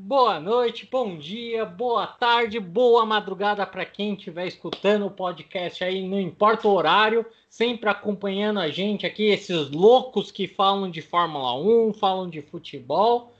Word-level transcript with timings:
Boa 0.01 0.39
noite, 0.39 0.87
bom 0.89 1.17
dia, 1.17 1.65
boa 1.65 2.07
tarde, 2.07 2.57
boa 2.57 3.05
madrugada 3.05 3.65
para 3.67 3.83
quem 3.83 4.13
estiver 4.13 4.47
escutando 4.47 5.05
o 5.05 5.11
podcast 5.11 5.83
aí, 5.83 6.07
não 6.07 6.17
importa 6.17 6.69
o 6.69 6.73
horário, 6.73 7.25
sempre 7.49 7.89
acompanhando 7.89 8.61
a 8.61 8.69
gente 8.69 9.05
aqui, 9.05 9.25
esses 9.25 9.69
loucos 9.69 10.31
que 10.31 10.47
falam 10.47 10.89
de 10.89 11.01
Fórmula 11.01 11.53
1, 11.53 11.93
falam 11.95 12.29
de 12.29 12.41
futebol. 12.41 13.33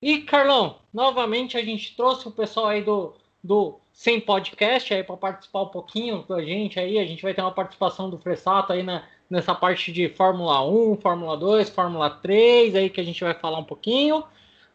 E 0.00 0.18
Carlão, 0.18 0.76
novamente 0.92 1.56
a 1.56 1.64
gente 1.64 1.96
trouxe 1.96 2.28
o 2.28 2.30
pessoal 2.30 2.66
aí 2.66 2.84
do, 2.84 3.14
do 3.42 3.80
Sem 3.90 4.20
Podcast 4.20 4.92
aí 4.92 5.02
para 5.02 5.16
participar 5.16 5.62
um 5.62 5.68
pouquinho 5.68 6.22
com 6.24 6.34
a 6.34 6.44
gente 6.44 6.78
aí. 6.78 6.98
A 6.98 7.06
gente 7.06 7.22
vai 7.22 7.32
ter 7.32 7.40
uma 7.40 7.52
participação 7.52 8.10
do 8.10 8.18
Fressato 8.18 8.70
aí 8.70 8.82
na, 8.82 9.02
nessa 9.30 9.54
parte 9.54 9.90
de 9.90 10.10
Fórmula 10.10 10.62
1, 10.62 10.98
Fórmula 10.98 11.38
2, 11.38 11.70
Fórmula 11.70 12.10
3 12.10 12.74
aí 12.74 12.90
que 12.90 13.00
a 13.00 13.04
gente 13.04 13.24
vai 13.24 13.32
falar 13.32 13.58
um 13.58 13.64
pouquinho, 13.64 14.22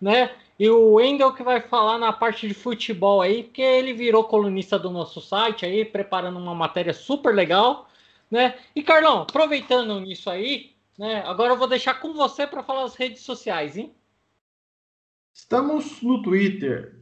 né? 0.02 0.32
E 0.62 0.70
o 0.70 0.94
Wendel 0.94 1.34
que 1.34 1.42
vai 1.42 1.60
falar 1.60 1.98
na 1.98 2.14
parte 2.14 2.48
de 2.48 2.54
futebol 2.54 3.20
aí, 3.20 3.46
porque 3.46 3.64
ele 3.64 3.94
virou 3.94 4.26
colunista 4.26 4.78
do 4.78 4.92
nosso 4.92 5.20
site 5.20 5.66
aí, 5.66 5.84
preparando 5.84 6.38
uma 6.38 6.54
matéria 6.54 6.94
super 6.94 7.34
legal, 7.34 7.90
né? 8.30 8.60
E 8.76 8.84
Carlão, 8.84 9.24
aproveitando 9.24 10.00
nisso 10.00 10.30
aí, 10.30 10.76
né? 11.00 11.24
Agora 11.26 11.54
eu 11.54 11.58
vou 11.58 11.68
deixar 11.68 11.96
com 11.96 12.14
você 12.14 12.46
para 12.46 12.62
falar 12.62 12.84
as 12.84 12.94
redes 12.94 13.24
sociais, 13.24 13.76
hein? 13.76 13.92
Estamos 15.34 16.00
no 16.04 16.22
Twitter, 16.22 16.96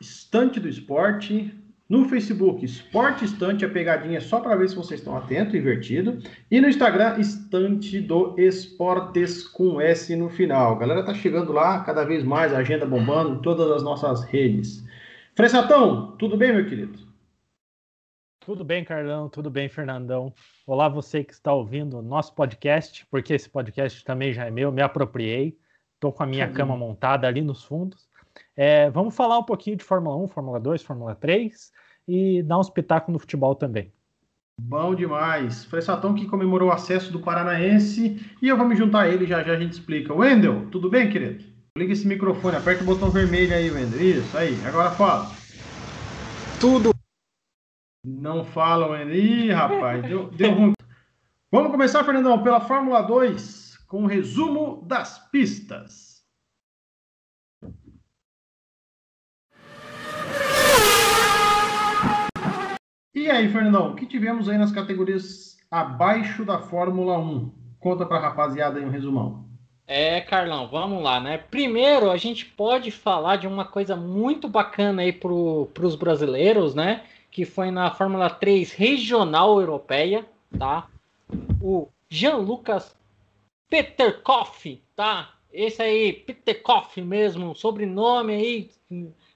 Estante 0.00 0.58
do 0.58 0.66
Esporte, 0.66 1.54
no 1.88 2.08
Facebook, 2.08 2.64
Esporte 2.64 3.24
Estante, 3.24 3.64
a 3.64 3.68
pegadinha 3.68 4.20
só 4.20 4.40
para 4.40 4.56
ver 4.56 4.68
se 4.68 4.74
vocês 4.74 5.00
estão 5.00 5.16
atentos, 5.16 5.54
invertido. 5.54 6.18
E 6.50 6.60
no 6.60 6.68
Instagram, 6.68 7.18
Estante 7.18 8.00
do 8.00 8.34
Esportes 8.38 9.46
com 9.46 9.80
S 9.80 10.14
no 10.16 10.28
final. 10.28 10.74
A 10.74 10.78
galera 10.78 11.04
tá 11.04 11.14
chegando 11.14 11.52
lá, 11.52 11.84
cada 11.84 12.04
vez 12.04 12.24
mais, 12.24 12.52
a 12.52 12.58
agenda 12.58 12.84
bombando, 12.84 13.40
todas 13.40 13.70
as 13.70 13.82
nossas 13.82 14.24
redes. 14.24 14.84
Fressatão, 15.34 16.16
tudo 16.16 16.36
bem, 16.36 16.52
meu 16.52 16.66
querido? 16.66 17.06
Tudo 18.40 18.64
bem, 18.64 18.84
Carlão, 18.84 19.28
tudo 19.28 19.50
bem, 19.50 19.68
Fernandão. 19.68 20.32
Olá, 20.66 20.88
você 20.88 21.22
que 21.22 21.32
está 21.32 21.52
ouvindo 21.52 21.98
o 21.98 22.02
nosso 22.02 22.34
podcast, 22.34 23.06
porque 23.10 23.34
esse 23.34 23.48
podcast 23.48 24.04
também 24.04 24.32
já 24.32 24.46
é 24.46 24.50
meu, 24.50 24.72
me 24.72 24.82
apropriei. 24.82 25.58
Estou 25.94 26.12
com 26.12 26.22
a 26.22 26.26
minha 26.26 26.50
cama 26.52 26.76
montada 26.76 27.26
ali 27.26 27.42
nos 27.42 27.64
fundos. 27.64 28.08
É, 28.56 28.90
vamos 28.90 29.14
falar 29.14 29.38
um 29.38 29.44
pouquinho 29.44 29.76
de 29.76 29.84
Fórmula 29.84 30.16
1, 30.16 30.28
Fórmula 30.28 30.60
2, 30.60 30.82
Fórmula 30.82 31.14
3 31.14 31.72
e 32.08 32.42
dar 32.42 32.58
um 32.58 32.62
espetáculo 32.62 33.14
no 33.14 33.18
futebol 33.18 33.54
também. 33.54 33.92
Bom 34.60 34.94
demais. 34.94 35.64
Fressatão 35.64 36.14
que 36.14 36.26
comemorou 36.26 36.70
o 36.70 36.72
acesso 36.72 37.12
do 37.12 37.20
Paranaense 37.20 38.18
e 38.40 38.48
eu 38.48 38.56
vou 38.56 38.66
me 38.66 38.74
juntar 38.74 39.02
a 39.02 39.08
ele 39.08 39.26
já 39.26 39.42
já 39.42 39.52
a 39.52 39.58
gente 39.58 39.72
explica. 39.72 40.14
Wendel, 40.14 40.70
tudo 40.70 40.88
bem, 40.88 41.10
querido? 41.10 41.44
Liga 41.76 41.92
esse 41.92 42.06
microfone, 42.06 42.56
aperta 42.56 42.82
o 42.82 42.86
botão 42.86 43.10
vermelho 43.10 43.54
aí, 43.54 43.70
Wendel. 43.70 44.00
Isso, 44.00 44.36
aí. 44.36 44.56
Agora 44.64 44.90
fala. 44.90 45.30
Tudo. 46.58 46.90
Não 48.04 48.44
fala, 48.44 48.86
Wendel. 48.86 49.16
Ih, 49.16 49.50
rapaz, 49.50 50.02
deu, 50.02 50.30
deu 50.30 50.52
ruim. 50.52 50.72
Vamos 51.52 51.70
começar, 51.70 52.02
Fernandão, 52.04 52.42
pela 52.42 52.60
Fórmula 52.60 53.02
2 53.02 53.66
com 53.86 54.04
o 54.04 54.06
resumo 54.06 54.84
das 54.86 55.18
pistas. 55.30 56.15
E 63.16 63.30
aí, 63.30 63.48
Fernandão, 63.48 63.92
o 63.92 63.94
que 63.96 64.04
tivemos 64.04 64.46
aí 64.46 64.58
nas 64.58 64.70
categorias 64.70 65.56
abaixo 65.70 66.44
da 66.44 66.58
Fórmula 66.58 67.18
1? 67.18 67.50
Conta 67.80 68.04
pra 68.04 68.18
rapaziada 68.18 68.78
aí 68.78 68.84
um 68.84 68.90
resumão. 68.90 69.48
É, 69.86 70.20
Carlão, 70.20 70.68
vamos 70.68 71.02
lá, 71.02 71.18
né? 71.18 71.38
Primeiro, 71.38 72.10
a 72.10 72.18
gente 72.18 72.44
pode 72.44 72.90
falar 72.90 73.36
de 73.36 73.46
uma 73.46 73.64
coisa 73.64 73.96
muito 73.96 74.50
bacana 74.50 75.00
aí 75.00 75.14
pro, 75.14 75.66
pros 75.72 75.96
brasileiros, 75.96 76.74
né? 76.74 77.04
Que 77.30 77.46
foi 77.46 77.70
na 77.70 77.90
Fórmula 77.90 78.28
3 78.28 78.70
regional 78.74 79.58
europeia, 79.58 80.26
tá? 80.58 80.86
O 81.58 81.88
Jean-Lucas 82.10 82.94
Peterkoff, 83.70 84.82
tá? 84.94 85.35
Esse 85.56 85.82
aí, 85.82 86.12
Peterkoff 86.12 87.00
mesmo, 87.00 87.56
sobrenome 87.56 88.34
aí 88.34 88.70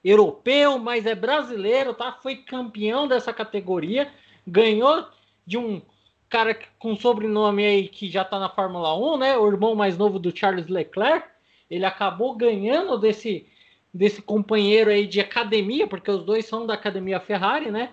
europeu, 0.03 0.77
mas 0.77 1.07
é 1.07 1.15
brasileiro, 1.15 1.95
tá? 1.95 2.11
Foi 2.21 2.35
campeão 2.35 3.07
dessa 3.07 3.33
categoria, 3.33 4.07
ganhou 4.45 5.07
de 5.47 5.57
um 5.57 5.81
cara 6.29 6.55
com 6.77 6.95
sobrenome 6.95 7.65
aí 7.65 7.87
que 7.87 8.07
já 8.07 8.23
tá 8.23 8.37
na 8.37 8.49
Fórmula 8.49 8.95
1, 8.95 9.17
né? 9.17 9.37
O 9.37 9.47
irmão 9.47 9.73
mais 9.73 9.97
novo 9.97 10.19
do 10.19 10.35
Charles 10.35 10.67
Leclerc. 10.67 11.27
Ele 11.69 11.85
acabou 11.85 12.35
ganhando 12.35 12.99
desse 12.99 13.47
desse 13.93 14.21
companheiro 14.21 14.89
aí 14.89 15.05
de 15.05 15.19
academia, 15.19 15.85
porque 15.87 16.09
os 16.09 16.23
dois 16.23 16.45
são 16.45 16.65
da 16.65 16.75
academia 16.75 17.19
Ferrari, 17.19 17.71
né? 17.71 17.89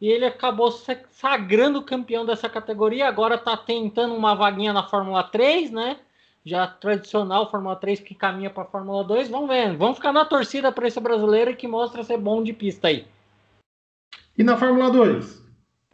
E 0.00 0.08
ele 0.08 0.26
acabou 0.26 0.70
sagrando 0.70 1.82
campeão 1.82 2.24
dessa 2.26 2.48
categoria, 2.48 3.08
agora 3.08 3.36
tá 3.36 3.56
tentando 3.56 4.14
uma 4.14 4.34
vaguinha 4.34 4.72
na 4.72 4.86
Fórmula 4.86 5.24
3, 5.24 5.70
né? 5.70 5.96
Já 6.44 6.66
tradicional 6.66 7.50
Fórmula 7.50 7.76
3 7.76 8.00
que 8.00 8.14
caminha 8.14 8.50
para 8.50 8.64
Fórmula 8.64 9.04
2. 9.04 9.28
Vamos 9.28 9.48
ver, 9.48 9.76
vamos 9.76 9.96
ficar 9.96 10.12
na 10.12 10.24
torcida 10.24 10.72
para 10.72 10.88
esse 10.88 11.00
brasileiro 11.00 11.56
que 11.56 11.68
mostra 11.68 12.02
ser 12.02 12.18
bom 12.18 12.42
de 12.42 12.52
pista 12.52 12.88
aí. 12.88 13.06
E 14.36 14.42
na 14.42 14.56
Fórmula 14.56 14.90
2? 14.90 15.40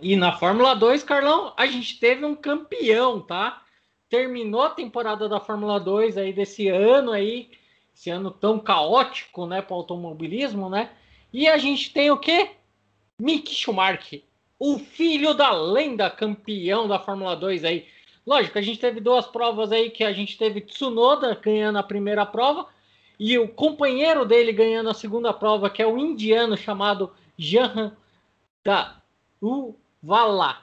E 0.01 0.15
na 0.15 0.33
Fórmula 0.33 0.75
2, 0.75 1.03
Carlão, 1.03 1.53
a 1.57 1.67
gente 1.67 1.99
teve 1.99 2.25
um 2.25 2.34
campeão, 2.34 3.21
tá? 3.21 3.62
Terminou 4.09 4.62
a 4.62 4.71
temporada 4.71 5.29
da 5.29 5.41
Fórmula 5.41 5.81
2 5.81 6.19
aí 6.19 6.33
desse 6.33 6.69
ano 6.69 7.13
aí, 7.13 7.51
esse 7.95 8.11
ano 8.11 8.31
tão 8.31 8.59
caótico, 8.59 9.47
né, 9.47 9.63
para 9.63 9.75
o 9.75 9.78
automobilismo, 9.78 10.69
né? 10.69 10.91
E 11.33 11.49
a 11.49 11.57
gente 11.57 11.93
tem 11.93 12.11
o 12.11 12.19
quê? 12.19 12.51
Mick 13.19 13.53
Schumacher, 13.55 14.23
o 14.59 14.78
filho 14.78 15.33
da 15.34 15.51
lenda 15.51 16.11
campeão 16.11 16.87
da 16.87 16.99
Fórmula 16.99 17.34
2 17.34 17.65
aí 17.65 17.87
Lógico, 18.26 18.59
a 18.59 18.62
gente 18.62 18.81
teve 18.81 19.00
duas 19.00 19.26
provas 19.26 19.70
aí 19.70 19.88
que 19.88 20.03
a 20.03 20.12
gente 20.12 20.37
teve 20.37 20.60
Tsunoda 20.60 21.38
ganhando 21.41 21.78
a 21.78 21.82
primeira 21.82 22.26
prova 22.26 22.66
e 23.19 23.38
o 23.38 23.47
companheiro 23.47 24.26
dele 24.26 24.53
ganhando 24.53 24.91
a 24.91 24.94
segunda 24.94 25.32
prova, 25.32 25.70
que 25.70 25.81
é 25.81 25.87
o 25.87 25.97
indiano 25.97 26.56
chamado 26.56 27.12
Jahan 27.38 27.97
da 28.65 28.97
Uvala, 29.41 30.59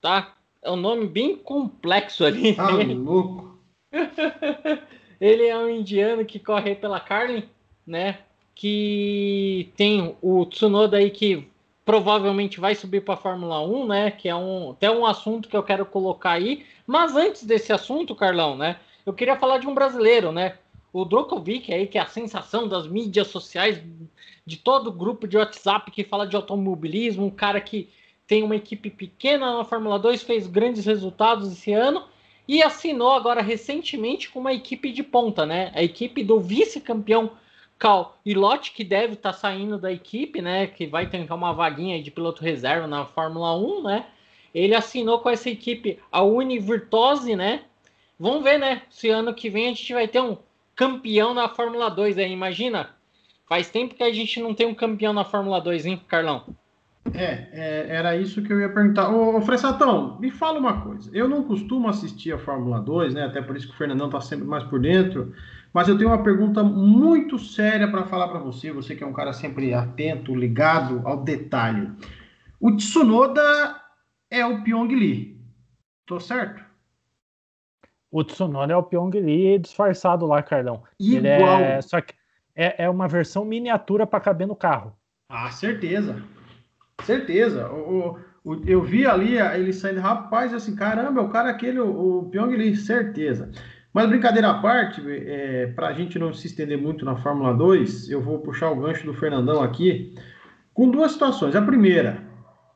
tá? 0.00 0.36
É 0.62 0.70
um 0.70 0.76
nome 0.76 1.06
bem 1.06 1.36
complexo 1.36 2.24
ali. 2.24 2.54
Ah, 2.56 2.72
né? 2.76 2.94
louco. 2.94 3.58
ele 5.20 5.46
é 5.46 5.58
um 5.58 5.68
indiano 5.68 6.24
que 6.24 6.38
corre 6.38 6.76
pela 6.76 7.00
Carlin, 7.00 7.42
né? 7.84 8.20
Que 8.54 9.72
tem 9.76 10.14
o 10.22 10.46
Tsunoda 10.46 10.98
aí 10.98 11.10
que 11.10 11.48
provavelmente 11.84 12.60
vai 12.60 12.74
subir 12.74 13.02
para 13.02 13.14
a 13.14 13.16
Fórmula 13.16 13.60
1, 13.60 13.86
né? 13.86 14.10
Que 14.10 14.28
é 14.28 14.36
um, 14.36 14.70
até 14.70 14.90
um 14.90 15.04
assunto 15.06 15.48
que 15.48 15.56
eu 15.56 15.62
quero 15.62 15.86
colocar 15.86 16.32
aí. 16.32 16.64
Mas 16.86 17.16
antes 17.16 17.44
desse 17.44 17.72
assunto, 17.72 18.14
Carlão, 18.14 18.56
né? 18.56 18.76
Eu 19.04 19.12
queria 19.12 19.36
falar 19.36 19.58
de 19.58 19.66
um 19.66 19.74
brasileiro, 19.74 20.30
né? 20.32 20.58
O 20.92 21.04
Drokovic 21.04 21.72
aí, 21.72 21.86
que 21.86 21.98
é 21.98 22.00
a 22.00 22.06
sensação 22.06 22.66
das 22.68 22.86
mídias 22.86 23.28
sociais, 23.28 23.80
de 24.44 24.56
todo 24.56 24.88
o 24.88 24.92
grupo 24.92 25.28
de 25.28 25.36
WhatsApp 25.36 25.90
que 25.90 26.04
fala 26.04 26.26
de 26.26 26.34
automobilismo, 26.34 27.26
um 27.26 27.30
cara 27.30 27.60
que 27.60 27.88
tem 28.26 28.42
uma 28.42 28.56
equipe 28.56 28.90
pequena 28.90 29.56
na 29.56 29.64
Fórmula 29.64 29.98
2, 29.98 30.22
fez 30.22 30.46
grandes 30.46 30.86
resultados 30.86 31.52
esse 31.52 31.72
ano 31.72 32.04
e 32.46 32.62
assinou 32.62 33.12
agora 33.12 33.42
recentemente 33.42 34.28
com 34.28 34.40
uma 34.40 34.52
equipe 34.52 34.92
de 34.92 35.02
ponta, 35.02 35.46
né? 35.46 35.70
A 35.74 35.82
equipe 35.82 36.22
do 36.22 36.40
vice-campeão 36.40 37.32
Cal 37.80 38.20
Ilott, 38.26 38.72
que 38.72 38.84
deve 38.84 39.14
estar 39.14 39.32
tá 39.32 39.38
saindo 39.38 39.78
da 39.78 39.90
equipe, 39.90 40.42
né? 40.42 40.66
Que 40.66 40.86
vai 40.86 41.08
tentar 41.08 41.34
uma 41.34 41.54
vaguinha 41.54 42.00
de 42.00 42.10
piloto 42.10 42.44
reserva 42.44 42.86
na 42.86 43.06
Fórmula 43.06 43.56
1, 43.56 43.82
né? 43.82 44.06
Ele 44.54 44.74
assinou 44.74 45.20
com 45.20 45.30
essa 45.30 45.48
equipe 45.48 45.98
a 46.12 46.22
Univirtuose, 46.22 47.34
né? 47.34 47.62
vamos 48.18 48.44
ver, 48.44 48.58
né? 48.58 48.82
Se 48.90 49.08
ano 49.08 49.32
que 49.32 49.48
vem 49.48 49.66
a 49.66 49.68
gente 49.70 49.94
vai 49.94 50.06
ter 50.06 50.20
um 50.20 50.36
campeão 50.76 51.32
na 51.32 51.48
Fórmula 51.48 51.88
2 51.88 52.18
aí, 52.18 52.30
imagina. 52.30 52.90
Faz 53.48 53.70
tempo 53.70 53.94
que 53.94 54.02
a 54.02 54.12
gente 54.12 54.40
não 54.40 54.54
tem 54.54 54.66
um 54.66 54.74
campeão 54.74 55.14
na 55.14 55.24
Fórmula 55.24 55.58
2, 55.58 55.86
hein, 55.86 56.00
Carlão? 56.06 56.44
É, 57.14 57.48
é, 57.52 57.86
era 57.88 58.14
isso 58.14 58.42
que 58.42 58.52
eu 58.52 58.60
ia 58.60 58.68
perguntar. 58.68 59.08
Ô, 59.08 59.38
ô 59.38 59.40
Fressatão, 59.40 60.18
me 60.20 60.30
fala 60.30 60.58
uma 60.58 60.82
coisa. 60.82 61.10
Eu 61.14 61.26
não 61.28 61.42
costumo 61.44 61.88
assistir 61.88 62.32
a 62.32 62.38
Fórmula 62.38 62.78
2, 62.78 63.14
né? 63.14 63.24
Até 63.24 63.40
por 63.40 63.56
isso 63.56 63.68
que 63.68 63.74
o 63.74 63.76
Fernandão 63.76 64.06
está 64.06 64.20
sempre 64.20 64.46
mais 64.46 64.64
por 64.64 64.78
dentro. 64.78 65.34
Mas 65.72 65.88
eu 65.88 65.96
tenho 65.96 66.10
uma 66.10 66.22
pergunta 66.22 66.62
muito 66.62 67.38
séria 67.38 67.88
para 67.88 68.04
falar 68.04 68.28
para 68.28 68.40
você. 68.40 68.72
Você 68.72 68.96
que 68.96 69.04
é 69.04 69.06
um 69.06 69.12
cara 69.12 69.32
sempre 69.32 69.72
atento, 69.72 70.34
ligado 70.34 71.02
ao 71.04 71.22
detalhe. 71.22 71.90
O 72.58 72.76
Tsunoda 72.76 73.80
é 74.30 74.44
o 74.44 74.62
Pyong 74.62 74.88
Lee. 74.88 75.40
Tô 76.04 76.18
certo? 76.18 76.64
O 78.10 78.24
Tsunoda 78.24 78.72
é 78.72 78.76
o 78.76 78.82
Pyong 78.82 79.10
Lee 79.10 79.58
disfarçado 79.58 80.26
lá, 80.26 80.42
Carlão. 80.42 80.82
Igual. 80.98 81.60
É... 81.60 81.80
Só 81.80 82.00
que 82.00 82.14
é, 82.54 82.84
é 82.84 82.90
uma 82.90 83.06
versão 83.06 83.44
miniatura 83.44 84.06
para 84.06 84.20
caber 84.20 84.46
no 84.46 84.56
carro. 84.56 84.92
Ah, 85.28 85.50
certeza. 85.50 86.22
Certeza. 87.04 87.70
O, 87.70 88.18
o, 88.44 88.52
o, 88.52 88.68
eu 88.68 88.82
vi 88.82 89.06
ali 89.06 89.38
ele 89.38 89.72
saindo, 89.72 90.00
rapaz, 90.00 90.52
assim, 90.52 90.74
caramba, 90.74 91.22
o 91.22 91.28
cara 91.28 91.50
aquele, 91.50 91.78
o, 91.78 92.18
o 92.18 92.28
Pyong 92.28 92.56
Lee, 92.56 92.76
certeza. 92.76 93.52
Mas 93.92 94.08
brincadeira 94.08 94.50
à 94.50 94.54
parte, 94.54 95.02
é, 95.06 95.66
para 95.74 95.88
a 95.88 95.92
gente 95.92 96.18
não 96.18 96.32
se 96.32 96.46
estender 96.46 96.78
muito 96.78 97.04
na 97.04 97.16
Fórmula 97.16 97.52
2, 97.52 98.08
eu 98.08 98.20
vou 98.20 98.38
puxar 98.38 98.70
o 98.70 98.76
gancho 98.76 99.04
do 99.04 99.14
Fernandão 99.14 99.62
aqui 99.62 100.14
com 100.72 100.88
duas 100.88 101.12
situações. 101.12 101.56
A 101.56 101.62
primeira, 101.62 102.22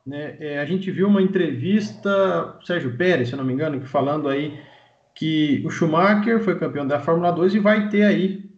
né, 0.04 0.36
é, 0.40 0.58
a 0.58 0.64
gente 0.64 0.90
viu 0.90 1.06
uma 1.06 1.22
entrevista, 1.22 2.58
Sérgio 2.64 2.96
Pérez, 2.96 3.28
se 3.28 3.34
eu 3.34 3.38
não 3.38 3.44
me 3.44 3.52
engano, 3.52 3.80
falando 3.86 4.28
aí 4.28 4.58
que 5.14 5.62
o 5.64 5.70
Schumacher 5.70 6.40
foi 6.40 6.58
campeão 6.58 6.86
da 6.86 6.98
Fórmula 6.98 7.30
2 7.30 7.54
e 7.54 7.58
vai 7.60 7.88
ter 7.88 8.02
aí 8.02 8.50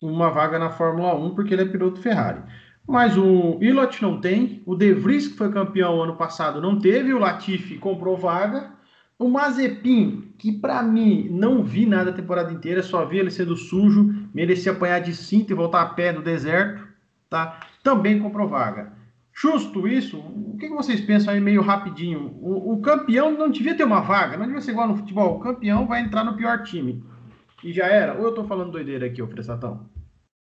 uma 0.00 0.30
vaga 0.30 0.58
na 0.58 0.70
Fórmula 0.70 1.14
1 1.14 1.34
porque 1.34 1.52
ele 1.52 1.62
é 1.62 1.66
piloto 1.66 2.00
Ferrari. 2.00 2.40
Mas 2.86 3.18
o 3.18 3.58
Ilott 3.60 4.00
não 4.00 4.20
tem, 4.20 4.62
o 4.64 4.74
De 4.74 4.94
Vries, 4.94 5.28
que 5.28 5.36
foi 5.36 5.52
campeão 5.52 6.00
ano 6.00 6.16
passado, 6.16 6.60
não 6.60 6.78
teve, 6.78 7.12
o 7.12 7.18
Latifi 7.18 7.76
comprou 7.76 8.16
vaga, 8.16 8.70
o 9.18 9.28
Mazepin, 9.28 10.32
que 10.38 10.52
para 10.52 10.80
mim 10.82 11.28
não 11.28 11.64
vi 11.64 11.84
nada 11.84 12.10
a 12.10 12.14
temporada 12.14 12.52
inteira, 12.52 12.82
só 12.82 13.04
vi 13.04 13.18
ele 13.18 13.30
sendo 13.30 13.56
sujo, 13.56 14.28
merecia 14.32 14.70
apanhar 14.70 15.00
de 15.00 15.14
cinto 15.14 15.50
e 15.50 15.56
voltar 15.56 15.82
a 15.82 15.86
pé 15.86 16.12
no 16.12 16.22
deserto, 16.22 16.86
tá? 17.28 17.58
Também 17.82 18.20
comprou 18.20 18.48
vaga. 18.48 18.92
Justo 19.32 19.86
isso? 19.86 20.18
O 20.18 20.56
que, 20.58 20.68
vocês 20.68 21.00
pensam 21.00 21.32
aí 21.32 21.40
meio 21.40 21.62
rapidinho? 21.62 22.36
O, 22.40 22.74
o, 22.74 22.80
campeão 22.80 23.30
não 23.30 23.50
devia 23.50 23.76
ter 23.76 23.84
uma 23.84 24.00
vaga, 24.00 24.36
não 24.36 24.46
devia 24.46 24.60
ser 24.60 24.72
igual 24.72 24.88
no 24.88 24.96
futebol. 24.96 25.36
O 25.36 25.40
campeão 25.40 25.86
vai 25.86 26.00
entrar 26.00 26.24
no 26.24 26.36
pior 26.36 26.62
time. 26.62 27.04
E 27.62 27.72
já 27.72 27.86
era? 27.86 28.14
Ou 28.14 28.24
eu 28.24 28.34
tô 28.34 28.44
falando 28.44 28.72
doideira 28.72 29.06
aqui, 29.06 29.22
ô 29.22 29.28
Fressatão? 29.28 29.88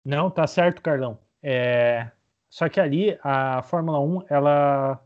Não, 0.06 0.30
tá 0.30 0.45
certo, 0.48 0.81
Carlão. 0.81 1.18
É... 1.42 2.12
Só 2.50 2.68
que 2.68 2.80
ali 2.80 3.18
a 3.24 3.62
Fórmula 3.63 4.00
1, 4.01 4.24
ela 4.30 5.01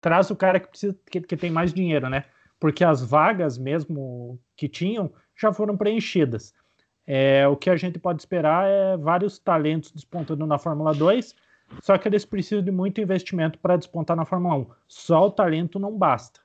traz 0.00 0.30
o 0.30 0.36
cara 0.36 0.60
que 0.60 0.68
precisa 0.68 0.96
que, 1.10 1.20
que 1.20 1.36
tem 1.36 1.50
mais 1.50 1.72
dinheiro, 1.72 2.08
né? 2.08 2.24
Porque 2.58 2.84
as 2.84 3.02
vagas 3.02 3.56
mesmo 3.56 4.38
que 4.56 4.68
tinham 4.68 5.12
já 5.36 5.52
foram 5.52 5.76
preenchidas. 5.76 6.52
É, 7.06 7.46
o 7.48 7.56
que 7.56 7.70
a 7.70 7.76
gente 7.76 7.98
pode 7.98 8.20
esperar 8.20 8.68
é 8.68 8.96
vários 8.96 9.38
talentos 9.38 9.92
despontando 9.92 10.46
na 10.46 10.58
Fórmula 10.58 10.92
2, 10.92 11.34
só 11.80 11.96
que 11.96 12.08
eles 12.08 12.24
precisam 12.24 12.62
de 12.62 12.70
muito 12.70 13.00
investimento 13.00 13.58
para 13.58 13.76
despontar 13.76 14.16
na 14.16 14.24
Fórmula 14.24 14.56
1. 14.56 14.66
Só 14.86 15.26
o 15.26 15.30
talento 15.30 15.78
não 15.78 15.96
basta. 15.96 16.40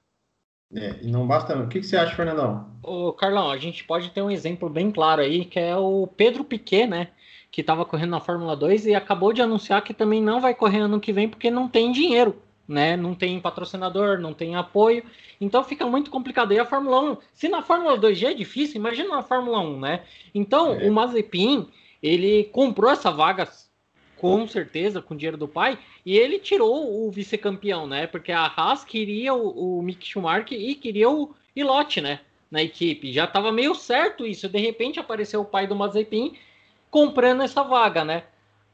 É, 0.73 0.99
e 1.01 1.11
não 1.11 1.27
basta 1.27 1.55
não. 1.55 1.65
O 1.65 1.67
que, 1.67 1.79
que 1.79 1.85
você 1.85 1.97
acha, 1.97 2.15
Fernandão? 2.15 2.71
Ô, 2.81 3.13
Carlão, 3.13 3.51
a 3.51 3.57
gente 3.57 3.83
pode 3.83 4.09
ter 4.11 4.21
um 4.21 4.31
exemplo 4.31 4.69
bem 4.69 4.91
claro 4.91 5.21
aí, 5.21 5.45
que 5.45 5.59
é 5.59 5.75
o 5.75 6.07
Pedro 6.07 6.43
Piquet, 6.43 6.87
né? 6.87 7.09
Que 7.51 7.61
estava 7.61 7.85
correndo 7.85 8.11
na 8.11 8.19
Fórmula 8.19 8.55
2 8.55 8.87
e 8.87 8.95
acabou 8.95 9.33
de 9.33 9.41
anunciar 9.41 9.83
que 9.83 9.93
também 9.93 10.21
não 10.21 10.41
vai 10.41 10.55
correr 10.55 10.79
ano 10.79 10.99
que 10.99 11.13
vem 11.13 11.29
porque 11.29 11.51
não 11.51 11.67
tem 11.67 11.91
dinheiro 11.91 12.41
né? 12.67 12.95
Não 12.95 13.13
tem 13.13 13.39
patrocinador, 13.39 14.19
não 14.19 14.33
tem 14.33 14.55
apoio, 14.55 15.03
então 15.39 15.63
fica 15.63 15.85
muito 15.85 16.09
complicado. 16.09 16.53
E 16.53 16.59
a 16.59 16.65
Fórmula 16.65 17.01
1, 17.11 17.17
se 17.33 17.49
na 17.49 17.61
Fórmula 17.61 17.97
2 17.97 18.17
já 18.17 18.31
é 18.31 18.33
difícil, 18.33 18.77
imagina 18.77 19.09
na 19.09 19.23
Fórmula 19.23 19.59
1, 19.59 19.79
né? 19.79 20.03
Então, 20.33 20.73
é. 20.73 20.87
o 20.87 20.93
Mazepin, 20.93 21.67
ele 22.01 22.45
comprou 22.45 22.91
essa 22.91 23.11
vaga 23.11 23.47
com 24.23 24.47
certeza, 24.47 25.01
com 25.01 25.17
dinheiro 25.17 25.35
do 25.35 25.49
pai, 25.49 25.77
e 26.05 26.17
ele 26.17 26.39
tirou 26.39 27.05
o 27.05 27.11
vice-campeão, 27.11 27.85
né? 27.85 28.07
Porque 28.07 28.31
a 28.31 28.45
Haas 28.45 28.85
queria 28.85 29.33
o, 29.33 29.79
o 29.79 29.81
Mick 29.81 30.07
Schumacher 30.07 30.57
e 30.57 30.75
queria 30.75 31.09
o 31.09 31.35
Ilott, 31.53 31.99
né? 31.99 32.21
Na 32.49 32.63
equipe. 32.63 33.11
Já 33.11 33.25
estava 33.25 33.51
meio 33.51 33.75
certo 33.75 34.25
isso. 34.25 34.47
De 34.47 34.59
repente 34.59 34.97
apareceu 34.97 35.41
o 35.41 35.45
pai 35.45 35.67
do 35.67 35.75
Mazepin 35.75 36.37
comprando 36.89 37.43
essa 37.43 37.63
vaga, 37.63 38.05
né? 38.05 38.23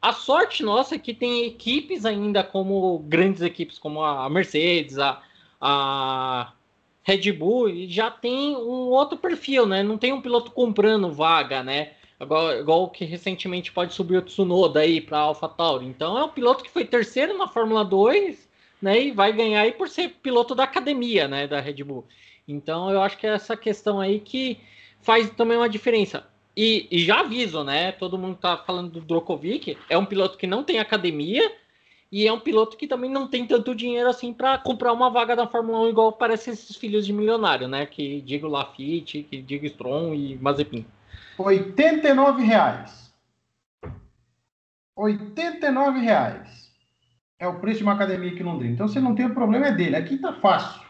A 0.02 0.14
sorte 0.14 0.64
nossa 0.64 0.96
é 0.96 1.00
que 1.00 1.14
tem 1.14 1.46
equipes 1.46 2.06
ainda 2.06 2.44
como 2.44 3.00
grandes 3.00 3.42
equipes 3.42 3.78
como 3.78 4.02
a 4.02 4.30
Mercedes, 4.30 4.98
a, 4.98 5.22
a 5.60 6.54
Red 7.04 7.34
Bull, 7.34 7.70
e 7.70 7.90
já 7.90 8.10
tem 8.10 8.56
um 8.56 8.90
outro 8.92 9.18
perfil, 9.18 9.66
né? 9.66 9.84
Não 9.84 9.98
tem 9.98 10.14
um 10.14 10.22
piloto 10.22 10.52
comprando 10.52 11.12
vaga, 11.12 11.62
né? 11.62 11.94
Igual, 12.20 12.60
igual 12.60 12.90
que 12.90 13.04
recentemente 13.04 13.72
pode 13.72 13.94
subir 13.94 14.18
o 14.18 14.22
Tsunoda 14.22 14.82
aí 14.82 15.02
para 15.02 15.20
AlphaTauri. 15.20 15.86
Então 15.86 16.18
é 16.18 16.24
um 16.24 16.30
piloto 16.30 16.64
que 16.64 16.70
foi 16.70 16.86
terceiro 16.86 17.38
na 17.38 17.48
Fórmula 17.48 17.84
2, 17.84 18.48
né? 18.82 19.02
E 19.04 19.12
vai 19.12 19.34
ganhar 19.34 19.62
aí 19.62 19.72
por 19.74 19.90
ser 19.90 20.10
piloto 20.22 20.56
da 20.56 20.64
academia, 20.64 21.28
né? 21.28 21.48
Da 21.48 21.60
Red 21.60 21.84
Bull. 21.84 22.06
Então 22.48 22.90
eu 22.90 23.02
acho 23.02 23.18
que 23.18 23.28
é 23.28 23.32
essa 23.32 23.56
questão 23.58 24.00
aí 24.00 24.20
que 24.20 24.60
faz 25.02 25.30
também 25.32 25.58
uma 25.58 25.70
diferença. 25.70 26.26
E, 26.62 26.90
e, 26.92 27.06
já 27.06 27.22
aviso, 27.22 27.64
né? 27.64 27.94
Todo 27.94 28.18
mundo 28.18 28.36
tá 28.36 28.58
falando 28.58 28.92
do 28.92 29.00
Drokovic, 29.00 29.78
é 29.90 29.98
um 29.98 30.06
piloto 30.06 30.38
que 30.38 30.46
não 30.46 30.62
tem 30.62 30.78
academia 30.78 31.50
e 32.12 32.28
é 32.28 32.34
um 32.34 32.40
piloto 32.42 32.76
que 32.76 32.86
também 32.86 33.10
não 33.10 33.30
tem 33.30 33.48
tanto 33.48 33.74
dinheiro 33.74 34.10
assim 34.10 34.34
para 34.34 34.58
comprar 34.58 34.92
uma 34.92 35.10
vaga 35.10 35.38
da 35.38 35.48
Fórmula 35.48 35.80
1 35.86 35.88
igual 35.88 36.12
parece 36.12 36.50
esses 36.50 36.76
filhos 36.76 37.06
de 37.06 37.14
milionário, 37.14 37.70
né? 37.70 37.86
Que 37.86 38.20
digo 38.20 38.46
Lafitte, 38.50 39.24
que 39.24 39.42
digo 39.42 39.66
Strom 39.68 40.14
e 40.14 40.38
Mazepin. 40.42 40.86
89 41.38 42.44
reais. 42.44 43.14
89 44.98 46.00
reais. 46.02 46.74
É 47.40 47.48
o 47.48 47.58
preço 47.62 47.78
de 47.78 47.84
uma 47.84 47.94
academia 47.94 48.32
aqui 48.32 48.42
em 48.42 48.46
Londrina. 48.46 48.74
Então 48.74 48.90
você 48.90 49.00
não 49.00 49.16
tem 49.16 49.28
o 49.28 49.34
problema 49.34 49.68
é 49.68 49.72
dele. 49.72 49.96
Aqui 49.96 50.18
tá 50.18 50.34
fácil. 50.34 50.82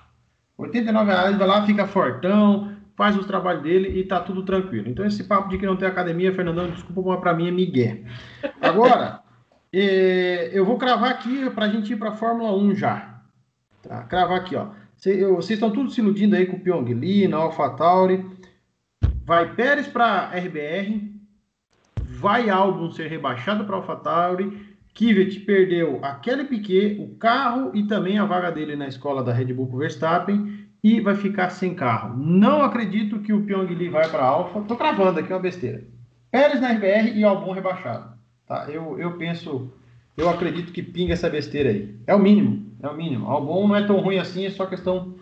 89 0.58 1.12
reais, 1.12 1.38
vai 1.38 1.48
lá, 1.48 1.64
fica 1.64 1.86
fortão, 1.86 2.76
faz 3.00 3.18
os 3.18 3.26
trabalhos 3.26 3.64
dele 3.64 3.98
e 3.98 4.04
tá 4.04 4.20
tudo 4.20 4.44
tranquilo. 4.44 4.90
Então, 4.90 5.06
esse 5.06 5.24
papo 5.24 5.48
de 5.48 5.58
que 5.58 5.66
não 5.66 5.78
tem 5.78 5.88
academia, 5.88 6.34
Fernandão, 6.34 6.70
desculpa, 6.70 7.12
mas 7.12 7.22
para 7.22 7.34
mim 7.34 7.48
é 7.48 7.52
migué. 7.52 8.04
Agora, 8.60 9.22
é, 9.72 10.50
eu 10.52 10.66
vou 10.66 10.78
cravar 10.78 11.10
aqui 11.10 11.50
para 11.52 11.68
a 11.68 11.70
gente 11.70 11.94
ir 11.94 11.96
para 11.96 12.12
Fórmula 12.12 12.54
1 12.54 12.76
já. 12.76 13.22
Tá? 13.82 14.04
Cravar 14.04 14.40
aqui, 14.42 14.54
ó. 14.58 14.72
Vocês 14.98 15.52
estão 15.52 15.72
tudo 15.72 15.90
se 15.90 16.02
iludindo 16.02 16.36
aí 16.36 16.46
com 16.46 16.58
o 16.58 16.60
Pyong 16.60 16.94
Lee, 16.94 17.26
na 17.26 17.38
AlphaTauri. 17.38 18.26
Vai 19.24 19.56
Pérez 19.56 19.88
para 19.88 20.32
RBR. 20.38 21.10
Vai 22.04 22.50
Albon 22.50 22.92
ser 22.92 23.08
rebaixado 23.08 23.64
para 23.64 23.78
AlphaTauri. 23.78 24.76
Kvyat 24.94 25.40
perdeu 25.46 26.00
a 26.04 26.16
Kelly 26.16 26.44
Piquet, 26.44 27.00
o 27.00 27.16
carro 27.16 27.72
e 27.74 27.88
também 27.88 28.20
a 28.20 28.26
vaga 28.26 28.52
dele 28.52 28.76
na 28.76 28.90
escola 28.90 29.24
da 29.24 29.32
Red 29.32 29.54
Bull 29.54 29.78
Verstappen 29.78 30.59
e 30.84 31.00
vai 31.02 31.16
ficar 31.16 31.50
sem 31.50 31.76
carro. 31.76 32.16
Não 32.18 32.64
acredito 32.64 33.20
que 33.20 33.34
o 33.34 33.46
Pyong 33.46 33.68
Lee 33.74 33.90
vai 33.90 34.10
para 34.10 34.24
a 34.24 34.28
Alfa. 34.28 34.62
Tô 34.62 34.76
cravando 34.76 35.20
aqui 35.20 35.32
uma 35.32 35.40
besteira. 35.40 35.84
Pérez 36.32 36.62
na 36.62 36.72
RBR 36.72 37.12
e 37.18 37.24
Albon 37.24 37.52
rebaixado. 37.52 38.18
Tá? 38.48 38.68
Eu, 38.70 38.98
eu 39.00 39.18
penso, 39.18 39.72
eu 40.16 40.30
acredito 40.30 40.72
que 40.72 40.82
pinga 40.82 41.14
essa 41.14 41.30
besteira 41.30 41.70
aí. 41.70 41.96
É 42.08 42.16
o 42.16 42.20
mínimo, 42.20 42.72
é 42.82 42.88
o 42.88 42.96
mínimo. 42.96 43.30
Albon 43.30 43.68
não 43.68 43.76
é 43.76 43.86
tão 43.86 44.00
ruim 44.00 44.18
assim, 44.18 44.46
é 44.46 44.50
só 44.50 44.66
questão 44.66 45.16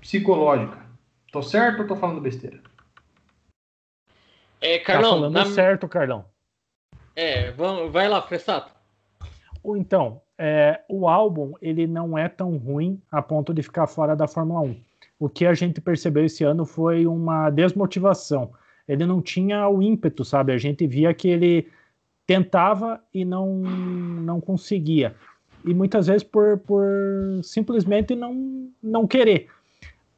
psicológica. 0.00 0.78
Tô 1.32 1.42
certo 1.42 1.82
ou 1.82 1.86
tô 1.86 1.96
falando 1.96 2.20
besteira? 2.20 2.60
É, 4.60 4.78
Carlão. 4.78 5.10
Tá 5.10 5.16
falando 5.16 5.34
na... 5.34 5.46
certo, 5.46 5.86
Carlão. 5.86 6.24
É, 7.14 7.52
vamos, 7.52 7.92
vai 7.92 8.08
lá, 8.08 8.22
Fressato. 8.22 8.72
Então, 9.76 10.22
é, 10.38 10.80
o 10.88 11.08
álbum 11.08 11.52
ele 11.60 11.86
não 11.86 12.16
é 12.16 12.28
tão 12.28 12.56
ruim 12.56 13.00
a 13.10 13.20
ponto 13.20 13.52
de 13.52 13.62
ficar 13.62 13.86
fora 13.86 14.16
da 14.16 14.26
Fórmula 14.26 14.60
1 14.62 14.87
o 15.18 15.28
que 15.28 15.44
a 15.44 15.54
gente 15.54 15.80
percebeu 15.80 16.24
esse 16.24 16.44
ano 16.44 16.64
foi 16.64 17.06
uma 17.06 17.50
desmotivação. 17.50 18.52
Ele 18.86 19.04
não 19.04 19.20
tinha 19.20 19.68
o 19.68 19.82
ímpeto, 19.82 20.24
sabe? 20.24 20.52
A 20.52 20.58
gente 20.58 20.86
via 20.86 21.12
que 21.12 21.28
ele 21.28 21.68
tentava 22.26 23.00
e 23.12 23.24
não, 23.24 23.56
não 23.56 24.40
conseguia. 24.40 25.14
E 25.64 25.74
muitas 25.74 26.06
vezes 26.06 26.22
por, 26.22 26.58
por 26.58 26.86
simplesmente 27.42 28.14
não, 28.14 28.70
não 28.82 29.06
querer. 29.06 29.48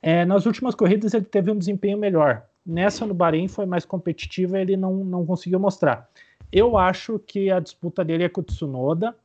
É, 0.02 0.24
nas 0.24 0.44
últimas 0.46 0.74
corridas 0.74 1.14
ele 1.14 1.24
teve 1.24 1.50
um 1.50 1.58
desempenho 1.58 1.98
melhor. 1.98 2.44
Nessa 2.64 3.06
no 3.06 3.14
Bahrein 3.14 3.48
foi 3.48 3.64
mais 3.64 3.84
competitiva 3.84 4.60
ele 4.60 4.76
não, 4.76 5.04
não 5.04 5.24
conseguiu 5.24 5.58
mostrar. 5.58 6.08
Eu 6.52 6.76
acho 6.76 7.18
que 7.18 7.50
a 7.50 7.58
disputa 7.58 8.04
dele 8.04 8.24
é 8.24 8.28
com 8.28 8.40
o 8.40 8.44
Tsunoda. 8.44 9.16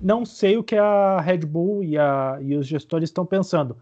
Não 0.00 0.24
sei 0.24 0.56
o 0.56 0.62
que 0.62 0.76
a 0.76 1.20
Red 1.20 1.38
Bull 1.38 1.84
e, 1.84 1.96
a, 1.96 2.38
e 2.40 2.56
os 2.56 2.66
gestores 2.66 3.10
estão 3.10 3.24
pensando 3.24 3.76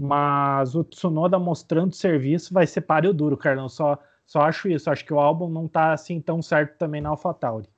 mas 0.00 0.74
o 0.74 0.82
Tsunoda 0.82 1.38
mostrando 1.38 1.94
serviço 1.94 2.52
vai 2.52 2.66
ser 2.66 2.82
páreo 2.82 3.12
duro, 3.12 3.36
Carlão. 3.36 3.68
Só, 3.68 3.98
só 4.26 4.40
acho 4.40 4.68
isso. 4.68 4.90
Acho 4.90 5.04
que 5.04 5.12
o 5.12 5.20
álbum 5.20 5.48
não 5.48 5.68
tá 5.68 5.92
assim 5.92 6.20
tão 6.20 6.42
certo 6.42 6.76
também 6.78 7.00
na 7.00 7.10
AlphaTauri. 7.10 7.68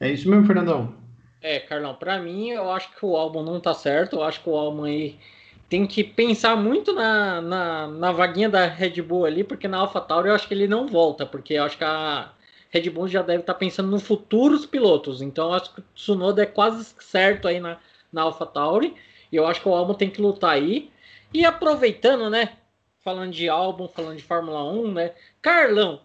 É 0.00 0.10
isso 0.10 0.28
mesmo, 0.28 0.46
Fernandão. 0.46 0.94
É, 1.40 1.58
Carlão, 1.58 1.94
para 1.94 2.20
mim 2.20 2.50
eu 2.50 2.70
acho 2.70 2.94
que 2.94 3.04
o 3.04 3.16
álbum 3.16 3.42
não 3.42 3.60
tá 3.60 3.74
certo. 3.74 4.16
Eu 4.16 4.22
acho 4.22 4.42
que 4.42 4.48
o 4.48 4.56
álbum 4.56 4.84
aí 4.84 5.18
tem 5.68 5.86
que 5.86 6.04
pensar 6.04 6.56
muito 6.56 6.92
na, 6.92 7.40
na, 7.40 7.88
na 7.88 8.12
vaguinha 8.12 8.48
da 8.48 8.66
Red 8.66 9.00
Bull 9.02 9.24
ali, 9.24 9.42
porque 9.42 9.66
na 9.66 9.78
AlphaTauri 9.78 10.28
eu 10.28 10.34
acho 10.34 10.46
que 10.46 10.54
ele 10.54 10.68
não 10.68 10.86
volta, 10.86 11.24
porque 11.24 11.54
eu 11.54 11.64
acho 11.64 11.78
que 11.78 11.84
a 11.84 12.30
Red 12.70 12.90
Bull 12.90 13.08
já 13.08 13.22
deve 13.22 13.40
estar 13.40 13.54
tá 13.54 13.58
pensando 13.58 13.90
no 13.90 13.98
futuros 13.98 14.66
pilotos. 14.66 15.20
Então 15.20 15.48
eu 15.48 15.54
acho 15.54 15.74
que 15.74 15.80
o 15.80 15.84
Tsunoda 15.94 16.42
é 16.42 16.46
quase 16.46 16.84
certo 17.00 17.48
aí 17.48 17.58
na, 17.58 17.78
na 18.12 18.22
AlphaTauri. 18.22 18.94
E 19.32 19.36
eu 19.36 19.46
acho 19.46 19.62
que 19.62 19.68
o 19.68 19.74
álbum 19.74 19.94
tem 19.94 20.10
que 20.10 20.20
lutar 20.20 20.50
aí. 20.50 20.91
E 21.32 21.44
aproveitando, 21.44 22.28
né? 22.28 22.50
Falando 23.04 23.32
de 23.32 23.48
álbum, 23.48 23.88
falando 23.88 24.16
de 24.16 24.22
Fórmula 24.22 24.64
1, 24.64 24.92
né? 24.92 25.12
Carlão, 25.40 25.94
o 25.94 26.00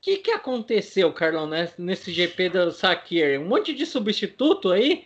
que, 0.00 0.16
que 0.16 0.30
aconteceu, 0.30 1.12
Carlão, 1.12 1.46
né, 1.46 1.68
nesse 1.78 2.10
GP 2.12 2.48
do 2.48 2.72
Sakir? 2.72 3.40
Um 3.40 3.46
monte 3.46 3.74
de 3.74 3.84
substituto 3.84 4.70
aí. 4.70 5.04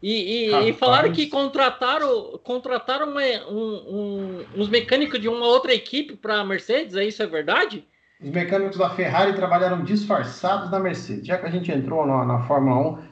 E, 0.00 0.50
e, 0.50 0.68
e 0.68 0.72
falaram 0.72 1.10
que 1.10 1.26
contrataram, 1.26 2.38
contrataram 2.44 3.10
uma, 3.10 3.20
um, 3.50 3.74
um, 3.88 4.44
uns 4.56 4.68
mecânicos 4.68 5.20
de 5.20 5.28
uma 5.28 5.44
outra 5.44 5.74
equipe 5.74 6.14
para 6.14 6.38
a 6.38 6.44
Mercedes, 6.44 6.94
é 6.94 7.04
isso 7.04 7.20
é 7.20 7.26
verdade? 7.26 7.84
Os 8.20 8.30
mecânicos 8.30 8.78
da 8.78 8.90
Ferrari 8.90 9.34
trabalharam 9.34 9.82
disfarçados 9.82 10.70
da 10.70 10.78
Mercedes. 10.78 11.26
Já 11.26 11.36
que 11.36 11.46
a 11.46 11.50
gente 11.50 11.72
entrou 11.72 12.06
na, 12.06 12.24
na 12.24 12.44
Fórmula 12.44 13.00
1, 13.00 13.02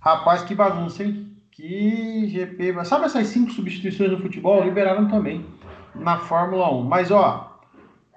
rapaz, 0.00 0.42
que 0.42 0.54
bagunça, 0.54 1.02
hein? 1.02 1.35
Que 1.56 2.26
GP. 2.26 2.84
Sabe 2.84 3.06
essas 3.06 3.28
cinco 3.28 3.50
substituições 3.50 4.10
no 4.10 4.20
futebol? 4.20 4.62
Liberaram 4.62 5.08
também 5.08 5.46
na 5.94 6.18
Fórmula 6.18 6.70
1. 6.70 6.84
Mas, 6.84 7.10
ó, 7.10 7.58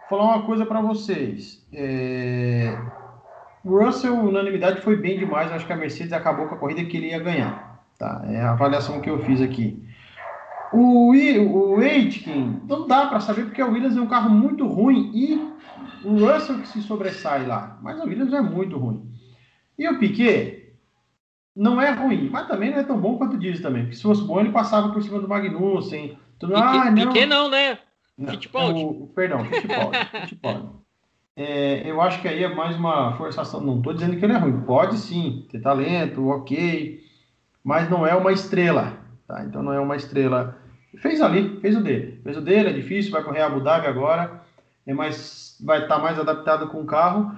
vou 0.10 0.20
falar 0.20 0.36
uma 0.36 0.46
coisa 0.46 0.66
para 0.66 0.82
vocês. 0.82 1.66
É... 1.72 2.78
Russell, 3.64 4.16
unanimidade, 4.16 4.82
foi 4.82 4.98
bem 4.98 5.18
demais. 5.18 5.50
Acho 5.54 5.66
que 5.66 5.72
a 5.72 5.78
Mercedes 5.78 6.12
acabou 6.12 6.48
com 6.48 6.56
a 6.56 6.58
corrida 6.58 6.84
que 6.84 6.98
ele 6.98 7.12
ia 7.12 7.20
ganhar. 7.20 7.82
Tá? 7.98 8.22
É 8.28 8.42
a 8.42 8.52
avaliação 8.52 9.00
que 9.00 9.10
eu 9.10 9.20
fiz 9.24 9.42
aqui. 9.42 9.82
O, 10.74 11.14
o 11.14 11.80
Aitken, 11.80 12.62
não 12.68 12.88
dá 12.88 13.08
para 13.08 13.22
saber 13.22 13.46
porque 13.46 13.64
o 13.64 13.72
Williams 13.72 13.96
é 13.96 14.02
um 14.02 14.08
carro 14.08 14.30
muito 14.30 14.68
ruim 14.68 15.12
e 15.16 15.54
o 16.04 16.26
Russell 16.26 16.60
que 16.60 16.68
se 16.68 16.82
sobressai 16.82 17.46
lá. 17.46 17.80
Mas 17.82 17.98
o 18.00 18.04
Williams 18.04 18.34
é 18.34 18.42
muito 18.42 18.78
ruim. 18.78 19.10
E 19.78 19.88
o 19.88 19.98
Piquet 19.98 20.59
não 21.60 21.82
é 21.82 21.92
ruim, 21.92 22.30
mas 22.32 22.48
também 22.48 22.72
não 22.72 22.80
é 22.80 22.84
tão 22.84 22.98
bom 22.98 23.18
quanto 23.18 23.38
diz 23.38 23.60
também. 23.60 23.84
Porque 23.84 23.98
se 23.98 24.04
fosse 24.04 24.24
bom, 24.24 24.40
ele 24.40 24.50
passava 24.50 24.94
por 24.94 25.04
cima 25.04 25.20
do 25.20 25.28
Magnussen, 25.28 26.18
tudo, 26.40 26.54
Piquet, 26.54 26.66
ah, 26.66 26.92
não. 26.92 27.08
Piquet 27.08 27.26
não, 27.26 27.50
né? 27.50 27.78
Não, 28.18 28.32
Fittipaldi. 28.32 28.82
O, 28.82 29.12
perdão, 29.14 29.44
Fittipaldi. 29.44 29.98
Fittipaldi. 30.22 30.70
É, 31.36 31.90
eu 31.90 32.02
acho 32.02 32.22
que 32.22 32.30
aí 32.30 32.44
é 32.44 32.54
mais 32.54 32.78
uma 32.78 33.14
forçação. 33.18 33.60
Não 33.60 33.78
estou 33.78 33.94
dizendo 33.94 34.18
que 34.18 34.24
ele 34.24 34.34
é 34.34 34.38
ruim. 34.38 34.62
Pode 34.62 34.98
sim, 34.98 35.46
ter 35.52 35.60
talento, 35.60 36.28
ok. 36.28 37.02
Mas 37.62 37.90
não 37.90 38.08
é 38.08 38.16
uma 38.16 38.32
estrela. 38.32 38.98
Tá? 39.28 39.44
Então 39.44 39.62
não 39.62 39.74
é 39.74 39.80
uma 39.82 39.98
estrela. 39.98 40.58
Fez 40.98 41.22
ali, 41.22 41.60
fez 41.60 41.76
o 41.76 41.84
dele. 41.84 42.22
Fez 42.24 42.38
o 42.38 42.42
dele, 42.42 42.70
é 42.70 42.74
difícil, 42.74 43.12
vai 43.12 43.24
correr 43.24 43.42
a 43.42 43.48
Abu 43.48 43.60
Dhabi 43.60 43.88
agora. 43.88 44.42
É 44.88 44.94
mais, 44.94 45.58
vai 45.66 45.84
estar 45.84 45.96
tá 45.96 46.02
mais 46.02 46.18
adaptado 46.18 46.68
com 46.70 46.82
o 46.82 46.86
carro. 46.86 47.36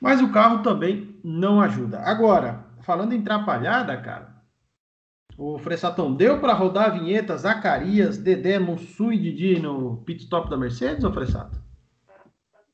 Mas 0.00 0.20
o 0.20 0.30
carro 0.30 0.62
também 0.62 1.16
não 1.24 1.60
ajuda. 1.60 2.00
Agora, 2.00 2.65
falando 2.86 3.12
em 3.12 3.20
atrapalhada, 3.20 3.96
cara, 3.96 4.36
o 5.36 5.58
Fressatão, 5.58 6.14
deu 6.14 6.40
para 6.40 6.54
rodar 6.54 6.86
a 6.86 6.98
vinheta 6.98 7.36
Zacarias, 7.36 8.16
Dedé, 8.16 8.58
Mussu 8.58 9.12
e 9.12 9.18
Didi 9.18 9.60
no 9.60 9.98
pit 9.98 10.22
stop 10.22 10.48
da 10.48 10.56
Mercedes, 10.56 11.04
ou 11.04 11.12
Fressato? 11.12 11.60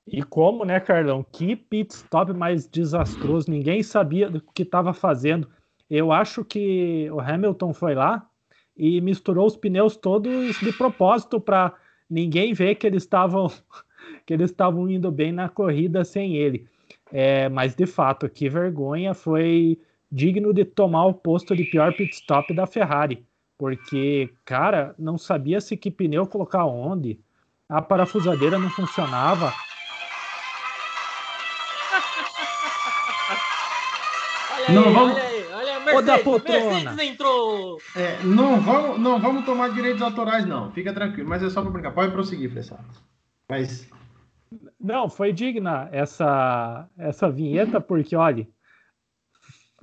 E 0.06 0.22
como, 0.22 0.64
né, 0.64 0.78
Carlão? 0.78 1.24
Que 1.24 1.56
pit 1.56 1.92
stop 1.94 2.32
mais 2.32 2.68
desastroso. 2.68 3.50
Ninguém 3.50 3.82
sabia 3.82 4.28
do 4.28 4.40
que 4.40 4.62
estava 4.62 4.92
fazendo. 4.92 5.48
Eu 5.88 6.12
acho 6.12 6.44
que 6.44 7.10
o 7.10 7.20
Hamilton 7.20 7.72
foi 7.72 7.94
lá 7.94 8.28
e 8.76 9.00
misturou 9.00 9.46
os 9.46 9.56
pneus 9.56 9.96
todos 9.96 10.58
de 10.58 10.72
propósito 10.72 11.40
para 11.40 11.72
ninguém 12.08 12.52
ver 12.52 12.74
que 12.74 12.86
eles 12.86 13.02
estavam 13.02 13.46
que 14.26 14.34
eles 14.34 14.50
estavam 14.50 14.88
indo 14.88 15.10
bem 15.10 15.32
na 15.32 15.48
corrida 15.48 16.04
sem 16.04 16.36
ele. 16.36 16.68
É, 17.10 17.48
mas 17.48 17.74
de 17.74 17.86
fato, 17.86 18.28
que 18.28 18.48
vergonha 18.48 19.14
foi 19.14 19.78
digno 20.12 20.52
de 20.52 20.66
tomar 20.66 21.06
o 21.06 21.14
posto 21.14 21.56
de 21.56 21.64
pior 21.64 21.94
pit 21.94 22.12
stop 22.14 22.52
da 22.52 22.66
Ferrari, 22.66 23.26
porque, 23.56 24.30
cara, 24.44 24.94
não 24.98 25.16
sabia 25.16 25.58
se 25.58 25.74
que 25.74 25.90
pneu 25.90 26.26
colocar 26.26 26.66
onde, 26.66 27.18
a 27.66 27.80
parafusadeira 27.80 28.58
não 28.58 28.68
funcionava. 28.68 29.54
olha 34.54 34.70
não 34.70 34.84
aí, 34.84 34.92
vamos... 34.92 35.14
olha 35.14 35.22
aí, 35.22 35.46
olha 35.54 35.76
a 35.76 35.80
Mercedes, 35.80 36.22
poltrona. 36.22 36.70
Mercedes 36.70 36.98
entrou. 37.10 37.78
É, 37.96 38.22
não, 38.22 38.60
vamos, 38.60 39.00
não 39.00 39.18
vamos 39.18 39.46
tomar 39.46 39.70
direitos 39.70 40.02
autorais, 40.02 40.44
não, 40.44 40.70
fica 40.72 40.92
tranquilo, 40.92 41.30
mas 41.30 41.42
é 41.42 41.48
só 41.48 41.62
para 41.62 41.70
brincar, 41.70 41.92
pode 41.92 42.12
prosseguir, 42.12 42.50
Fressato. 42.50 43.02
Mas... 43.48 43.88
Não, 44.78 45.08
foi 45.08 45.32
digna 45.32 45.88
essa, 45.90 46.86
essa 46.98 47.30
vinheta, 47.30 47.80
porque, 47.80 48.14
olha, 48.14 48.46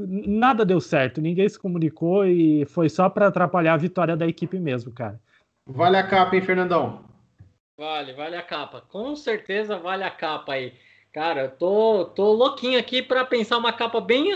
nada 0.07 0.65
deu 0.65 0.79
certo, 0.79 1.21
ninguém 1.21 1.47
se 1.47 1.59
comunicou 1.59 2.25
e 2.25 2.65
foi 2.65 2.89
só 2.89 3.09
para 3.09 3.27
atrapalhar 3.27 3.73
a 3.73 3.77
vitória 3.77 4.15
da 4.15 4.27
equipe 4.27 4.59
mesmo, 4.59 4.91
cara. 4.91 5.19
Vale 5.67 5.97
a 5.97 6.07
capa, 6.07 6.35
hein, 6.35 6.41
Fernandão? 6.41 7.03
Vale, 7.77 8.13
vale 8.13 8.35
a 8.35 8.41
capa. 8.41 8.81
Com 8.81 9.15
certeza 9.15 9.77
vale 9.77 10.03
a 10.03 10.09
capa 10.09 10.53
aí. 10.53 10.73
Cara, 11.13 11.43
eu 11.43 11.51
tô, 11.51 12.05
tô 12.05 12.33
louquinho 12.33 12.77
aqui 12.77 13.01
para 13.01 13.25
pensar 13.25 13.57
uma 13.57 13.73
capa 13.73 13.99
bem, 14.01 14.31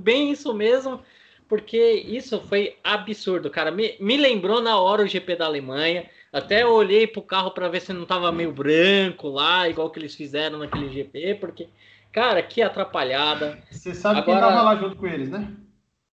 bem 0.00 0.30
isso 0.30 0.52
mesmo, 0.54 1.00
porque 1.48 1.78
isso 1.78 2.40
foi 2.40 2.76
absurdo, 2.82 3.50
cara. 3.50 3.70
Me, 3.70 3.96
me 4.00 4.16
lembrou 4.16 4.60
na 4.60 4.78
hora 4.78 5.02
o 5.02 5.06
GP 5.06 5.36
da 5.36 5.46
Alemanha. 5.46 6.08
Até 6.32 6.62
eu 6.62 6.72
olhei 6.72 7.06
pro 7.06 7.22
carro 7.22 7.50
para 7.50 7.68
ver 7.68 7.80
se 7.80 7.92
não 7.92 8.04
tava 8.04 8.32
meio 8.32 8.52
branco 8.52 9.28
lá, 9.28 9.68
igual 9.68 9.90
que 9.90 9.98
eles 9.98 10.14
fizeram 10.14 10.58
naquele 10.58 10.88
GP, 10.88 11.36
porque 11.36 11.68
Cara, 12.12 12.42
que 12.42 12.62
atrapalhada. 12.62 13.62
Você 13.70 13.94
sabe 13.94 14.20
Agora... 14.20 14.40
quem 14.40 14.48
tava 14.48 14.62
lá 14.62 14.76
junto 14.76 14.96
com 14.96 15.06
eles, 15.06 15.30
né? 15.30 15.54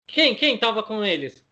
Quem? 0.08 0.36
Quem 0.36 0.58
tava 0.58 0.84
com 0.84 1.04
eles? 1.04 1.46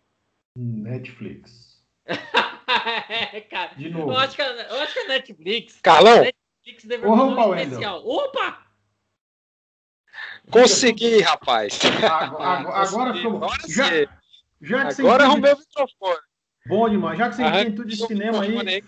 Netflix. 0.56 1.82
é, 2.06 3.40
cara. 3.42 3.74
De 3.76 3.90
novo. 3.90 4.12
Eu 4.12 4.16
acho 4.16 4.34
que, 4.34 4.42
eu 4.42 4.80
acho 4.80 4.92
que 4.92 5.00
a 5.00 5.08
Netflix. 5.08 5.80
Carlão! 5.80 6.22
Netflix 6.22 6.84
deveria 6.84 7.14
Opa, 7.14 7.46
um 7.46 7.54
especial. 7.54 8.06
Opa! 8.06 8.66
Consegui, 10.50 11.20
rapaz. 11.20 11.78
Agora, 12.10 12.82
agora 12.82 13.14
ficou 13.14 13.38
bom. 13.38 13.48
Já, 13.68 13.84
já 14.60 14.94
que 14.94 15.00
agora 15.02 15.24
arrumei 15.24 15.52
o 15.52 15.58
microfone. 15.58 16.20
Bom 16.66 16.88
demais. 16.88 17.18
Já 17.18 17.28
que 17.28 17.36
você 17.36 17.42
entende 17.42 17.76
tudo 17.76 17.88
de 17.88 17.96
cinema 17.96 18.42
aí, 18.42 18.58
aí 18.58 18.82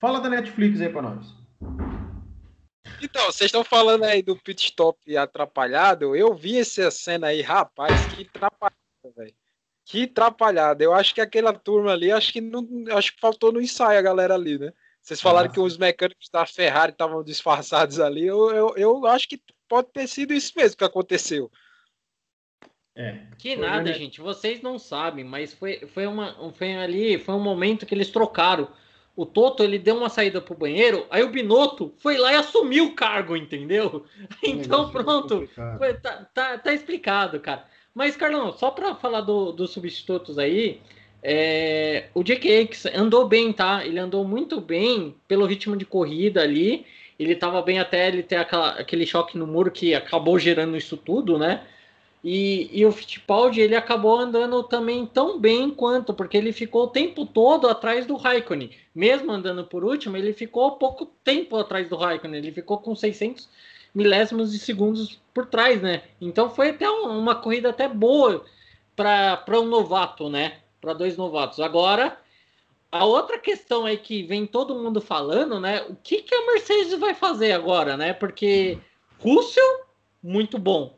fala 0.00 0.20
da 0.20 0.28
Netflix 0.28 0.80
aí 0.80 0.88
pra 0.88 1.02
nós. 1.02 1.34
Então, 3.06 3.26
vocês 3.26 3.48
estão 3.48 3.62
falando 3.62 4.02
aí 4.02 4.20
do 4.20 4.36
pit 4.36 4.64
stop 4.64 5.16
atrapalhado. 5.16 6.16
Eu 6.16 6.34
vi 6.34 6.58
essa 6.58 6.90
cena 6.90 7.28
aí, 7.28 7.40
rapaz, 7.40 8.04
que 8.04 8.28
atrapalhada, 8.34 8.76
velho. 9.16 9.34
Que 9.84 10.02
atrapalhada. 10.02 10.82
Eu 10.82 10.92
acho 10.92 11.14
que 11.14 11.20
aquela 11.20 11.52
turma 11.52 11.92
ali, 11.92 12.10
acho 12.10 12.32
que 12.32 12.40
não, 12.40 12.66
acho 12.90 13.14
que 13.14 13.20
faltou 13.20 13.52
no 13.52 13.60
ensaio 13.60 13.96
a 13.96 14.02
galera 14.02 14.34
ali, 14.34 14.58
né? 14.58 14.72
Vocês 15.00 15.20
falaram 15.20 15.48
que 15.48 15.60
os 15.60 15.78
mecânicos 15.78 16.28
da 16.28 16.44
Ferrari 16.44 16.90
estavam 16.90 17.22
disfarçados 17.22 18.00
ali. 18.00 18.26
Eu, 18.26 18.50
eu, 18.50 18.74
eu 18.76 19.06
acho 19.06 19.28
que 19.28 19.40
pode 19.68 19.88
ter 19.92 20.08
sido 20.08 20.34
isso 20.34 20.52
mesmo 20.56 20.76
que 20.76 20.82
aconteceu. 20.82 21.48
É, 22.92 23.28
que 23.38 23.54
nada, 23.54 23.92
gente. 23.92 24.20
Vocês 24.20 24.60
não 24.60 24.80
sabem, 24.80 25.24
mas 25.24 25.54
foi, 25.54 25.86
foi, 25.86 26.08
uma, 26.08 26.52
foi 26.52 26.74
ali, 26.74 27.18
foi 27.18 27.36
um 27.36 27.42
momento 27.42 27.86
que 27.86 27.94
eles 27.94 28.10
trocaram 28.10 28.68
o 29.16 29.24
Toto 29.24 29.64
ele 29.64 29.78
deu 29.78 29.96
uma 29.96 30.10
saída 30.10 30.40
pro 30.40 30.54
banheiro, 30.54 31.06
aí 31.10 31.22
o 31.22 31.30
Binotto 31.30 31.92
foi 31.98 32.18
lá 32.18 32.32
e 32.32 32.36
assumiu 32.36 32.86
o 32.86 32.94
cargo, 32.94 33.34
entendeu? 33.34 34.04
Então 34.44 34.90
pronto, 34.90 35.48
foi, 35.78 35.94
tá, 35.94 36.28
tá, 36.34 36.58
tá, 36.58 36.72
explicado, 36.72 37.40
cara. 37.40 37.64
Mas, 37.94 38.14
Carlão, 38.14 38.52
só 38.52 38.70
para 38.70 38.94
falar 38.94 39.22
do, 39.22 39.52
dos 39.52 39.70
substitutos 39.70 40.38
aí, 40.38 40.82
é, 41.22 42.08
o 42.14 42.22
Jake 42.22 42.68
andou 42.94 43.26
bem, 43.26 43.52
tá? 43.52 43.84
Ele 43.86 43.98
andou 43.98 44.22
muito 44.22 44.60
bem 44.60 45.14
pelo 45.26 45.46
ritmo 45.46 45.76
de 45.76 45.86
corrida 45.86 46.42
ali. 46.42 46.84
Ele 47.18 47.34
tava 47.34 47.62
bem 47.62 47.78
até 47.78 48.08
ele 48.08 48.22
ter 48.22 48.36
aquela, 48.36 48.72
aquele 48.72 49.06
choque 49.06 49.38
no 49.38 49.46
muro 49.46 49.70
que 49.70 49.94
acabou 49.94 50.38
gerando 50.38 50.76
isso 50.76 50.96
tudo, 50.96 51.38
né? 51.38 51.62
E, 52.28 52.68
e, 52.72 52.84
o 52.84 52.90
Fittipaldi 52.90 53.60
ele 53.60 53.76
acabou 53.76 54.18
andando 54.18 54.60
também 54.64 55.06
tão 55.06 55.38
bem 55.38 55.70
quanto, 55.70 56.12
porque 56.12 56.36
ele 56.36 56.52
ficou 56.52 56.82
o 56.82 56.88
tempo 56.88 57.24
todo 57.24 57.68
atrás 57.68 58.04
do 58.04 58.16
Raikkonen. 58.16 58.72
Mesmo 58.92 59.30
andando 59.30 59.64
por 59.64 59.84
último, 59.84 60.16
ele 60.16 60.32
ficou 60.32 60.72
pouco 60.72 61.06
tempo 61.22 61.56
atrás 61.56 61.88
do 61.88 61.94
Raikkonen. 61.94 62.38
Ele 62.38 62.50
ficou 62.50 62.78
com 62.78 62.96
600 62.96 63.48
milésimos 63.94 64.50
de 64.50 64.58
segundos 64.58 65.20
por 65.32 65.46
trás, 65.46 65.80
né? 65.80 66.02
Então 66.20 66.50
foi 66.50 66.70
até 66.70 66.90
um, 66.90 67.16
uma 67.16 67.36
corrida 67.36 67.70
até 67.70 67.86
boa 67.86 68.44
para 68.96 69.60
um 69.60 69.66
novato, 69.66 70.28
né? 70.28 70.58
Para 70.80 70.94
dois 70.94 71.16
novatos. 71.16 71.60
Agora, 71.60 72.18
a 72.90 73.04
outra 73.04 73.38
questão 73.38 73.86
aí 73.86 73.98
que 73.98 74.24
vem 74.24 74.48
todo 74.48 74.74
mundo 74.74 75.00
falando, 75.00 75.60
né? 75.60 75.86
O 75.88 75.94
que, 75.94 76.22
que 76.22 76.34
a 76.34 76.46
Mercedes 76.46 76.98
vai 76.98 77.14
fazer 77.14 77.52
agora, 77.52 77.96
né? 77.96 78.12
Porque 78.12 78.80
Russell, 79.20 79.84
muito 80.20 80.58
bom. 80.58 80.92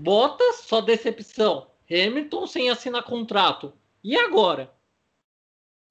Bottas, 0.00 0.56
só 0.56 0.80
decepção. 0.80 1.66
Hamilton 1.90 2.46
sem 2.46 2.70
assinar 2.70 3.02
contrato. 3.02 3.72
E 4.02 4.16
agora? 4.16 4.70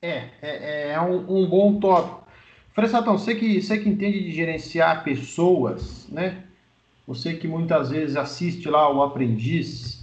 É, 0.02 0.30
é, 0.42 0.92
é 0.92 1.02
um, 1.02 1.44
um 1.44 1.48
bom 1.48 1.80
tópico. 1.80 2.26
Fressatão, 2.74 3.18
você 3.18 3.34
que, 3.36 3.62
você 3.62 3.78
que 3.78 3.90
entende 3.90 4.22
de 4.22 4.32
gerenciar 4.32 5.04
pessoas, 5.04 6.08
né? 6.10 6.44
Você 7.08 7.34
que 7.34 7.48
muitas 7.48 7.90
vezes 7.90 8.16
assiste 8.16 8.70
lá 8.70 8.92
o 8.92 9.02
aprendiz, 9.02 10.02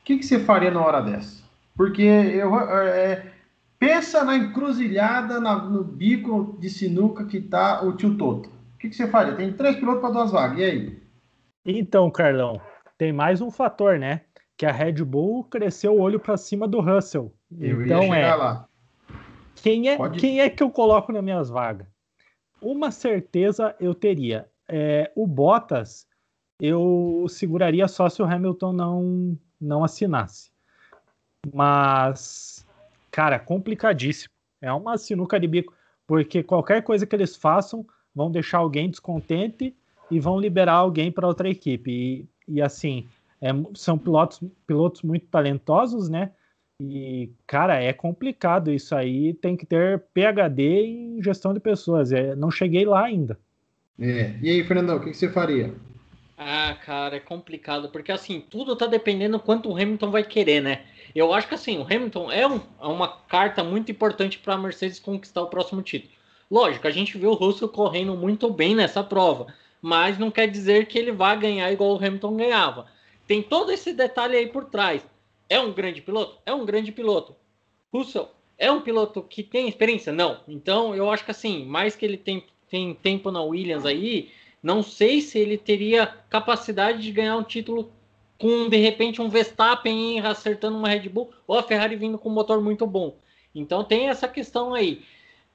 o 0.00 0.04
que, 0.04 0.18
que 0.18 0.24
você 0.24 0.38
faria 0.38 0.70
na 0.70 0.84
hora 0.84 1.00
dessa? 1.00 1.42
Porque 1.76 2.02
eu, 2.02 2.54
é, 2.56 3.32
pensa 3.78 4.24
na 4.24 4.36
encruzilhada, 4.36 5.40
na, 5.40 5.56
no 5.56 5.82
bico 5.82 6.56
de 6.60 6.70
sinuca 6.70 7.24
que 7.24 7.40
tá 7.40 7.82
o 7.82 7.96
tio 7.96 8.16
Toto. 8.16 8.48
O 8.48 8.78
que, 8.78 8.88
que 8.88 8.94
você 8.94 9.08
faria? 9.08 9.34
Tem 9.34 9.52
três 9.52 9.76
pilotos 9.76 10.00
para 10.00 10.10
duas 10.10 10.30
vagas, 10.30 10.58
e 10.58 10.64
aí? 10.64 11.02
Então, 11.66 12.10
Carlão, 12.10 12.60
tem 12.96 13.12
mais 13.12 13.40
um 13.40 13.50
fator, 13.50 13.98
né? 13.98 14.22
Que 14.56 14.66
a 14.66 14.72
Red 14.72 15.04
Bull 15.04 15.44
cresceu 15.44 15.94
o 15.94 16.00
olho 16.00 16.20
para 16.20 16.36
cima 16.36 16.68
do 16.68 16.80
Russell. 16.80 17.34
Eu 17.58 17.84
então 17.84 18.14
é. 18.14 18.34
Lá. 18.34 18.68
Quem 19.56 19.88
é, 19.88 19.96
Pode... 19.96 20.18
quem 20.18 20.40
é 20.40 20.50
que 20.50 20.62
eu 20.62 20.70
coloco 20.70 21.12
nas 21.12 21.22
minhas 21.22 21.48
vagas? 21.48 21.86
Uma 22.60 22.90
certeza 22.90 23.74
eu 23.80 23.94
teria. 23.94 24.48
É, 24.68 25.10
o 25.14 25.26
Bottas 25.26 26.06
eu 26.60 27.26
seguraria 27.28 27.86
só 27.88 28.08
se 28.08 28.22
o 28.22 28.24
Hamilton 28.24 28.72
não, 28.72 29.38
não 29.60 29.84
assinasse. 29.84 30.50
Mas, 31.52 32.66
cara, 33.10 33.38
complicadíssimo. 33.38 34.32
É 34.62 34.72
uma 34.72 34.96
sinuca 34.96 35.38
de 35.38 35.46
bico, 35.46 35.74
porque 36.06 36.42
qualquer 36.42 36.82
coisa 36.82 37.06
que 37.06 37.14
eles 37.14 37.36
façam 37.36 37.84
vão 38.14 38.30
deixar 38.30 38.58
alguém 38.58 38.88
descontente 38.88 39.76
e 40.10 40.18
vão 40.18 40.38
liberar 40.38 40.74
alguém 40.74 41.12
para 41.12 41.26
outra 41.26 41.48
equipe. 41.48 41.90
E, 41.90 42.28
e 42.46 42.60
assim, 42.60 43.06
é, 43.40 43.48
são 43.74 43.98
pilotos, 43.98 44.40
pilotos 44.66 45.02
muito 45.02 45.26
talentosos, 45.26 46.08
né? 46.08 46.30
E, 46.80 47.30
cara, 47.46 47.82
é 47.82 47.92
complicado 47.92 48.72
isso 48.72 48.94
aí. 48.94 49.32
Tem 49.34 49.56
que 49.56 49.64
ter 49.64 50.00
PhD 50.12 50.86
em 50.86 51.22
gestão 51.22 51.54
de 51.54 51.60
pessoas. 51.60 52.12
É, 52.12 52.34
não 52.34 52.50
cheguei 52.50 52.84
lá 52.84 53.04
ainda. 53.04 53.38
É. 53.98 54.34
E 54.42 54.50
aí, 54.50 54.64
Fernandão, 54.64 54.96
o 54.96 55.00
que, 55.00 55.10
que 55.10 55.16
você 55.16 55.28
faria? 55.28 55.72
Ah, 56.36 56.76
cara, 56.84 57.16
é 57.16 57.20
complicado, 57.20 57.88
porque 57.90 58.10
assim, 58.10 58.42
tudo 58.50 58.74
tá 58.74 58.86
dependendo 58.86 59.38
quanto 59.38 59.68
o 59.68 59.76
Hamilton 59.76 60.10
vai 60.10 60.24
querer, 60.24 60.60
né? 60.60 60.82
Eu 61.14 61.32
acho 61.32 61.46
que 61.46 61.54
assim, 61.54 61.78
o 61.78 61.82
Hamilton 61.82 62.30
é, 62.30 62.46
um, 62.46 62.56
é 62.56 62.86
uma 62.86 63.06
carta 63.08 63.62
muito 63.62 63.92
importante 63.92 64.38
para 64.38 64.54
a 64.54 64.58
Mercedes 64.58 64.98
conquistar 64.98 65.42
o 65.42 65.46
próximo 65.46 65.80
título. 65.80 66.12
Lógico, 66.50 66.88
a 66.88 66.90
gente 66.90 67.16
viu 67.16 67.30
o 67.30 67.34
Russell 67.34 67.68
correndo 67.68 68.16
muito 68.16 68.52
bem 68.52 68.74
nessa 68.74 69.02
prova, 69.02 69.46
mas 69.84 70.18
não 70.18 70.30
quer 70.30 70.46
dizer 70.46 70.86
que 70.86 70.98
ele 70.98 71.12
vá 71.12 71.34
ganhar 71.34 71.70
igual 71.70 71.92
o 71.92 71.96
Hamilton 72.02 72.38
ganhava. 72.38 72.86
Tem 73.26 73.42
todo 73.42 73.70
esse 73.70 73.92
detalhe 73.92 74.34
aí 74.34 74.46
por 74.46 74.64
trás. 74.64 75.06
É 75.46 75.60
um 75.60 75.74
grande 75.74 76.00
piloto? 76.00 76.38
É 76.46 76.54
um 76.54 76.64
grande 76.64 76.90
piloto. 76.90 77.36
Russell 77.92 78.30
é 78.56 78.72
um 78.72 78.80
piloto 78.80 79.22
que 79.22 79.42
tem 79.42 79.68
experiência? 79.68 80.10
Não. 80.10 80.40
Então, 80.48 80.94
eu 80.94 81.10
acho 81.10 81.22
que 81.22 81.32
assim, 81.32 81.66
mais 81.66 81.94
que 81.94 82.06
ele 82.06 82.16
tem, 82.16 82.46
tem 82.70 82.94
tempo 82.94 83.30
na 83.30 83.42
Williams 83.42 83.84
aí, 83.84 84.30
não 84.62 84.82
sei 84.82 85.20
se 85.20 85.38
ele 85.38 85.58
teria 85.58 86.06
capacidade 86.30 87.02
de 87.02 87.12
ganhar 87.12 87.36
um 87.36 87.44
título 87.44 87.92
com, 88.38 88.70
de 88.70 88.78
repente, 88.78 89.20
um 89.20 89.28
Verstappen 89.28 90.18
acertando 90.20 90.78
uma 90.78 90.88
Red 90.88 91.10
Bull 91.10 91.30
ou 91.46 91.58
a 91.58 91.62
Ferrari 91.62 91.94
vindo 91.94 92.16
com 92.16 92.30
um 92.30 92.32
motor 92.32 92.58
muito 92.58 92.86
bom. 92.86 93.18
Então 93.54 93.84
tem 93.84 94.08
essa 94.08 94.28
questão 94.28 94.72
aí. 94.72 95.04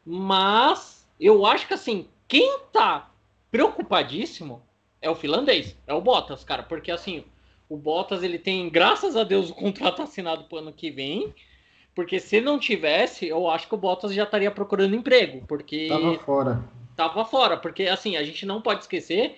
Mas 0.05 1.03
eu 1.19 1.48
acho 1.48 1.67
que 1.67 1.74
assim, 1.74 2.07
quem 2.27 2.59
tá 2.71 3.09
preocupadíssimo 3.51 4.62
é 5.01 5.10
o 5.10 5.15
finlandês, 5.15 5.77
é 5.88 5.94
o 5.94 6.01
Bottas, 6.01 6.44
cara, 6.44 6.64
porque 6.64 6.92
assim, 6.92 7.24
o 7.68 7.77
Bottas 7.77 8.24
ele 8.24 8.38
tem, 8.38 8.70
graças 8.70 9.16
a 9.16 9.24
Deus, 9.24 9.50
o 9.50 9.55
contrato 9.55 10.01
assinado 10.03 10.44
para 10.46 10.55
o 10.55 10.59
ano 10.59 10.74
que 10.74 10.92
vem. 10.92 11.33
Porque 11.96 12.20
se 12.20 12.40
não 12.40 12.57
tivesse, 12.57 13.27
eu 13.27 13.50
acho 13.50 13.68
que 13.68 13.75
o 13.75 13.77
Bottas 13.77 14.14
já 14.14 14.24
estaria 14.24 14.50
procurando 14.50 14.96
emprego, 14.96 15.44
porque 15.48 15.88
tava 15.90 16.18
fora 16.20 16.64
tava 17.00 17.24
fora, 17.24 17.55
porque 17.55 17.83
assim, 17.83 18.18
a 18.18 18.24
gente 18.25 18.46
não 18.46 18.62
pode 18.62 18.81
esquecer 18.81 19.38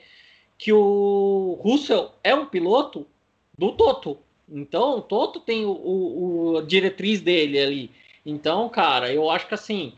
que 0.57 0.73
o 0.73 1.59
Russell 1.61 2.11
é 2.23 2.33
um 2.33 2.47
piloto 2.47 3.05
do 3.55 3.71
Toto. 3.73 4.17
Então, 4.49 4.97
o 4.97 5.01
Toto 5.01 5.39
tem 5.39 5.63
o, 5.63 5.69
o, 5.69 6.55
o 6.55 6.61
diretriz 6.63 7.21
dele 7.21 7.59
ali. 7.59 7.91
Então, 8.25 8.67
cara, 8.67 9.13
eu 9.13 9.29
acho 9.29 9.47
que 9.47 9.53
assim, 9.53 9.93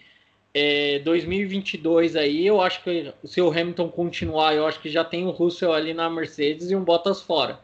é, 0.54 1.00
2022 1.00 2.16
aí, 2.16 2.46
eu 2.46 2.62
acho 2.62 2.84
que 2.84 3.14
se 3.24 3.42
o 3.42 3.50
Hamilton 3.50 3.90
continuar, 3.90 4.54
eu 4.56 4.66
acho 4.66 4.80
que 4.82 4.90
já 4.90 5.04
tem 5.04 5.26
o 5.26 5.32
Russell 5.32 5.74
ali 5.74 5.94
na 5.94 6.10
Mercedes 6.10 6.70
e 6.70 6.76
um 6.76 6.84
Bottas 6.84 7.22
fora. 7.22 7.60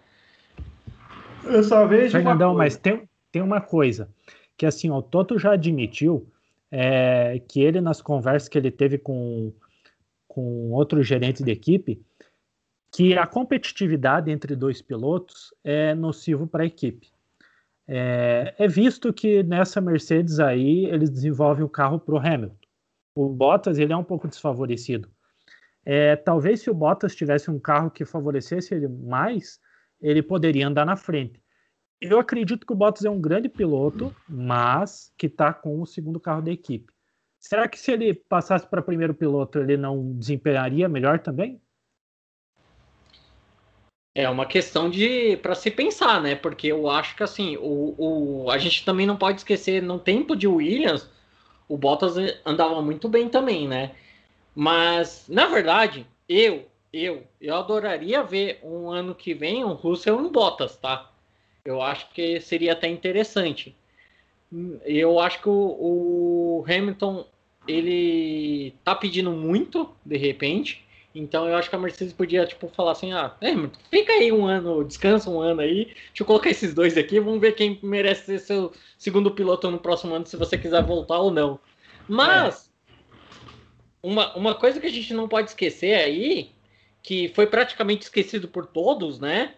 Eu 1.43 1.63
só 1.63 1.85
vejo. 1.85 2.11
Fernandão, 2.11 2.53
mas 2.53 2.77
tem, 2.77 3.07
tem 3.31 3.41
uma 3.41 3.61
coisa 3.61 4.09
que 4.57 4.65
assim, 4.65 4.89
o 4.89 5.01
Toto 5.01 5.39
já 5.39 5.53
admitiu 5.53 6.27
é, 6.71 7.41
que 7.47 7.61
ele 7.61 7.79
nas 7.79 8.01
conversas 8.01 8.49
que 8.49 8.57
ele 8.57 8.71
teve 8.71 8.97
com 8.97 9.53
com 10.29 10.71
outros 10.71 11.07
gerentes 11.07 11.43
de 11.43 11.51
equipe, 11.51 12.01
que 12.91 13.17
a 13.17 13.25
competitividade 13.25 14.31
entre 14.31 14.55
dois 14.55 14.79
pilotos 14.81 15.53
é 15.63 15.93
nocivo 15.95 16.47
para 16.47 16.63
a 16.63 16.67
equipe. 16.67 17.11
É, 17.87 18.53
é, 18.57 18.67
visto 18.67 19.11
que 19.11 19.41
nessa 19.41 19.81
Mercedes 19.81 20.39
aí 20.39 20.85
eles 20.85 21.09
desenvolvem 21.09 21.65
o 21.65 21.69
carro 21.69 21.99
para 21.99 22.13
o 22.13 22.19
Hamilton. 22.19 22.55
O 23.19 23.27
Bottas 23.27 23.77
ele 23.77 23.91
é 23.91 23.97
um 23.97 24.03
pouco 24.03 24.29
desfavorecido. 24.29 25.11
É, 25.85 26.15
talvez 26.15 26.61
se 26.61 26.69
o 26.69 26.73
Bottas 26.73 27.13
tivesse 27.13 27.51
um 27.51 27.59
carro 27.59 27.91
que 27.91 28.05
favorecesse 28.05 28.73
ele 28.73 28.87
mais, 28.87 29.59
ele 29.99 30.23
poderia 30.23 30.65
andar 30.65 30.85
na 30.85 30.95
frente. 30.95 31.43
Eu 31.99 32.17
acredito 32.17 32.65
que 32.65 32.71
o 32.71 32.75
Bottas 32.77 33.03
é 33.03 33.09
um 33.09 33.19
grande 33.19 33.49
piloto, 33.49 34.15
mas 34.25 35.11
que 35.17 35.25
está 35.25 35.53
com 35.53 35.81
o 35.81 35.85
segundo 35.85 36.17
carro 36.17 36.41
da 36.41 36.49
equipe. 36.49 36.93
Será 37.37 37.67
que 37.67 37.77
se 37.77 37.91
ele 37.91 38.13
passasse 38.13 38.65
para 38.65 38.81
primeiro 38.81 39.13
piloto, 39.13 39.59
ele 39.59 39.75
não 39.75 40.13
desempenharia 40.17 40.87
melhor 40.87 41.19
também? 41.19 41.61
É 44.15 44.29
uma 44.29 44.45
questão 44.45 44.89
de 44.89 45.35
para 45.37 45.55
se 45.55 45.69
pensar, 45.69 46.21
né? 46.21 46.35
Porque 46.35 46.67
eu 46.67 46.89
acho 46.89 47.17
que 47.17 47.23
assim, 47.23 47.57
o, 47.57 47.95
o, 47.97 48.49
a 48.49 48.57
gente 48.57 48.85
também 48.85 49.05
não 49.05 49.17
pode 49.17 49.39
esquecer, 49.39 49.83
no 49.83 49.99
tempo 49.99 50.37
de 50.37 50.47
Williams, 50.47 51.18
o 51.69 51.77
Bottas 51.77 52.15
andava 52.45 52.81
muito 52.81 53.07
bem 53.07 53.29
também, 53.29 53.67
né? 53.67 53.91
Mas, 54.53 55.25
na 55.29 55.45
verdade, 55.45 56.05
eu, 56.27 56.65
eu, 56.91 57.23
eu 57.39 57.55
adoraria 57.55 58.21
ver 58.23 58.59
um 58.61 58.89
ano 58.89 59.15
que 59.15 59.33
vem 59.33 59.63
um 59.63 59.73
Russell 59.73 60.19
e 60.19 60.23
um 60.23 60.31
Bottas, 60.31 60.75
tá? 60.75 61.09
Eu 61.63 61.81
acho 61.81 62.09
que 62.11 62.41
seria 62.41 62.73
até 62.73 62.89
interessante 62.89 63.73
eu 64.83 65.19
acho 65.19 65.41
que 65.41 65.49
o, 65.49 65.51
o, 65.51 66.65
Hamilton 66.67 67.25
ele 67.67 68.73
tá 68.83 68.95
pedindo 68.95 69.31
muito 69.31 69.89
de 70.03 70.17
repente. 70.17 70.83
Então 71.13 71.47
eu 71.47 71.55
acho 71.55 71.69
que 71.69 71.75
a 71.75 71.79
Mercedes 71.79 72.13
podia 72.13 72.45
tipo 72.45 72.67
falar 72.69 72.91
assim, 72.91 73.11
ah, 73.13 73.35
Hamilton, 73.41 73.79
fica 73.89 74.13
aí 74.13 74.31
um 74.31 74.45
ano, 74.45 74.83
descansa 74.83 75.29
um 75.29 75.39
ano 75.39 75.61
aí, 75.61 75.85
deixa 75.85 76.21
eu 76.21 76.25
colocar 76.25 76.49
esses 76.49 76.73
dois 76.73 76.97
aqui, 76.97 77.19
vamos 77.19 77.41
ver 77.41 77.53
quem 77.53 77.79
merece 77.81 78.25
ser 78.25 78.39
seu 78.39 78.73
segundo 78.97 79.31
piloto 79.31 79.71
no 79.71 79.79
próximo 79.79 80.13
ano, 80.13 80.27
se 80.27 80.37
você 80.37 80.57
quiser 80.57 80.83
voltar 80.83 81.17
ou 81.17 81.31
não. 81.31 81.59
Mas 82.07 82.71
é. 82.87 82.93
uma, 84.03 84.35
uma 84.35 84.55
coisa 84.55 84.79
que 84.79 84.87
a 84.87 84.91
gente 84.91 85.13
não 85.13 85.27
pode 85.27 85.49
esquecer 85.49 85.95
aí, 85.95 86.51
que 87.01 87.29
foi 87.29 87.47
praticamente 87.47 88.03
esquecido 88.03 88.47
por 88.47 88.67
todos, 88.67 89.19
né? 89.19 89.55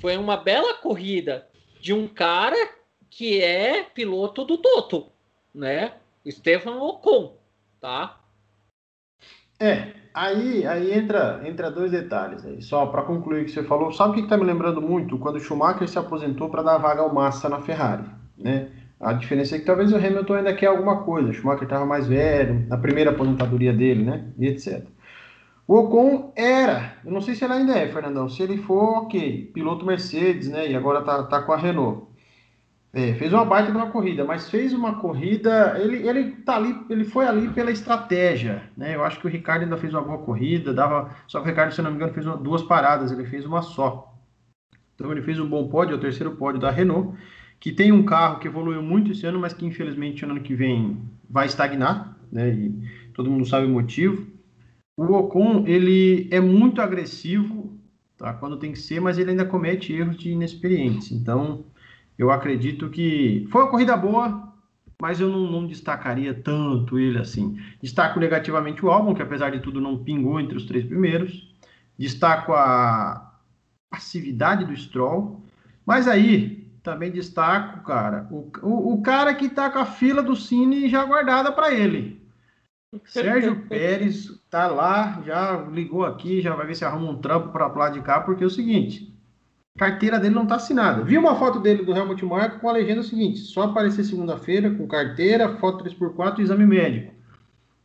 Foi 0.00 0.16
uma 0.16 0.36
bela 0.36 0.74
corrida 0.74 1.48
de 1.80 1.92
um 1.92 2.06
cara 2.06 2.56
que 3.10 3.40
é 3.42 3.82
piloto 3.82 4.44
do 4.44 4.58
Toto, 4.58 5.10
né? 5.52 5.94
Stefan 6.28 6.76
Ocon, 6.76 7.36
tá? 7.80 8.21
É, 9.62 9.92
aí, 10.12 10.66
aí 10.66 10.92
entra, 10.92 11.40
entra 11.44 11.70
dois 11.70 11.92
detalhes 11.92 12.44
aí. 12.44 12.60
Só 12.60 12.86
para 12.86 13.02
concluir 13.02 13.42
o 13.42 13.44
que 13.44 13.52
você 13.52 13.62
falou, 13.62 13.92
sabe 13.92 14.10
o 14.10 14.14
que 14.14 14.22
está 14.22 14.36
me 14.36 14.42
lembrando 14.42 14.82
muito? 14.82 15.16
Quando 15.18 15.36
o 15.36 15.40
Schumacher 15.40 15.88
se 15.88 15.96
aposentou 15.96 16.50
para 16.50 16.64
dar 16.64 16.78
vaga 16.78 17.00
ao 17.02 17.14
Massa 17.14 17.48
na 17.48 17.60
Ferrari, 17.60 18.02
né? 18.36 18.70
A 18.98 19.12
diferença 19.12 19.54
é 19.54 19.60
que 19.60 19.64
talvez 19.64 19.92
o 19.92 19.96
Hamilton 19.96 20.34
ainda 20.34 20.52
quer 20.52 20.66
alguma 20.66 21.04
coisa. 21.04 21.28
O 21.28 21.32
Schumacher 21.32 21.62
estava 21.62 21.86
mais 21.86 22.08
velho, 22.08 22.66
na 22.68 22.76
primeira 22.76 23.10
aposentadoria 23.10 23.72
dele, 23.72 24.02
né? 24.02 24.24
E 24.36 24.48
etc. 24.48 24.84
O 25.68 25.76
Ocon 25.76 26.32
era, 26.34 26.96
eu 27.04 27.12
não 27.12 27.20
sei 27.20 27.36
se 27.36 27.44
ele 27.44 27.52
ainda 27.52 27.78
é, 27.78 27.86
Fernandão. 27.86 28.28
Se 28.28 28.42
ele 28.42 28.58
for, 28.58 29.04
ok, 29.04 29.52
piloto 29.54 29.86
Mercedes, 29.86 30.48
né? 30.48 30.68
E 30.68 30.74
agora 30.74 31.02
tá, 31.02 31.22
tá 31.22 31.40
com 31.40 31.52
a 31.52 31.56
Renault. 31.56 32.08
É, 32.94 33.14
fez 33.14 33.32
uma 33.32 33.44
baita 33.44 33.70
de 33.70 33.76
uma 33.76 33.90
corrida, 33.90 34.22
mas 34.22 34.50
fez 34.50 34.74
uma 34.74 35.00
corrida. 35.00 35.78
Ele, 35.80 36.06
ele 36.06 36.32
tá 36.42 36.56
ali, 36.56 36.78
ele 36.90 37.04
foi 37.04 37.26
ali 37.26 37.48
pela 37.48 37.70
estratégia, 37.70 38.64
né? 38.76 38.94
Eu 38.94 39.02
acho 39.02 39.18
que 39.18 39.26
o 39.26 39.30
Ricardo 39.30 39.62
ainda 39.62 39.78
fez 39.78 39.94
uma 39.94 40.02
boa 40.02 40.18
corrida, 40.18 40.74
dava. 40.74 41.10
Só 41.26 41.40
que 41.40 41.46
o 41.46 41.48
Ricardo, 41.48 41.72
se 41.72 41.80
não 41.80 41.90
me 41.90 41.96
engano, 41.96 42.12
fez 42.12 42.26
uma, 42.26 42.36
duas 42.36 42.62
paradas, 42.62 43.10
ele 43.10 43.24
fez 43.24 43.46
uma 43.46 43.62
só. 43.62 44.14
Então 44.94 45.10
ele 45.10 45.22
fez 45.22 45.40
um 45.40 45.48
bom 45.48 45.68
pódio, 45.68 45.96
o 45.96 46.00
terceiro 46.00 46.36
pódio 46.36 46.60
da 46.60 46.70
Renault, 46.70 47.16
que 47.58 47.72
tem 47.72 47.92
um 47.92 48.04
carro 48.04 48.38
que 48.38 48.46
evoluiu 48.46 48.82
muito 48.82 49.12
esse 49.12 49.26
ano, 49.26 49.40
mas 49.40 49.54
que 49.54 49.64
infelizmente 49.64 50.26
no 50.26 50.32
ano 50.32 50.42
que 50.42 50.54
vem 50.54 50.98
vai 51.28 51.46
estagnar, 51.46 52.18
né? 52.30 52.50
E 52.50 52.74
todo 53.14 53.30
mundo 53.30 53.46
sabe 53.46 53.66
o 53.66 53.70
motivo. 53.70 54.26
O 54.98 55.04
Ocon, 55.14 55.64
ele 55.66 56.28
é 56.30 56.40
muito 56.40 56.82
agressivo, 56.82 57.72
tá? 58.18 58.34
Quando 58.34 58.58
tem 58.58 58.72
que 58.72 58.78
ser, 58.78 59.00
mas 59.00 59.16
ele 59.16 59.30
ainda 59.30 59.46
comete 59.46 59.94
erros 59.94 60.18
de 60.18 60.30
inexperiência. 60.30 61.14
Então, 61.14 61.64
eu 62.18 62.30
acredito 62.30 62.88
que 62.90 63.46
foi 63.50 63.62
uma 63.62 63.70
corrida 63.70 63.96
boa, 63.96 64.52
mas 65.00 65.20
eu 65.20 65.28
não, 65.28 65.50
não, 65.50 65.66
destacaria 65.66 66.32
tanto 66.32 66.98
ele 66.98 67.18
assim. 67.18 67.58
Destaco 67.82 68.20
negativamente 68.20 68.84
o 68.84 68.90
álbum, 68.90 69.14
que 69.14 69.22
apesar 69.22 69.50
de 69.50 69.60
tudo 69.60 69.80
não 69.80 70.04
pingou 70.04 70.38
entre 70.38 70.56
os 70.56 70.64
três 70.64 70.84
primeiros. 70.84 71.52
Destaco 71.98 72.52
a 72.52 73.32
passividade 73.90 74.64
do 74.64 74.76
Stroll, 74.76 75.42
mas 75.84 76.08
aí 76.08 76.62
também 76.82 77.10
destaco, 77.10 77.84
cara, 77.84 78.26
o, 78.30 78.50
o, 78.62 78.94
o 78.94 79.02
cara 79.02 79.34
que 79.34 79.48
tá 79.48 79.70
com 79.70 79.78
a 79.78 79.86
fila 79.86 80.22
do 80.22 80.34
Cine 80.34 80.88
já 80.88 81.04
guardada 81.04 81.52
para 81.52 81.72
ele. 81.72 82.20
Sérgio 83.04 83.56
Pérez 83.68 84.28
tá 84.50 84.66
lá, 84.66 85.22
já 85.24 85.62
ligou 85.70 86.04
aqui, 86.04 86.40
já 86.40 86.54
vai 86.54 86.66
ver 86.66 86.74
se 86.74 86.84
arruma 86.84 87.10
um 87.10 87.20
trampo 87.20 87.48
para 87.48 87.66
lá 87.68 87.88
de 87.88 88.00
cá, 88.02 88.20
porque 88.20 88.44
é 88.44 88.46
o 88.46 88.50
seguinte, 88.50 89.11
carteira 89.78 90.18
dele 90.18 90.34
não 90.34 90.46
tá 90.46 90.56
assinada. 90.56 91.02
Vi 91.02 91.16
uma 91.16 91.34
foto 91.34 91.58
dele 91.58 91.84
do 91.84 91.94
Helmut 91.94 92.24
Marko 92.24 92.60
com 92.60 92.68
a 92.68 92.72
legenda 92.72 93.02
seguinte, 93.02 93.38
só 93.38 93.62
aparecer 93.62 94.04
segunda-feira 94.04 94.70
com 94.70 94.86
carteira, 94.86 95.56
foto 95.56 95.84
3x4 95.84 96.38
e 96.38 96.42
exame 96.42 96.66
médico. 96.66 97.12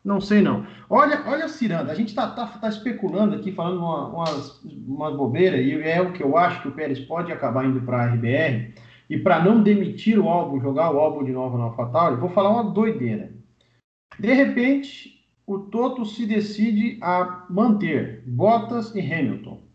Não 0.03 0.21
sei 0.21 0.41
não. 0.41 0.65
Olha, 0.89 1.23
olha 1.25 1.49
Ciranda, 1.49 1.91
a 1.91 1.95
gente 1.95 2.15
tá, 2.15 2.27
tá, 2.27 2.47
tá 2.47 2.69
especulando 2.69 3.35
aqui, 3.35 3.51
falando 3.51 3.79
uma, 3.79 4.07
umas, 4.07 4.61
umas 4.63 5.15
bobeiras, 5.15 5.65
e 5.65 5.73
é 5.81 6.01
o 6.01 6.13
que 6.13 6.23
eu 6.23 6.37
acho 6.37 6.61
que 6.61 6.67
o 6.69 6.71
Pérez 6.71 6.99
pode 6.99 7.31
acabar 7.31 7.65
indo 7.65 7.81
para 7.81 8.03
a 8.03 8.05
RBR, 8.13 8.73
e 9.09 9.17
para 9.17 9.43
não 9.43 9.61
demitir 9.61 10.19
o 10.19 10.29
álbum, 10.29 10.61
jogar 10.61 10.91
o 10.91 10.99
álbum 10.99 11.23
de 11.23 11.31
novo 11.31 11.57
na 11.57 11.65
AlphaTauri, 11.65 12.19
vou 12.19 12.29
falar 12.29 12.51
uma 12.51 12.71
doideira. 12.71 13.33
De 14.19 14.33
repente, 14.33 15.25
o 15.45 15.59
Toto 15.59 16.05
se 16.05 16.25
decide 16.25 16.97
a 17.01 17.45
manter 17.49 18.23
Bottas 18.25 18.93
e 18.95 18.99
Hamilton. 18.99 19.66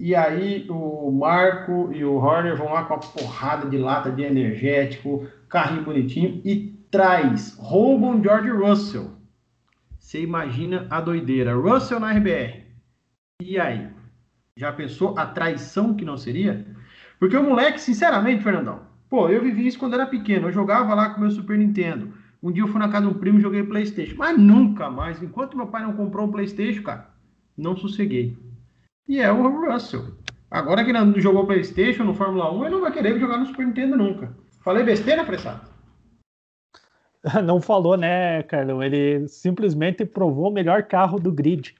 E 0.00 0.14
aí 0.14 0.66
o 0.68 1.10
Marco 1.12 1.90
e 1.92 2.04
o 2.04 2.16
Horner 2.16 2.56
vão 2.56 2.72
lá 2.72 2.84
com 2.84 2.94
a 2.94 2.98
porrada 2.98 3.68
de 3.68 3.78
lata 3.78 4.10
de 4.10 4.22
energético, 4.22 5.26
carrinho 5.48 5.84
bonitinho 5.84 6.42
e 6.44 6.74
traz, 6.90 7.56
roubam 7.58 8.22
George 8.22 8.50
Russell. 8.50 9.12
Você 9.98 10.20
imagina 10.20 10.86
a 10.90 11.00
doideira. 11.00 11.54
Russell 11.54 12.00
na 12.00 12.12
RBR. 12.12 12.64
E 13.40 13.58
aí? 13.58 13.88
Já 14.56 14.72
pensou 14.72 15.18
a 15.18 15.26
traição 15.26 15.94
que 15.94 16.04
não 16.04 16.16
seria? 16.16 16.66
Porque 17.18 17.36
o 17.36 17.42
moleque, 17.42 17.80
sinceramente, 17.80 18.44
Fernandão, 18.44 18.82
pô, 19.08 19.28
eu 19.28 19.42
vivi 19.42 19.66
isso 19.66 19.78
quando 19.78 19.94
era 19.94 20.06
pequeno. 20.06 20.48
Eu 20.48 20.52
jogava 20.52 20.94
lá 20.94 21.10
com 21.10 21.20
meu 21.20 21.30
Super 21.30 21.58
Nintendo. 21.58 22.12
Um 22.42 22.52
dia 22.52 22.62
eu 22.62 22.68
fui 22.68 22.78
na 22.78 22.88
casa 22.88 23.06
de 23.06 23.12
um 23.12 23.18
primo 23.18 23.38
e 23.38 23.42
joguei 23.42 23.62
PlayStation. 23.62 24.16
Mas 24.16 24.38
nunca 24.38 24.90
mais, 24.90 25.22
enquanto 25.22 25.56
meu 25.56 25.66
pai 25.66 25.82
não 25.82 25.94
comprou 25.94 26.26
um 26.26 26.30
PlayStation, 26.30 26.82
cara, 26.82 27.10
não 27.56 27.76
sosseguei. 27.76 28.36
E 29.06 29.20
é 29.20 29.30
o 29.30 29.70
Russell. 29.70 30.16
Agora 30.50 30.84
que 30.84 30.92
não 30.92 31.12
jogou 31.18 31.46
PlayStation 31.46 32.04
no 32.04 32.14
Fórmula 32.14 32.52
1, 32.52 32.64
ele 32.64 32.74
não 32.74 32.80
vai 32.80 32.92
querer 32.92 33.18
jogar 33.18 33.38
no 33.38 33.46
Super 33.46 33.66
Nintendo 33.66 33.96
nunca. 33.96 34.34
Falei 34.62 34.82
besteira, 34.82 35.24
Fressado? 35.24 35.74
Não 37.44 37.60
falou, 37.60 37.96
né, 37.96 38.42
Carlão? 38.44 38.82
Ele 38.82 39.26
simplesmente 39.28 40.04
provou 40.04 40.50
o 40.50 40.52
melhor 40.52 40.82
carro 40.84 41.18
do 41.18 41.32
grid. 41.32 41.74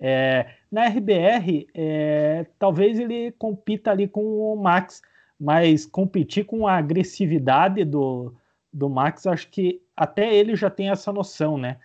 É, 0.00 0.46
na 0.70 0.86
RBR, 0.86 1.66
é, 1.74 2.46
talvez 2.58 2.98
ele 2.98 3.32
compita 3.32 3.90
ali 3.90 4.08
com 4.08 4.22
o 4.22 4.56
Max, 4.56 5.02
mas 5.38 5.86
competir 5.86 6.44
com 6.44 6.66
a 6.66 6.76
agressividade 6.76 7.84
do, 7.84 8.34
do 8.72 8.88
Max, 8.88 9.26
acho 9.26 9.48
que 9.48 9.82
até 9.96 10.34
ele 10.34 10.56
já 10.56 10.70
tem 10.70 10.90
essa 10.90 11.12
noção, 11.12 11.56
né? 11.56 11.78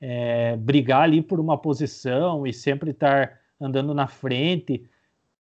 É, 0.00 0.56
brigar 0.56 1.02
ali 1.02 1.20
por 1.20 1.38
uma 1.38 1.58
posição 1.58 2.46
e 2.46 2.52
sempre 2.52 2.90
estar 2.90 3.39
andando 3.60 3.92
na 3.92 4.06
frente. 4.06 4.88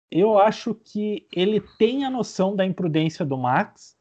Eu 0.09 0.37
acho 0.37 0.73
que 0.73 1.27
ele 1.35 1.59
tem 1.77 2.05
a 2.05 2.09
noção 2.09 2.55
da 2.55 2.65
imprudência 2.65 3.25
do 3.25 3.37
Max. 3.37 3.95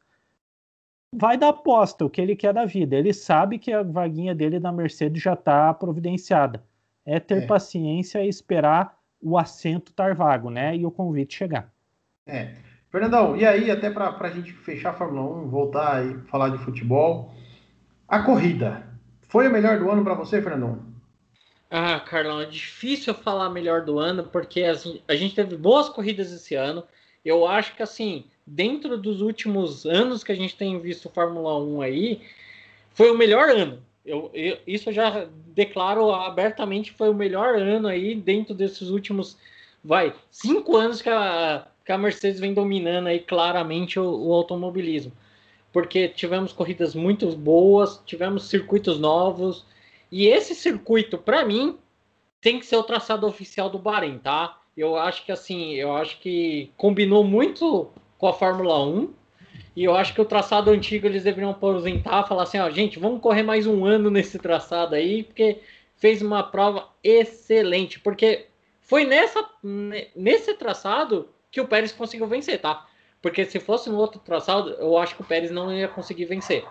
Vai 1.13 1.37
dar 1.37 1.49
aposta, 1.49 2.05
o 2.05 2.09
que 2.09 2.21
ele 2.21 2.35
quer 2.35 2.53
da 2.53 2.65
vida. 2.65 2.95
Ele 2.95 3.13
sabe 3.13 3.57
que 3.57 3.71
a 3.71 3.83
vaguinha 3.83 4.33
dele 4.35 4.59
na 4.59 4.71
Mercedes 4.71 5.21
já 5.21 5.33
está 5.33 5.73
providenciada. 5.73 6.63
É 7.05 7.19
ter 7.19 7.43
é. 7.43 7.45
paciência 7.45 8.23
e 8.23 8.29
esperar 8.29 8.97
o 9.21 9.37
assento 9.37 9.89
estar 9.89 10.13
vago, 10.13 10.49
né? 10.49 10.75
E 10.75 10.85
o 10.85 10.91
convite 10.91 11.35
chegar. 11.35 11.71
É. 12.27 12.55
Fernandão, 12.89 13.35
e 13.35 13.45
aí, 13.45 13.69
até 13.69 13.89
para 13.89 14.15
a 14.17 14.29
gente 14.29 14.53
fechar 14.53 14.91
a 14.91 14.93
Fórmula 14.93 15.43
1, 15.43 15.49
voltar 15.49 16.05
e 16.05 16.17
falar 16.29 16.49
de 16.49 16.57
futebol, 16.59 17.33
a 18.07 18.19
corrida. 18.23 18.87
Foi 19.27 19.47
o 19.47 19.51
melhor 19.51 19.79
do 19.79 19.89
ano 19.91 20.03
para 20.03 20.13
você, 20.13 20.41
Fernandão? 20.41 20.94
Ah, 21.77 21.99
Carlão, 21.99 22.39
é 22.39 22.45
difícil 22.45 23.13
falar 23.13 23.49
melhor 23.49 23.81
do 23.81 23.99
ano, 23.99 24.23
porque 24.23 24.63
a 24.63 25.13
gente 25.13 25.35
teve 25.35 25.57
boas 25.57 25.89
corridas 25.89 26.31
esse 26.31 26.55
ano. 26.55 26.85
Eu 27.23 27.45
acho 27.45 27.75
que, 27.75 27.83
assim, 27.83 28.23
dentro 28.47 28.97
dos 28.97 29.19
últimos 29.19 29.85
anos 29.85 30.23
que 30.23 30.31
a 30.31 30.35
gente 30.35 30.55
tem 30.55 30.79
visto 30.79 31.09
Fórmula 31.09 31.59
1 31.59 31.81
aí, 31.81 32.21
foi 32.93 33.11
o 33.11 33.17
melhor 33.17 33.49
ano. 33.49 33.83
Eu, 34.05 34.31
eu, 34.33 34.57
isso 34.65 34.87
eu 34.87 34.93
já 34.93 35.27
declaro 35.47 36.11
abertamente 36.11 36.93
foi 36.93 37.09
o 37.09 37.13
melhor 37.13 37.55
ano 37.55 37.89
aí 37.89 38.15
dentro 38.15 38.55
desses 38.55 38.87
últimos, 38.87 39.37
vai, 39.83 40.13
cinco 40.31 40.77
anos 40.77 41.01
que 41.01 41.09
a, 41.09 41.67
que 41.83 41.91
a 41.91 41.97
Mercedes 41.97 42.39
vem 42.39 42.53
dominando 42.53 43.07
aí 43.07 43.19
claramente 43.19 43.99
o, 43.99 44.27
o 44.27 44.33
automobilismo. 44.33 45.11
Porque 45.73 46.07
tivemos 46.07 46.53
corridas 46.53 46.95
muito 46.95 47.29
boas, 47.35 48.01
tivemos 48.05 48.45
circuitos 48.47 48.97
novos, 48.97 49.65
e 50.11 50.27
esse 50.27 50.55
circuito, 50.55 51.17
para 51.17 51.45
mim, 51.45 51.77
tem 52.41 52.59
que 52.59 52.65
ser 52.65 52.75
o 52.75 52.83
traçado 52.83 53.25
oficial 53.27 53.69
do 53.69 53.79
Bahrein, 53.79 54.19
tá? 54.19 54.59
Eu 54.77 54.95
acho 54.95 55.25
que 55.25 55.31
assim, 55.31 55.73
eu 55.73 55.95
acho 55.95 56.19
que 56.19 56.71
combinou 56.77 57.23
muito 57.23 57.89
com 58.17 58.27
a 58.27 58.33
Fórmula 58.33 58.83
1. 58.85 59.13
E 59.75 59.83
eu 59.83 59.95
acho 59.95 60.13
que 60.13 60.21
o 60.21 60.25
traçado 60.25 60.71
antigo 60.71 61.05
eles 61.05 61.23
deveriam 61.23 61.51
aposentar, 61.51 62.23
falar 62.23 62.43
assim, 62.43 62.59
ó, 62.59 62.69
gente, 62.69 62.97
vamos 62.97 63.21
correr 63.21 63.43
mais 63.43 63.67
um 63.67 63.83
ano 63.85 64.09
nesse 64.09 64.39
traçado 64.39 64.95
aí, 64.95 65.23
porque 65.23 65.59
fez 65.97 66.21
uma 66.21 66.43
prova 66.43 66.87
excelente, 67.03 67.99
porque 67.99 68.45
foi 68.81 69.05
nessa 69.05 69.45
nesse 70.15 70.53
traçado 70.53 71.29
que 71.51 71.59
o 71.59 71.67
Pérez 71.67 71.91
conseguiu 71.91 72.27
vencer, 72.27 72.59
tá? 72.59 72.85
Porque 73.21 73.43
se 73.45 73.59
fosse 73.59 73.89
no 73.89 73.97
outro 73.97 74.19
traçado, 74.19 74.69
eu 74.71 74.97
acho 74.97 75.15
que 75.15 75.21
o 75.21 75.25
Pérez 75.25 75.51
não 75.51 75.73
ia 75.73 75.87
conseguir 75.87 76.25
vencer. 76.25 76.63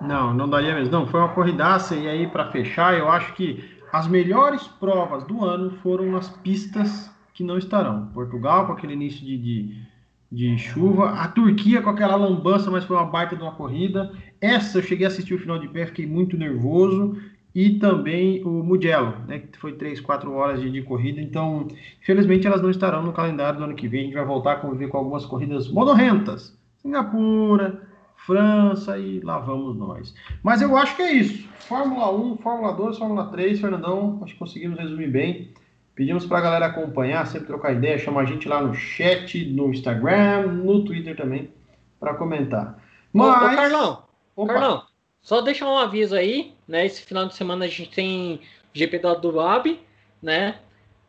Não, 0.00 0.32
não 0.32 0.48
daria 0.48 0.74
mesmo. 0.74 0.92
Não, 0.92 1.06
foi 1.06 1.20
uma 1.20 1.28
corridaça. 1.30 1.94
E 1.94 2.08
aí, 2.08 2.26
para 2.26 2.50
fechar, 2.50 2.98
eu 2.98 3.08
acho 3.08 3.34
que 3.34 3.62
as 3.92 4.06
melhores 4.06 4.66
provas 4.66 5.24
do 5.24 5.44
ano 5.44 5.72
foram 5.82 6.16
as 6.16 6.28
pistas 6.28 7.10
que 7.34 7.44
não 7.44 7.58
estarão. 7.58 8.06
Portugal, 8.14 8.66
com 8.66 8.72
aquele 8.72 8.94
início 8.94 9.24
de, 9.24 9.36
de, 9.36 9.82
de 10.30 10.58
chuva. 10.58 11.10
A 11.10 11.28
Turquia, 11.28 11.82
com 11.82 11.90
aquela 11.90 12.16
lambança, 12.16 12.70
mas 12.70 12.84
foi 12.84 12.96
uma 12.96 13.06
baita 13.06 13.36
de 13.36 13.42
uma 13.42 13.52
corrida. 13.52 14.12
Essa, 14.40 14.78
eu 14.78 14.82
cheguei 14.82 15.06
a 15.06 15.08
assistir 15.08 15.34
o 15.34 15.38
final 15.38 15.58
de 15.58 15.68
pé, 15.68 15.86
fiquei 15.86 16.06
muito 16.06 16.36
nervoso 16.36 17.16
e 17.54 17.78
também 17.78 18.44
o 18.44 18.62
Mugello, 18.62 19.16
né, 19.26 19.40
que 19.40 19.58
foi 19.58 19.72
3, 19.72 20.00
4 20.00 20.32
horas 20.32 20.60
de, 20.60 20.70
de, 20.70 20.82
corrida. 20.82 21.20
Então, 21.20 21.66
infelizmente, 22.00 22.46
elas 22.46 22.62
não 22.62 22.70
estarão 22.70 23.02
no 23.02 23.12
calendário 23.12 23.58
do 23.58 23.64
ano 23.64 23.74
que 23.74 23.88
vem. 23.88 24.02
A 24.02 24.04
gente 24.04 24.14
vai 24.14 24.24
voltar 24.24 24.52
a 24.52 24.56
conviver 24.56 24.88
com 24.88 24.98
algumas 24.98 25.26
corridas 25.26 25.68
modorrentas. 25.68 26.56
Singapura, 26.76 27.82
França 28.30 28.96
e 28.96 29.18
lá 29.20 29.40
vamos 29.40 29.76
nós. 29.76 30.14
Mas 30.40 30.62
eu 30.62 30.76
acho 30.76 30.94
que 30.94 31.02
é 31.02 31.12
isso. 31.12 31.48
Fórmula 31.58 32.12
1, 32.12 32.36
Fórmula 32.36 32.72
2, 32.74 32.96
Fórmula 32.96 33.26
3, 33.26 33.60
Fernandão, 33.60 34.20
acho 34.22 34.34
que 34.34 34.38
conseguimos 34.38 34.78
resumir 34.78 35.08
bem. 35.08 35.52
Pedimos 35.96 36.24
para 36.24 36.38
a 36.38 36.40
galera 36.40 36.66
acompanhar, 36.66 37.26
sempre 37.26 37.48
trocar 37.48 37.72
ideia, 37.72 37.98
chamar 37.98 38.20
a 38.20 38.24
gente 38.26 38.48
lá 38.48 38.62
no 38.62 38.72
chat, 38.72 39.44
no 39.46 39.70
Instagram, 39.70 40.46
no 40.46 40.84
Twitter 40.84 41.16
também, 41.16 41.50
para 41.98 42.14
comentar. 42.14 42.78
Mas... 43.12 43.26
Ô, 43.26 43.30
ô 43.30 43.56
Carlão, 43.56 44.02
Opa. 44.36 44.52
Carlão, 44.52 44.82
só 45.20 45.40
deixar 45.40 45.68
um 45.68 45.76
aviso 45.76 46.14
aí, 46.14 46.54
né? 46.68 46.86
Esse 46.86 47.02
final 47.02 47.26
de 47.26 47.34
semana 47.34 47.64
a 47.64 47.68
gente 47.68 47.90
tem 47.90 48.40
GP 48.72 49.00
da 49.00 49.14
Dubai, 49.14 49.80
né? 50.22 50.54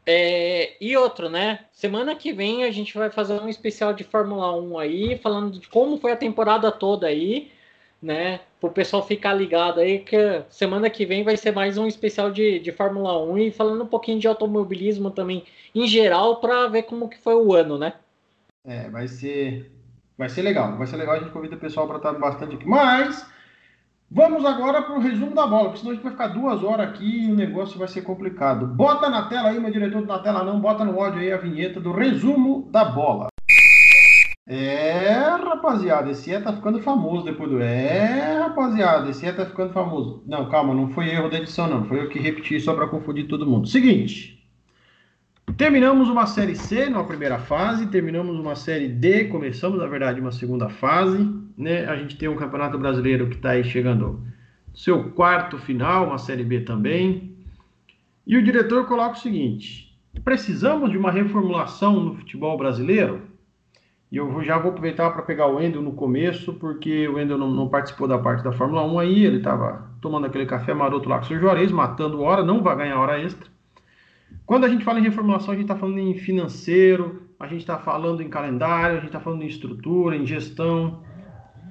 É, 0.06 0.76
e 0.82 0.98
outro, 0.98 1.30
né? 1.30 1.66
Semana 1.72 2.16
que 2.16 2.34
vem 2.34 2.64
a 2.64 2.72
gente 2.72 2.98
vai 2.98 3.10
fazer 3.12 3.34
um 3.34 3.48
especial 3.48 3.94
de 3.94 4.04
Fórmula 4.04 4.56
1 4.56 4.80
aí, 4.80 5.18
falando 5.20 5.60
de 5.60 5.68
como 5.68 5.98
foi 5.98 6.12
a 6.12 6.18
temporada 6.18 6.72
toda 6.72 7.08
aí, 7.08 7.52
né? 8.02 8.40
Para 8.60 8.70
o 8.70 8.74
pessoal 8.74 9.06
ficar 9.06 9.34
ligado 9.34 9.80
aí, 9.80 10.00
que 10.00 10.18
semana 10.50 10.90
que 10.90 11.06
vem 11.06 11.24
vai 11.24 11.38
ser 11.38 11.52
mais 11.52 11.78
um 11.78 11.88
especial 11.88 12.32
de, 12.32 12.60
de 12.60 12.72
Fórmula 12.72 13.22
1 13.24 13.38
e 13.38 13.52
falando 13.52 13.84
um 13.84 13.88
pouquinho 13.88 14.20
de 14.20 14.28
automobilismo 14.28 15.12
também 15.12 15.44
em 15.74 15.88
geral, 15.88 16.38
para 16.38 16.68
ver 16.68 16.84
como 16.84 17.08
que 17.08 17.20
foi 17.20 17.36
o 17.36 17.54
ano, 17.54 17.78
né? 17.78 17.94
É, 18.66 18.90
vai 18.90 19.08
ser, 19.08 19.72
vai 20.18 20.30
ser 20.30 20.42
legal, 20.42 20.78
vai 20.78 20.88
ser 20.88 20.98
legal, 20.98 21.16
a 21.16 21.20
gente 21.20 21.32
convida 21.32 21.56
o 21.56 21.60
pessoal 21.60 21.88
para 21.88 21.98
estar 21.98 22.14
bastante 22.14 22.56
aqui. 22.56 22.66
Mas 22.66 23.26
Vamos 24.14 24.44
agora 24.44 24.82
para 24.82 24.98
o 24.98 25.00
resumo 25.00 25.34
da 25.34 25.48
bola, 25.48 25.70
porque 25.70 25.80
senão 25.80 25.92
a 25.92 25.96
gente 25.96 26.04
vai 26.04 26.12
ficar 26.12 26.28
duas 26.28 26.62
horas 26.62 26.90
aqui 26.90 27.28
e 27.28 27.32
o 27.32 27.36
negócio 27.36 27.80
vai 27.80 27.88
ser 27.88 28.02
complicado. 28.02 28.68
Bota 28.68 29.10
na 29.10 29.30
tela 29.30 29.48
aí, 29.48 29.58
meu 29.58 29.72
diretor, 29.72 30.06
na 30.06 30.20
tela 30.20 30.44
não, 30.44 30.60
bota 30.60 30.84
no 30.84 31.02
áudio 31.02 31.22
aí 31.22 31.32
a 31.32 31.38
vinheta 31.38 31.80
do 31.80 31.94
resumo 31.94 32.70
da 32.70 32.84
bola. 32.84 33.28
É, 34.46 35.14
rapaziada, 35.14 36.12
esse 36.12 36.34
é 36.34 36.42
tá 36.42 36.52
ficando 36.52 36.82
famoso 36.82 37.24
depois 37.24 37.50
do. 37.50 37.62
É, 37.62 38.38
rapaziada, 38.40 39.10
esse 39.10 39.26
é 39.26 39.32
tá 39.32 39.46
ficando 39.46 39.72
famoso. 39.72 40.26
Não, 40.28 40.50
calma, 40.50 40.74
não 40.74 40.90
foi 40.90 41.08
erro 41.08 41.30
da 41.30 41.38
edição, 41.38 41.70
não. 41.70 41.86
Foi 41.86 42.02
eu 42.02 42.10
que 42.10 42.20
repeti 42.20 42.60
só 42.60 42.74
para 42.74 42.90
confundir 42.90 43.30
todo 43.30 43.48
mundo. 43.48 43.70
Seguinte. 43.70 44.41
Terminamos 45.58 46.08
uma 46.10 46.26
série 46.28 46.56
C 46.56 46.90
na 46.90 47.04
primeira 47.04 47.40
fase, 47.40 47.88
terminamos 47.88 48.40
uma 48.40 48.56
série 48.56 48.88
D, 48.88 49.26
começamos, 49.26 49.80
na 49.80 49.88
verdade, 49.88 50.22
uma 50.22 50.32
segunda 50.32 50.70
fase. 50.70 51.28
Né? 51.58 51.86
A 51.86 51.96
gente 51.96 52.18
tem 52.18 52.30
um 52.30 52.36
campeonato 52.36 52.78
brasileiro 52.78 53.28
que 53.28 53.36
está 53.36 53.52
aí 53.52 53.64
chegando 53.64 54.22
seu 54.74 55.12
quarto 55.12 55.58
final, 55.58 56.08
uma 56.08 56.18
série 56.18 56.44
B 56.44 56.62
também. 56.62 57.36
E 58.26 58.38
o 58.38 58.44
diretor 58.44 58.88
coloca 58.88 59.14
o 59.14 59.20
seguinte: 59.20 59.98
precisamos 60.24 60.92
de 60.92 60.98
uma 60.98 61.12
reformulação 61.12 62.00
no 62.00 62.16
futebol 62.16 62.58
brasileiro? 62.58 63.22
E 64.12 64.18
eu 64.18 64.44
já 64.44 64.58
vou 64.58 64.72
aproveitar 64.72 65.10
para 65.12 65.22
pegar 65.22 65.48
o 65.48 65.56
Wendel 65.56 65.82
no 65.82 65.94
começo, 65.94 66.54
porque 66.54 67.08
o 67.08 67.16
Wendel 67.16 67.38
não, 67.38 67.50
não, 67.50 67.70
participou 67.70 68.08
da 68.08 68.18
parte 68.18 68.44
da 68.44 68.52
Fórmula 68.52 68.86
1 68.86 69.00
aí, 69.00 69.26
ele 69.26 69.38
estava 69.38 69.90
tomando 70.02 70.28
aquele 70.28 70.46
café 70.46 70.74
maroto 70.74 71.08
lá 71.08 71.18
com 71.18 71.24
o 71.24 71.28
seu 71.28 71.40
Juarez, 71.40 71.72
matando 71.72 72.22
hora, 72.22 72.44
não 72.44 72.62
vai 72.62 72.76
ganhar 72.76 73.00
hora 73.00 73.22
extra. 73.22 73.50
Quando 74.46 74.66
a 74.66 74.70
gente 74.70 74.84
fala 74.84 75.00
em 75.00 75.04
reformulação, 75.04 75.54
a 75.54 75.56
gente 75.56 75.64
está 75.64 75.76
falando 75.76 76.00
em 76.00 76.14
financeiro, 76.16 77.30
a 77.40 77.48
gente 77.48 77.62
está 77.62 77.78
falando 77.78 78.22
em 78.22 78.30
calendário, 78.30 78.98
a 78.98 79.00
gente 79.00 79.08
está 79.08 79.20
falando 79.20 79.44
em 79.44 79.48
estrutura, 79.48 80.16
em 80.16 80.26
gestão. 80.26 81.04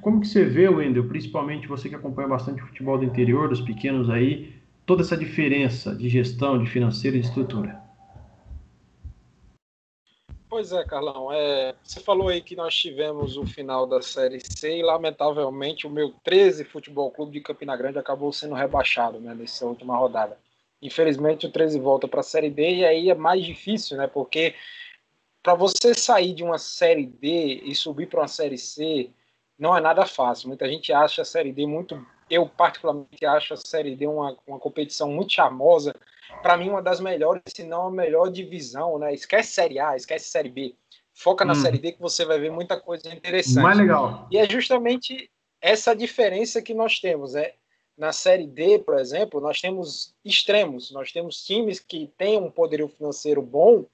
Como 0.00 0.20
que 0.20 0.26
você 0.26 0.44
vê, 0.44 0.68
Wendel, 0.68 1.06
principalmente 1.06 1.68
você 1.68 1.88
que 1.88 1.94
acompanha 1.94 2.28
bastante 2.28 2.62
o 2.62 2.66
futebol 2.66 2.98
do 2.98 3.04
interior, 3.04 3.48
dos 3.48 3.60
pequenos 3.60 4.08
aí, 4.08 4.54
toda 4.86 5.02
essa 5.02 5.16
diferença 5.16 5.94
de 5.94 6.08
gestão, 6.08 6.58
de 6.58 6.68
financeiro 6.68 7.16
e 7.16 7.20
de 7.20 7.26
estrutura? 7.26 7.80
Pois 10.48 10.72
é, 10.72 10.84
Carlão. 10.84 11.32
É, 11.32 11.76
você 11.80 12.00
falou 12.00 12.28
aí 12.28 12.40
que 12.40 12.56
nós 12.56 12.74
tivemos 12.74 13.36
o 13.36 13.46
final 13.46 13.86
da 13.86 14.02
Série 14.02 14.40
C 14.40 14.78
e, 14.78 14.82
lamentavelmente, 14.82 15.86
o 15.86 15.90
meu 15.90 16.12
13 16.24 16.64
Futebol 16.64 17.08
Clube 17.12 17.30
de 17.30 17.40
Campina 17.40 17.76
Grande 17.76 18.00
acabou 18.00 18.32
sendo 18.32 18.54
rebaixado 18.56 19.20
né, 19.20 19.32
nessa 19.32 19.64
última 19.64 19.96
rodada. 19.96 20.36
Infelizmente, 20.82 21.46
o 21.46 21.50
13 21.50 21.78
volta 21.78 22.08
para 22.08 22.20
a 22.20 22.24
Série 22.24 22.50
D 22.50 22.76
e 22.76 22.84
aí 22.84 23.10
é 23.10 23.14
mais 23.14 23.44
difícil, 23.44 23.96
né? 23.96 24.06
Porque 24.06 24.54
para 25.42 25.54
você 25.54 25.94
sair 25.94 26.34
de 26.34 26.42
uma 26.42 26.58
Série 26.58 27.06
D 27.06 27.62
e 27.64 27.74
subir 27.74 28.06
para 28.06 28.20
uma 28.20 28.28
Série 28.28 28.58
C 28.58 29.10
não 29.58 29.76
é 29.76 29.80
nada 29.80 30.06
fácil. 30.06 30.48
Muita 30.48 30.68
gente 30.68 30.92
acha 30.92 31.22
a 31.22 31.24
Série 31.24 31.52
D 31.52 31.66
muito. 31.66 32.04
Eu, 32.30 32.46
particularmente, 32.46 33.26
acho 33.26 33.52
a 33.52 33.56
Série 33.56 33.94
D 33.94 34.06
uma, 34.06 34.36
uma 34.46 34.58
competição 34.58 35.10
muito 35.10 35.32
charmosa 35.32 35.94
para 36.42 36.56
mim, 36.56 36.70
uma 36.70 36.82
das 36.82 37.00
melhores, 37.00 37.42
se 37.46 37.64
não 37.64 37.88
a 37.88 37.90
melhor 37.90 38.30
divisão, 38.30 38.98
né? 38.98 39.12
Esquece 39.12 39.52
Série 39.52 39.78
A, 39.78 39.96
esquece 39.96 40.30
Série 40.30 40.48
B. 40.48 40.74
Foca 41.12 41.44
na 41.44 41.52
hum. 41.52 41.56
Série 41.56 41.78
D 41.78 41.92
que 41.92 42.00
você 42.00 42.24
vai 42.24 42.38
ver 42.38 42.50
muita 42.50 42.80
coisa 42.80 43.12
interessante. 43.12 43.62
Mais 43.62 43.76
legal. 43.76 44.26
E 44.30 44.38
é 44.38 44.48
justamente 44.48 45.30
essa 45.60 45.94
diferença 45.94 46.62
que 46.62 46.72
nós 46.72 46.98
temos. 46.98 47.34
É, 47.34 47.54
na 48.00 48.12
Série 48.12 48.46
D, 48.46 48.78
por 48.78 48.98
exemplo, 48.98 49.42
nós 49.42 49.60
temos 49.60 50.14
extremos. 50.24 50.90
Nós 50.90 51.12
temos 51.12 51.44
times 51.44 51.78
que 51.78 52.10
têm 52.16 52.38
um 52.38 52.50
poderio 52.50 52.88
financeiro 52.88 53.42
bom, 53.42 53.84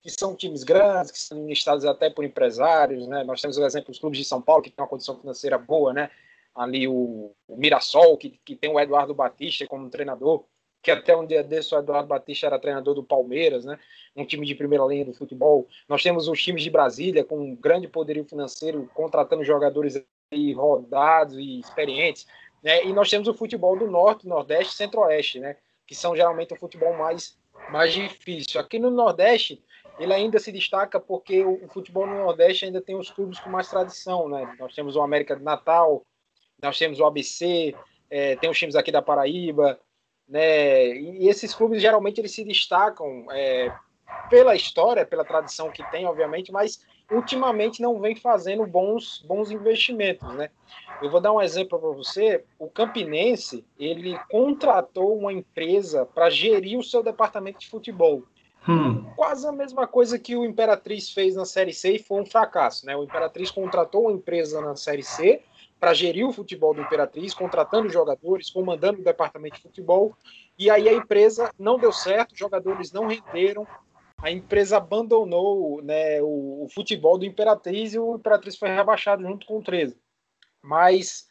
que 0.00 0.08
são 0.08 0.34
times 0.34 0.64
grandes, 0.64 1.10
que 1.10 1.18
são 1.18 1.36
administrados 1.36 1.84
até 1.84 2.08
por 2.08 2.24
empresários. 2.24 3.06
Né? 3.06 3.22
Nós 3.22 3.42
temos 3.42 3.58
o 3.58 3.66
exemplo 3.66 3.90
dos 3.90 3.98
clubes 3.98 4.18
de 4.18 4.24
São 4.24 4.40
Paulo, 4.40 4.62
que 4.62 4.70
tem 4.70 4.82
uma 4.82 4.88
condição 4.88 5.20
financeira 5.20 5.58
boa, 5.58 5.92
né? 5.92 6.10
ali 6.54 6.88
o, 6.88 7.34
o 7.46 7.56
Mirassol, 7.58 8.16
que, 8.16 8.30
que 8.42 8.56
tem 8.56 8.70
o 8.70 8.80
Eduardo 8.80 9.12
Batista 9.12 9.66
como 9.66 9.90
treinador 9.90 10.42
que 10.82 10.90
até 10.90 11.14
um 11.14 11.26
dia 11.26 11.44
desse 11.44 11.74
o 11.74 11.78
Eduardo 11.78 12.08
Batista 12.08 12.46
era 12.46 12.58
treinador 12.58 12.94
do 12.94 13.04
Palmeiras, 13.04 13.66
né? 13.66 13.78
um 14.16 14.24
time 14.24 14.46
de 14.46 14.54
primeira 14.54 14.86
linha 14.86 15.04
do 15.04 15.12
futebol. 15.12 15.68
Nós 15.86 16.02
temos 16.02 16.28
os 16.28 16.42
times 16.42 16.62
de 16.62 16.70
Brasília 16.70 17.22
com 17.22 17.38
um 17.38 17.54
grande 17.54 17.86
poderio 17.86 18.24
financeiro, 18.24 18.90
contratando 18.94 19.44
jogadores 19.44 20.02
rodados 20.56 21.36
e 21.36 21.60
experientes. 21.60 22.26
Né? 22.62 22.84
E 22.84 22.92
nós 22.92 23.08
temos 23.08 23.28
o 23.28 23.34
futebol 23.34 23.76
do 23.76 23.90
Norte, 23.90 24.26
Nordeste 24.26 24.72
e 24.72 24.76
Centro-Oeste, 24.76 25.40
né? 25.40 25.56
que 25.86 25.94
são 25.94 26.14
geralmente 26.14 26.52
o 26.52 26.56
futebol 26.56 26.96
mais, 26.96 27.38
mais 27.70 27.92
difícil. 27.92 28.60
Aqui 28.60 28.78
no 28.78 28.90
Nordeste, 28.90 29.62
ele 29.98 30.12
ainda 30.12 30.38
se 30.38 30.52
destaca 30.52 31.00
porque 31.00 31.42
o, 31.42 31.64
o 31.64 31.68
futebol 31.68 32.06
no 32.06 32.18
Nordeste 32.18 32.64
ainda 32.64 32.80
tem 32.80 32.96
os 32.96 33.10
clubes 33.10 33.38
com 33.40 33.50
mais 33.50 33.68
tradição. 33.68 34.28
Né? 34.28 34.56
Nós 34.58 34.74
temos 34.74 34.96
o 34.96 35.02
América 35.02 35.36
de 35.36 35.42
Natal, 35.42 36.04
nós 36.62 36.78
temos 36.78 37.00
o 37.00 37.04
ABC, 37.04 37.74
é, 38.10 38.36
tem 38.36 38.50
os 38.50 38.58
times 38.58 38.76
aqui 38.76 38.92
da 38.92 39.00
Paraíba, 39.00 39.80
né? 40.30 40.94
E 40.96 41.28
esses 41.28 41.52
clubes 41.54 41.82
geralmente 41.82 42.20
eles 42.20 42.32
se 42.32 42.44
destacam 42.44 43.26
é, 43.32 43.74
pela 44.28 44.54
história, 44.54 45.04
pela 45.04 45.24
tradição 45.24 45.70
que 45.70 45.82
tem, 45.90 46.06
obviamente, 46.06 46.52
mas 46.52 46.80
ultimamente 47.10 47.82
não 47.82 48.00
vem 48.00 48.14
fazendo 48.14 48.66
bons, 48.66 49.22
bons 49.26 49.50
investimentos, 49.50 50.32
né? 50.34 50.50
Eu 51.02 51.10
vou 51.10 51.20
dar 51.20 51.32
um 51.32 51.40
exemplo 51.40 51.78
para 51.78 51.88
você. 51.88 52.44
O 52.58 52.68
Campinense 52.68 53.64
ele 53.78 54.18
contratou 54.30 55.16
uma 55.16 55.32
empresa 55.32 56.06
para 56.06 56.30
gerir 56.30 56.78
o 56.78 56.84
seu 56.84 57.02
departamento 57.02 57.58
de 57.58 57.68
futebol. 57.68 58.22
Hum. 58.68 59.04
Quase 59.16 59.46
a 59.46 59.52
mesma 59.52 59.86
coisa 59.86 60.18
que 60.18 60.36
o 60.36 60.44
Imperatriz 60.44 61.10
fez 61.10 61.34
na 61.34 61.46
Série 61.46 61.72
C 61.72 61.94
e 61.94 61.98
foi 61.98 62.20
um 62.20 62.26
fracasso, 62.26 62.84
né? 62.84 62.94
O 62.94 63.04
Imperatriz 63.04 63.50
contratou 63.50 64.02
uma 64.02 64.12
empresa 64.12 64.60
na 64.60 64.76
Série 64.76 65.02
C 65.02 65.42
para 65.78 65.94
gerir 65.94 66.28
o 66.28 66.32
futebol 66.32 66.74
do 66.74 66.82
Imperatriz, 66.82 67.32
contratando 67.32 67.88
jogadores, 67.88 68.50
comandando 68.50 69.00
o 69.00 69.04
departamento 69.04 69.56
de 69.56 69.62
futebol. 69.62 70.14
E 70.58 70.68
aí 70.68 70.86
a 70.86 70.92
empresa 70.92 71.50
não 71.58 71.78
deu 71.78 71.90
certo, 71.90 72.32
os 72.32 72.38
jogadores 72.38 72.92
não 72.92 73.06
renderam, 73.06 73.66
a 74.22 74.30
empresa 74.30 74.76
abandonou 74.76 75.82
né, 75.82 76.20
o, 76.20 76.64
o, 76.64 76.68
futebol 76.68 77.16
do 77.16 77.24
Imperatriz 77.24 77.94
e 77.94 77.98
o 77.98 78.16
Imperatriz 78.16 78.56
foi 78.56 78.68
rebaixado 78.68 79.22
junto 79.22 79.46
com 79.46 79.58
o 79.58 79.62
13. 79.62 79.96
Mas 80.62 81.26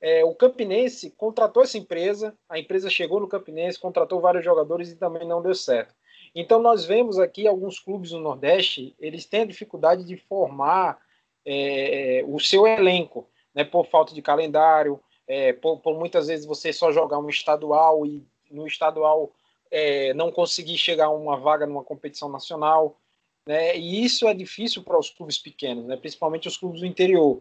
é, 0.00 0.24
o 0.24 0.34
Campinense 0.34 1.10
contratou 1.10 1.62
essa 1.62 1.76
empresa, 1.76 2.36
a 2.48 2.58
empresa 2.58 2.88
chegou 2.88 3.18
no 3.18 3.28
Campinense, 3.28 3.80
contratou 3.80 4.20
vários 4.20 4.44
jogadores 4.44 4.90
e 4.90 4.96
também 4.96 5.26
não 5.26 5.42
deu 5.42 5.54
certo. 5.54 5.94
Então 6.34 6.62
nós 6.62 6.84
vemos 6.84 7.18
aqui 7.18 7.48
alguns 7.48 7.80
clubes 7.80 8.12
no 8.12 8.20
Nordeste, 8.20 8.94
eles 9.00 9.26
têm 9.26 9.42
a 9.42 9.46
dificuldade 9.46 10.04
de 10.04 10.16
formar 10.16 10.98
é, 11.44 12.22
o 12.26 12.38
seu 12.38 12.66
elenco 12.66 13.28
né, 13.54 13.64
por 13.64 13.86
falta 13.86 14.14
de 14.14 14.22
calendário, 14.22 15.00
é, 15.26 15.52
por, 15.52 15.80
por, 15.80 15.98
muitas 15.98 16.28
vezes 16.28 16.46
você 16.46 16.72
só 16.72 16.92
jogar 16.92 17.18
um 17.18 17.28
estadual 17.28 18.06
e 18.06 18.24
no 18.50 18.66
estadual 18.66 19.32
é, 19.70 20.12
não 20.14 20.30
conseguir 20.30 20.76
chegar 20.78 21.06
a 21.06 21.10
uma 21.10 21.36
vaga 21.36 21.66
numa 21.66 21.84
competição 21.84 22.28
nacional. 22.28 22.98
Né, 23.46 23.78
e 23.78 24.04
isso 24.04 24.28
é 24.28 24.34
difícil 24.34 24.82
para 24.82 24.98
os 24.98 25.08
clubes 25.08 25.38
pequenos, 25.38 25.86
né, 25.86 25.96
principalmente 25.96 26.46
os 26.46 26.56
clubes 26.56 26.80
do 26.80 26.86
interior. 26.86 27.40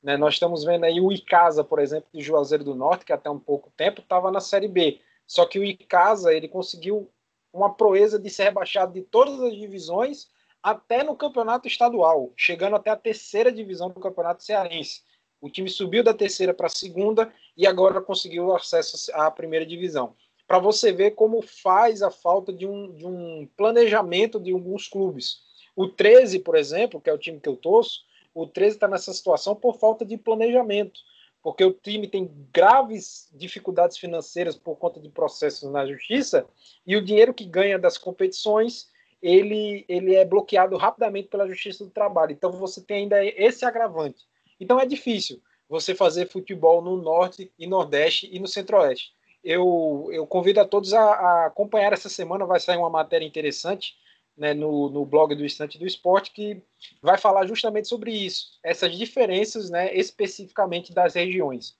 Né, 0.00 0.16
nós 0.16 0.34
estamos 0.34 0.64
vendo 0.64 0.84
aí 0.84 1.00
o 1.00 1.10
Icasa, 1.10 1.64
por 1.64 1.80
exemplo, 1.80 2.08
de 2.14 2.22
Juazeiro 2.22 2.62
do 2.62 2.74
Norte, 2.74 3.04
que 3.04 3.12
até 3.12 3.28
um 3.28 3.40
pouco 3.40 3.72
tempo 3.76 4.00
estava 4.00 4.30
na 4.30 4.40
Série 4.40 4.68
B. 4.68 5.00
Só 5.26 5.44
que 5.44 5.58
o 5.58 5.64
Icasa 5.64 6.32
ele 6.32 6.46
conseguiu 6.46 7.10
uma 7.52 7.74
proeza 7.74 8.18
de 8.18 8.30
ser 8.30 8.44
rebaixado 8.44 8.92
de 8.92 9.02
todas 9.02 9.40
as 9.40 9.56
divisões 9.56 10.28
até 10.62 11.02
no 11.02 11.16
campeonato 11.16 11.66
estadual, 11.66 12.32
chegando 12.36 12.76
até 12.76 12.90
a 12.90 12.96
terceira 12.96 13.50
divisão 13.50 13.90
do 13.90 14.00
campeonato 14.00 14.42
cearense. 14.42 15.02
O 15.40 15.48
time 15.48 15.68
subiu 15.68 16.02
da 16.02 16.12
terceira 16.12 16.52
para 16.52 16.66
a 16.66 16.70
segunda 16.70 17.32
e 17.56 17.66
agora 17.66 18.00
conseguiu 18.00 18.54
acesso 18.54 19.10
à 19.14 19.30
primeira 19.30 19.64
divisão. 19.64 20.16
Para 20.48 20.58
você 20.58 20.90
ver 20.90 21.12
como 21.12 21.42
faz 21.42 22.02
a 22.02 22.10
falta 22.10 22.52
de 22.52 22.66
um, 22.66 22.92
de 22.94 23.06
um 23.06 23.46
planejamento 23.56 24.40
de 24.40 24.50
alguns 24.50 24.88
clubes. 24.88 25.42
O 25.76 25.86
13, 25.86 26.40
por 26.40 26.56
exemplo, 26.56 27.00
que 27.00 27.10
é 27.10 27.12
o 27.12 27.18
time 27.18 27.38
que 27.38 27.48
eu 27.48 27.56
torço, 27.56 28.00
o 28.34 28.46
13 28.46 28.76
está 28.76 28.88
nessa 28.88 29.12
situação 29.12 29.54
por 29.54 29.78
falta 29.78 30.04
de 30.04 30.16
planejamento, 30.16 31.00
porque 31.42 31.62
o 31.62 31.72
time 31.72 32.08
tem 32.08 32.30
graves 32.52 33.28
dificuldades 33.32 33.98
financeiras 33.98 34.56
por 34.56 34.76
conta 34.76 34.98
de 34.98 35.08
processos 35.08 35.70
na 35.70 35.86
justiça 35.86 36.46
e 36.86 36.96
o 36.96 37.04
dinheiro 37.04 37.34
que 37.34 37.44
ganha 37.44 37.78
das 37.78 37.98
competições 37.98 38.88
ele, 39.22 39.84
ele 39.88 40.14
é 40.14 40.24
bloqueado 40.24 40.76
rapidamente 40.76 41.28
pela 41.28 41.48
Justiça 41.48 41.84
do 41.84 41.90
Trabalho. 41.90 42.32
Então 42.32 42.52
você 42.52 42.80
tem 42.80 43.02
ainda 43.02 43.24
esse 43.24 43.64
agravante. 43.64 44.24
Então 44.60 44.80
é 44.80 44.86
difícil 44.86 45.42
você 45.68 45.94
fazer 45.94 46.26
futebol 46.26 46.80
no 46.80 46.96
norte 46.96 47.52
e 47.58 47.66
nordeste 47.66 48.28
e 48.32 48.38
no 48.38 48.48
centro-oeste. 48.48 49.12
Eu, 49.42 50.08
eu 50.12 50.26
convido 50.26 50.60
a 50.60 50.64
todos 50.64 50.92
a, 50.92 51.00
a, 51.00 51.46
acompanhar 51.46 51.92
essa 51.92 52.08
semana, 52.08 52.44
vai 52.44 52.60
sair 52.60 52.76
uma 52.76 52.90
matéria 52.90 53.26
interessante 53.26 53.94
né, 54.36 54.54
no, 54.54 54.88
no 54.88 55.04
blog 55.04 55.34
do 55.34 55.44
Estante 55.44 55.78
do 55.78 55.86
Esporte 55.86 56.32
que 56.32 56.62
vai 57.02 57.18
falar 57.18 57.46
justamente 57.46 57.88
sobre 57.88 58.12
isso, 58.12 58.58
essas 58.64 58.96
diferenças 58.96 59.68
né, 59.70 59.94
especificamente 59.94 60.94
das 60.94 61.14
regiões. 61.14 61.76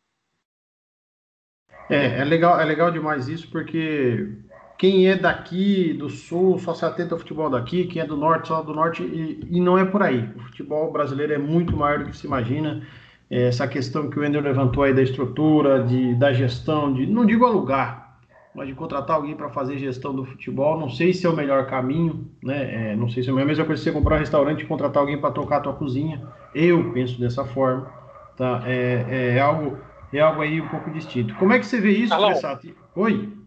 É, 1.88 2.20
é 2.20 2.24
legal, 2.24 2.60
é 2.60 2.64
legal 2.64 2.90
demais 2.90 3.28
isso, 3.28 3.50
porque 3.50 4.28
quem 4.76 5.08
é 5.08 5.16
daqui 5.16 5.92
do 5.94 6.10
sul 6.10 6.58
só 6.58 6.74
se 6.74 6.84
atenta 6.84 7.14
ao 7.14 7.18
futebol 7.18 7.48
daqui, 7.48 7.86
quem 7.86 8.02
é 8.02 8.06
do 8.06 8.16
norte 8.16 8.48
só 8.48 8.62
do 8.62 8.74
norte, 8.74 9.02
e, 9.02 9.40
e 9.50 9.60
não 9.60 9.78
é 9.78 9.84
por 9.84 10.02
aí. 10.02 10.24
O 10.36 10.40
futebol 10.40 10.92
brasileiro 10.92 11.32
é 11.32 11.38
muito 11.38 11.76
maior 11.76 12.00
do 12.00 12.10
que 12.10 12.16
se 12.16 12.26
imagina. 12.26 12.86
É, 13.30 13.48
essa 13.48 13.66
questão 13.68 14.08
que 14.08 14.18
o 14.18 14.24
Ender 14.24 14.42
levantou 14.42 14.82
aí 14.82 14.94
da 14.94 15.02
estrutura, 15.02 15.82
de, 15.82 16.14
da 16.14 16.32
gestão, 16.32 16.92
de 16.92 17.06
não 17.06 17.26
digo 17.26 17.44
alugar, 17.44 18.18
mas 18.54 18.68
de 18.68 18.74
contratar 18.74 19.16
alguém 19.16 19.36
para 19.36 19.50
fazer 19.50 19.78
gestão 19.78 20.14
do 20.14 20.24
futebol, 20.24 20.78
não 20.78 20.88
sei 20.88 21.12
se 21.12 21.26
é 21.26 21.30
o 21.30 21.36
melhor 21.36 21.66
caminho, 21.66 22.26
né? 22.42 22.92
É, 22.92 22.96
não 22.96 23.08
sei 23.08 23.22
se 23.22 23.28
é 23.28 23.32
a 23.32 23.44
mesma 23.44 23.64
coisa 23.64 23.82
que 23.82 23.90
você 23.90 23.92
comprar 23.92 24.16
um 24.16 24.20
restaurante 24.20 24.62
e 24.62 24.66
contratar 24.66 25.00
alguém 25.00 25.20
para 25.20 25.30
tocar 25.30 25.58
a 25.58 25.60
tua 25.60 25.74
cozinha. 25.74 26.22
Eu 26.54 26.92
penso 26.92 27.20
dessa 27.20 27.44
forma, 27.44 27.90
tá? 28.36 28.62
É, 28.66 29.34
é 29.36 29.40
algo 29.40 29.76
é 30.12 30.20
algo 30.20 30.40
aí 30.40 30.60
um 30.60 30.68
pouco 30.68 30.90
distinto. 30.90 31.34
Como 31.34 31.52
é 31.52 31.58
que 31.58 31.66
você 31.66 31.80
vê 31.80 31.90
isso, 31.90 32.16
Fressato? 32.16 32.66
Oi. 32.96 33.38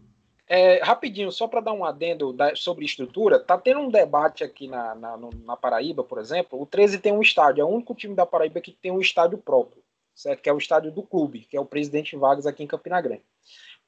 É, 0.48 0.82
rapidinho, 0.82 1.30
só 1.30 1.46
para 1.46 1.60
dar 1.60 1.72
um 1.72 1.84
adendo 1.84 2.32
da, 2.32 2.54
sobre 2.54 2.84
estrutura, 2.84 3.38
tá 3.38 3.56
tendo 3.56 3.80
um 3.80 3.90
debate 3.90 4.42
aqui 4.42 4.66
na, 4.66 4.94
na, 4.94 5.16
na, 5.16 5.56
Paraíba, 5.56 6.02
por 6.02 6.18
exemplo. 6.18 6.60
O 6.60 6.66
13 6.66 6.98
tem 6.98 7.12
um 7.12 7.22
estádio, 7.22 7.62
é 7.62 7.64
o 7.64 7.68
único 7.68 7.94
time 7.94 8.14
da 8.14 8.26
Paraíba 8.26 8.60
que 8.60 8.72
tem 8.72 8.90
um 8.90 9.00
estádio 9.00 9.38
próprio, 9.38 9.82
certo? 10.14 10.42
Que 10.42 10.50
é 10.50 10.52
o 10.52 10.58
estádio 10.58 10.90
do 10.90 11.02
clube, 11.02 11.46
que 11.48 11.56
é 11.56 11.60
o 11.60 11.64
Presidente 11.64 12.16
Vargas 12.16 12.46
aqui 12.46 12.62
em 12.62 12.66
Campina 12.66 13.00
Grande. 13.00 13.22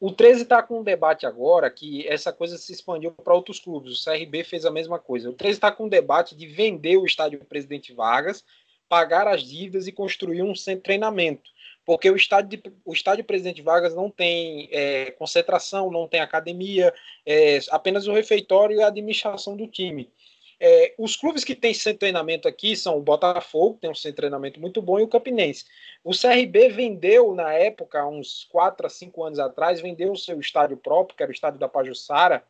O 0.00 0.10
13 0.10 0.42
está 0.42 0.62
com 0.62 0.80
um 0.80 0.82
debate 0.82 1.26
agora 1.26 1.70
que 1.70 2.06
essa 2.08 2.32
coisa 2.32 2.56
se 2.56 2.72
expandiu 2.72 3.12
para 3.12 3.34
outros 3.34 3.58
clubes. 3.60 3.92
O 3.92 4.04
CRB 4.04 4.44
fez 4.44 4.64
a 4.64 4.70
mesma 4.70 4.98
coisa. 4.98 5.30
O 5.30 5.32
13 5.32 5.56
está 5.56 5.72
com 5.72 5.84
um 5.84 5.88
debate 5.88 6.36
de 6.36 6.46
vender 6.46 6.96
o 6.96 7.06
estádio 7.06 7.44
Presidente 7.44 7.92
Vargas, 7.92 8.44
pagar 8.88 9.26
as 9.26 9.42
dívidas 9.42 9.86
e 9.86 9.92
construir 9.92 10.42
um 10.42 10.54
centro 10.54 10.80
de 10.80 10.84
treinamento 10.84 11.53
porque 11.84 12.10
o 12.10 12.16
estádio, 12.16 12.58
de, 12.58 12.72
o 12.84 12.92
estádio 12.92 13.24
Presidente 13.24 13.62
Vargas 13.62 13.94
não 13.94 14.10
tem 14.10 14.68
é, 14.72 15.10
concentração, 15.12 15.90
não 15.90 16.08
tem 16.08 16.20
academia, 16.20 16.92
é, 17.26 17.58
apenas 17.70 18.06
o 18.06 18.12
refeitório 18.12 18.76
e 18.76 18.82
a 18.82 18.88
administração 18.88 19.56
do 19.56 19.66
time. 19.66 20.10
É, 20.58 20.94
os 20.96 21.16
clubes 21.16 21.44
que 21.44 21.54
têm 21.54 21.74
centro 21.74 21.92
de 21.94 21.98
treinamento 21.98 22.48
aqui 22.48 22.76
são 22.76 22.96
o 22.96 23.02
Botafogo, 23.02 23.78
tem 23.80 23.90
um 23.90 23.94
centro 23.94 24.12
de 24.12 24.16
treinamento 24.16 24.60
muito 24.60 24.80
bom, 24.80 24.98
e 24.98 25.02
o 25.02 25.08
Campinense. 25.08 25.64
O 26.02 26.12
CRB 26.12 26.70
vendeu, 26.70 27.34
na 27.34 27.52
época, 27.52 28.06
uns 28.06 28.44
4 28.50 28.86
a 28.86 28.90
5 28.90 29.24
anos 29.24 29.38
atrás, 29.38 29.80
vendeu 29.80 30.12
o 30.12 30.16
seu 30.16 30.40
estádio 30.40 30.76
próprio, 30.76 31.16
que 31.16 31.22
era 31.22 31.30
o 31.30 31.34
estádio 31.34 31.58
da 31.58 31.68
Pajussara, 31.68 32.42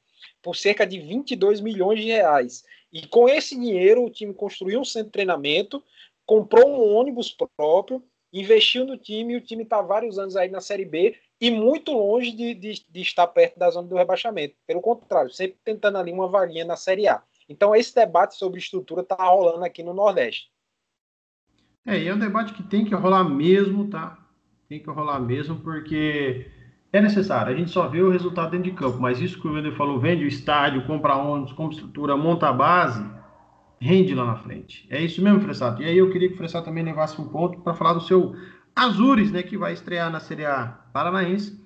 por 0.43 0.55
cerca 0.55 0.87
de 0.87 0.99
22 1.01 1.61
milhões 1.61 2.01
de 2.01 2.07
reais. 2.07 2.65
E 2.93 3.07
com 3.07 3.29
esse 3.29 3.59
dinheiro, 3.59 4.05
o 4.05 4.11
time 4.11 4.33
construiu 4.33 4.81
um 4.81 4.85
centro 4.85 5.09
de 5.09 5.13
treinamento, 5.13 5.83
comprou 6.25 6.69
um 6.69 6.95
ônibus 6.95 7.37
próprio, 7.57 8.03
investiu 8.41 8.85
no 8.85 8.99
time 8.99 9.35
e 9.35 9.37
o 9.37 9.41
time 9.41 9.63
está 9.63 9.81
vários 9.81 10.19
anos 10.19 10.37
aí 10.37 10.51
na 10.51 10.61
Série 10.61 10.85
B 10.85 11.17
e 11.41 11.51
muito 11.51 11.93
longe 11.93 12.33
de, 12.33 12.55
de, 12.55 12.85
de, 12.89 13.01
estar 13.01 13.27
perto 13.29 13.59
da 13.59 13.71
zona 13.71 13.87
do 13.87 13.97
rebaixamento. 13.97 14.55
Pelo 14.67 14.81
contrário, 14.81 15.31
sempre 15.31 15.57
tentando 15.65 15.99
ali 15.99 16.13
uma 16.13 16.29
vaguinha 16.29 16.65
na 16.65 16.77
Série 16.77 17.07
A. 17.07 17.23
Então 17.49 17.75
esse 17.75 17.95
debate 17.95 18.37
sobre 18.37 18.59
estrutura 18.59 19.03
está 19.03 19.17
rolando 19.17 19.65
aqui 19.65 19.83
no 19.83 19.95
Nordeste. 19.95 20.51
É, 21.87 21.99
e 21.99 22.09
é 22.09 22.15
um 22.15 22.19
debate 22.19 22.55
que 22.55 22.63
tem 22.63 22.85
que 22.85 22.95
rolar 22.95 23.25
mesmo, 23.25 23.89
tá? 23.89 24.19
Tem 24.69 24.81
que 24.81 24.91
rolar 24.91 25.21
mesmo, 25.21 25.61
porque 25.61 26.51
é 26.91 27.01
necessário. 27.01 27.53
A 27.53 27.57
gente 27.57 27.71
só 27.71 27.87
vê 27.87 28.01
o 28.01 28.11
resultado 28.11 28.53
dentro 28.53 28.71
de 28.71 28.77
campo, 28.77 28.99
mas 28.99 29.21
isso 29.21 29.41
que 29.41 29.47
o 29.47 29.53
Wender 29.53 29.77
falou, 29.77 30.01
vende 30.01 30.25
o 30.25 30.29
estádio, 30.29 30.87
compra 30.87 31.17
ônibus, 31.17 31.53
compra 31.53 31.75
estrutura, 31.75 32.17
monta 32.17 32.49
a 32.49 32.53
base, 32.53 33.05
rende 33.85 34.15
lá 34.15 34.25
na 34.25 34.37
frente. 34.37 34.87
É 34.89 35.01
isso 35.01 35.23
mesmo, 35.23 35.41
Fressato. 35.41 35.83
E 35.83 35.85
aí 35.85 35.99
eu 35.99 36.11
queria 36.11 36.29
que 36.29 36.35
o 36.35 36.39
Fressato 36.39 36.65
também 36.65 36.83
levasse 36.83 37.21
um 37.21 37.29
ponto 37.29 37.61
para 37.61 37.75
falar 37.75 37.93
do 37.93 38.01
seu 38.01 38.35
Azures, 38.75 39.31
né, 39.31 39.43
que 39.43 39.59
vai 39.59 39.75
estrear 39.75 40.11
na 40.11 40.21
Série 40.21 40.47
A 40.47 40.69
Paranaense, 40.93 41.63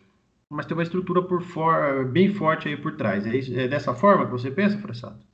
mas 0.51 0.67
tem 0.67 0.77
uma 0.77 0.83
estrutura 0.83 1.23
por 1.23 1.41
for, 1.43 2.05
bem 2.07 2.29
forte 2.35 2.69
aí 2.69 2.77
por 2.77 2.97
trás. 2.97 3.25
É, 3.25 3.37
isso, 3.37 3.57
é 3.57 3.69
dessa 3.69 3.95
forma 3.95 4.27
que 4.27 4.33
você 4.33 4.51
pensa, 4.51 4.77
Fressato? 4.79 5.25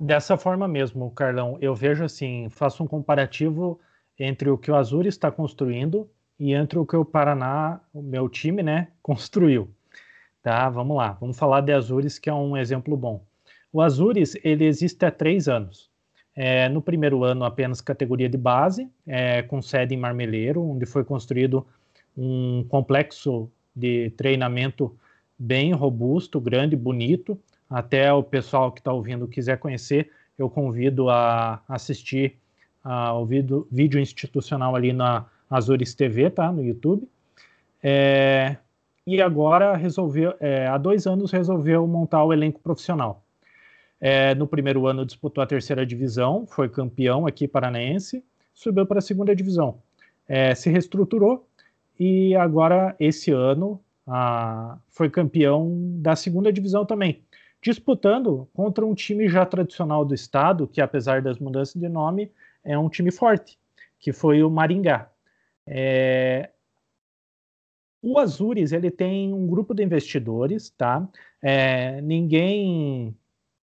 Dessa 0.00 0.36
forma 0.36 0.66
mesmo, 0.66 1.10
Carlão. 1.12 1.56
Eu 1.60 1.74
vejo 1.74 2.04
assim, 2.04 2.48
faço 2.50 2.82
um 2.82 2.86
comparativo 2.86 3.78
entre 4.18 4.50
o 4.50 4.58
que 4.58 4.70
o 4.70 4.74
Azures 4.74 5.14
está 5.14 5.30
construindo 5.30 6.10
e 6.38 6.52
entre 6.52 6.78
o 6.78 6.84
que 6.84 6.96
o 6.96 7.04
Paraná, 7.04 7.80
o 7.94 8.02
meu 8.02 8.28
time, 8.28 8.64
né, 8.64 8.88
construiu. 9.00 9.70
Tá, 10.42 10.68
vamos 10.68 10.96
lá. 10.96 11.12
Vamos 11.20 11.38
falar 11.38 11.60
de 11.60 11.72
Azures, 11.72 12.18
que 12.18 12.28
é 12.28 12.34
um 12.34 12.56
exemplo 12.56 12.96
bom. 12.96 13.24
O 13.72 13.80
Azures 13.80 14.36
ele 14.42 14.64
existe 14.64 15.04
há 15.04 15.10
três 15.10 15.48
anos. 15.48 15.90
É, 16.34 16.68
no 16.68 16.82
primeiro 16.82 17.24
ano, 17.24 17.44
apenas 17.44 17.80
categoria 17.80 18.28
de 18.28 18.36
base, 18.36 18.90
é, 19.06 19.42
com 19.42 19.62
sede 19.62 19.94
em 19.94 19.98
Marmeleiro, 19.98 20.62
onde 20.62 20.84
foi 20.84 21.02
construído 21.02 21.66
um 22.16 22.64
complexo 22.68 23.50
de 23.74 24.10
treinamento 24.10 24.94
bem 25.38 25.72
robusto, 25.72 26.40
grande, 26.40 26.76
bonito. 26.76 27.38
Até 27.68 28.12
o 28.12 28.22
pessoal 28.22 28.70
que 28.70 28.80
está 28.80 28.92
ouvindo 28.92 29.26
quiser 29.26 29.58
conhecer, 29.58 30.10
eu 30.38 30.48
convido 30.48 31.08
a 31.10 31.62
assistir 31.68 32.36
ao 32.82 33.26
vídeo, 33.26 33.66
vídeo 33.70 33.98
institucional 33.98 34.76
ali 34.76 34.92
na 34.92 35.26
Azures 35.50 35.94
TV, 35.94 36.30
tá? 36.30 36.52
No 36.52 36.62
YouTube. 36.62 37.08
É, 37.82 38.56
e 39.06 39.20
agora 39.20 39.76
resolveu, 39.76 40.34
é, 40.40 40.66
há 40.66 40.78
dois 40.78 41.06
anos 41.06 41.30
resolveu 41.30 41.86
montar 41.86 42.24
o 42.24 42.32
elenco 42.32 42.60
profissional. 42.60 43.25
É, 44.00 44.34
no 44.34 44.46
primeiro 44.46 44.86
ano 44.86 45.06
disputou 45.06 45.42
a 45.42 45.46
terceira 45.46 45.86
divisão, 45.86 46.46
foi 46.46 46.68
campeão 46.68 47.26
aqui 47.26 47.48
paranaense, 47.48 48.22
subiu 48.52 48.86
para 48.86 48.98
a 48.98 49.02
segunda 49.02 49.34
divisão. 49.34 49.80
É, 50.28 50.54
se 50.54 50.70
reestruturou 50.70 51.46
e 51.98 52.34
agora, 52.36 52.94
esse 53.00 53.30
ano, 53.30 53.80
a, 54.06 54.78
foi 54.88 55.08
campeão 55.08 55.98
da 56.00 56.14
segunda 56.14 56.52
divisão 56.52 56.84
também, 56.84 57.22
disputando 57.62 58.48
contra 58.52 58.84
um 58.84 58.94
time 58.94 59.28
já 59.28 59.46
tradicional 59.46 60.04
do 60.04 60.14
estado, 60.14 60.66
que 60.66 60.80
apesar 60.80 61.22
das 61.22 61.38
mudanças 61.38 61.80
de 61.80 61.88
nome, 61.88 62.30
é 62.62 62.78
um 62.78 62.88
time 62.88 63.10
forte, 63.10 63.58
que 63.98 64.12
foi 64.12 64.42
o 64.42 64.50
Maringá. 64.50 65.10
É, 65.66 66.50
o 68.02 68.18
Azures 68.18 68.72
ele 68.72 68.90
tem 68.90 69.32
um 69.32 69.46
grupo 69.46 69.74
de 69.74 69.82
investidores, 69.82 70.70
tá? 70.70 71.08
É, 71.42 72.00
ninguém 72.02 73.16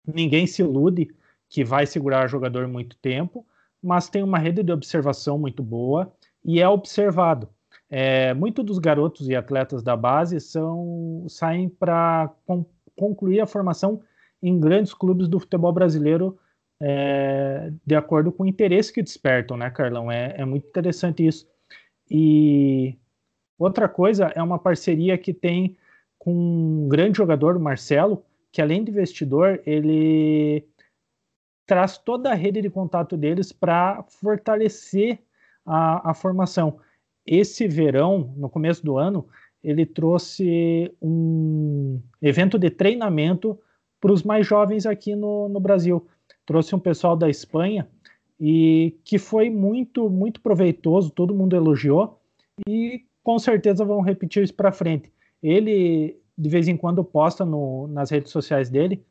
ninguém 0.06 0.48
se 0.48 0.62
ilude 0.62 1.10
que 1.50 1.64
vai 1.64 1.86
segurar 1.86 2.28
jogador 2.28 2.68
muito 2.68 2.96
tempo, 2.98 3.46
mas 3.82 4.10
tem 4.10 4.24
uma 4.24 4.38
rede 4.38 4.64
de 4.64 4.72
observação 4.72 5.38
muito 5.38 5.62
boa 5.62 6.12
e 6.44 6.62
é 6.62 6.68
observado. 6.68 7.50
É, 7.90 8.34
Muitos 8.34 8.64
dos 8.66 8.80
garotos 8.80 9.28
e 9.28 9.36
atletas 9.36 9.84
da 9.84 9.98
base 9.98 10.40
são 10.40 11.26
saem 11.28 11.68
para 11.68 12.32
con 12.46 12.66
concluir 12.96 13.42
a 13.42 13.48
formação 13.48 14.02
em 14.42 14.60
grandes 14.60 14.94
clubes 14.94 15.28
do 15.28 15.40
futebol 15.40 15.72
brasileiro 15.72 16.38
é, 16.80 17.72
de 17.86 17.96
acordo 17.96 18.32
com 18.32 18.44
o 18.44 18.48
interesse 18.48 18.92
que 18.92 19.04
despertam, 19.04 19.56
né, 19.56 19.70
Carlão? 19.70 20.12
É, 20.12 20.36
é 20.38 20.46
muito 20.46 20.68
interessante 20.68 21.26
isso. 21.26 21.48
E 22.10 22.98
outra 23.58 23.88
coisa 23.88 24.32
é 24.36 24.42
uma 24.42 24.58
parceria 24.58 25.18
que 25.18 25.34
tem 25.34 25.78
com 26.18 26.34
um 26.34 26.90
grande 26.90 27.18
jogador, 27.18 27.56
o 27.56 27.60
Marcelo, 27.60 28.24
que 28.52 28.62
além 28.62 28.84
de 28.84 28.92
investidor, 28.92 29.62
ele 29.66 30.66
traz 31.66 31.98
toda 31.98 32.32
a 32.32 32.36
rede 32.36 32.62
de 32.62 32.70
contato 32.70 33.16
deles 33.16 33.52
para 33.52 34.04
fortalecer 34.04 35.20
a, 35.66 36.12
a, 36.12 36.14
formação. 36.14 36.80
Esse 37.26 37.68
verão, 37.68 38.34
no 38.36 38.50
começo 38.50 38.84
do 38.84 38.98
ano, 38.98 39.28
ele 39.64 39.86
trouxe 39.86 40.94
um 41.02 42.02
evento 42.22 42.58
de 42.60 42.70
treinamento 42.70 43.58
para 44.02 44.12
os 44.12 44.24
mais 44.24 44.46
jovens 44.46 44.86
aqui 44.86 45.16
no, 45.16 45.48
no 45.48 45.60
Brasil. 45.60 46.06
Trouxe 46.46 46.76
um 46.76 46.80
pessoal 46.80 47.16
da 47.16 47.30
Espanha 47.30 47.88
e 48.40 48.98
que 49.06 49.20
foi 49.20 49.50
muito, 49.50 50.10
muito 50.10 50.42
proveitoso, 50.42 51.12
todo 51.12 51.36
mundo 51.36 51.56
elogiou 51.56 52.20
e 52.68 53.06
com 53.24 53.38
certeza 53.38 53.86
vão 53.86 54.02
repetir 54.02 54.44
isso 54.44 54.54
para 54.54 54.72
frente. 54.72 55.12
Ele 55.42 56.21
de 56.42 56.50
vez 56.50 56.68
em 56.68 56.76
quando 56.76 57.04
posta 57.04 57.46
no, 57.46 57.88
nas 57.88 58.10
redes 58.10 58.32
sociais 58.32 58.70
dele 58.70 59.06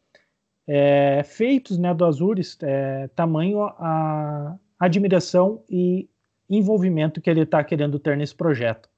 é, 0.73 1.23
feitos 1.25 1.79
né, 1.79 1.93
do 1.93 2.05
Azures, 2.05 2.57
é, 2.63 3.09
tamanho 3.09 3.63
a 3.63 4.57
admiração 4.79 5.63
e 5.69 6.09
envolvimento 6.49 7.21
que 7.21 7.29
ele 7.29 7.41
está 7.41 7.63
querendo 7.65 7.99
ter 7.99 8.17
nesse 8.17 8.35
projeto. 8.35 8.89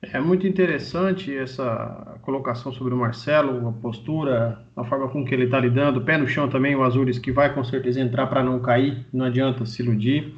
É 0.00 0.20
muito 0.20 0.46
interessante 0.46 1.36
essa 1.36 2.18
colocação 2.22 2.72
sobre 2.72 2.94
o 2.94 2.96
Marcelo, 2.96 3.68
a 3.68 3.72
postura, 3.72 4.62
a 4.74 4.84
forma 4.84 5.08
com 5.08 5.24
que 5.24 5.34
ele 5.34 5.44
está 5.44 5.58
lidando, 5.58 6.02
pé 6.02 6.16
no 6.16 6.26
chão 6.26 6.48
também, 6.48 6.74
o 6.74 6.82
Azures 6.82 7.18
que 7.18 7.32
vai 7.32 7.52
com 7.54 7.64
certeza 7.64 8.00
entrar 8.00 8.26
para 8.26 8.42
não 8.42 8.60
cair, 8.60 9.06
não 9.12 9.26
adianta 9.26 9.66
se 9.66 9.82
iludir. 9.82 10.34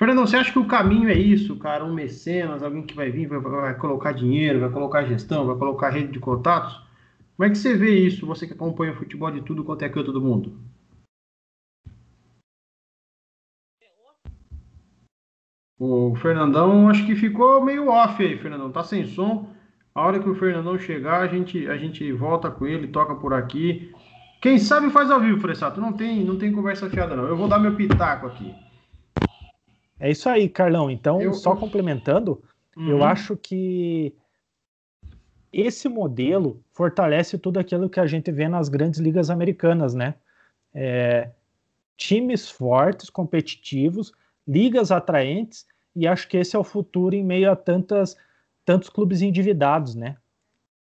Fernandão, 0.00 0.26
você 0.26 0.34
acha 0.34 0.50
que 0.50 0.58
o 0.58 0.66
caminho 0.66 1.10
é 1.10 1.14
isso, 1.14 1.54
cara? 1.56 1.84
Um 1.84 1.92
mecenas, 1.92 2.62
alguém 2.62 2.86
que 2.86 2.94
vai 2.94 3.10
vir, 3.10 3.28
vai, 3.28 3.38
vai, 3.38 3.74
colocar 3.76 4.12
dinheiro, 4.12 4.58
vai 4.58 4.70
colocar 4.70 5.04
gestão, 5.04 5.44
vai 5.44 5.54
colocar 5.58 5.90
rede 5.90 6.10
de 6.10 6.18
contatos? 6.18 6.72
Como 7.36 7.46
é 7.46 7.50
que 7.50 7.58
você 7.58 7.76
vê 7.76 7.98
isso, 7.98 8.26
você 8.26 8.46
que 8.46 8.54
acompanha 8.54 8.92
o 8.92 8.96
futebol 8.96 9.30
de 9.30 9.42
tudo 9.42 9.62
quanto 9.62 9.82
é 9.82 9.90
canto 9.90 10.10
do 10.10 10.18
mundo? 10.18 10.58
O 15.78 16.16
Fernandão 16.16 16.88
acho 16.88 17.04
que 17.04 17.14
ficou 17.14 17.62
meio 17.62 17.88
off 17.88 18.24
aí, 18.24 18.38
Fernandão. 18.38 18.72
Tá 18.72 18.82
sem 18.82 19.04
som. 19.04 19.50
A 19.94 20.06
hora 20.06 20.18
que 20.18 20.30
o 20.30 20.34
Fernandão 20.34 20.78
chegar, 20.78 21.20
a 21.20 21.26
gente, 21.26 21.68
a 21.68 21.76
gente 21.76 22.10
volta 22.10 22.50
com 22.50 22.66
ele, 22.66 22.88
toca 22.88 23.14
por 23.14 23.34
aqui. 23.34 23.94
Quem 24.40 24.58
sabe 24.58 24.88
faz 24.88 25.10
ao 25.10 25.20
vivo, 25.20 25.42
Fressato. 25.42 25.78
Não 25.78 25.92
tem, 25.92 26.24
não 26.24 26.38
tem 26.38 26.50
conversa 26.50 26.88
fiada, 26.88 27.14
não. 27.14 27.24
Eu 27.26 27.36
vou 27.36 27.48
dar 27.48 27.58
meu 27.58 27.76
pitaco 27.76 28.26
aqui. 28.26 28.54
É 30.00 30.10
isso 30.10 30.28
aí, 30.28 30.48
Carlão. 30.48 30.90
Então, 30.90 31.20
eu... 31.20 31.34
só 31.34 31.54
complementando, 31.54 32.42
uhum. 32.76 32.88
eu 32.88 33.04
acho 33.04 33.36
que 33.36 34.14
esse 35.52 35.88
modelo 35.88 36.62
fortalece 36.72 37.38
tudo 37.38 37.58
aquilo 37.60 37.90
que 37.90 38.00
a 38.00 38.06
gente 38.06 38.32
vê 38.32 38.48
nas 38.48 38.68
grandes 38.68 38.98
ligas 38.98 39.28
americanas, 39.28 39.94
né? 39.94 40.14
É, 40.72 41.30
times 41.96 42.50
fortes, 42.50 43.10
competitivos, 43.10 44.12
ligas 44.48 44.90
atraentes, 44.90 45.66
e 45.94 46.06
acho 46.06 46.26
que 46.28 46.38
esse 46.38 46.56
é 46.56 46.58
o 46.58 46.64
futuro 46.64 47.14
em 47.14 47.24
meio 47.24 47.50
a 47.50 47.56
tantas, 47.56 48.16
tantos 48.64 48.88
clubes 48.88 49.20
endividados, 49.20 49.94
né? 49.94 50.16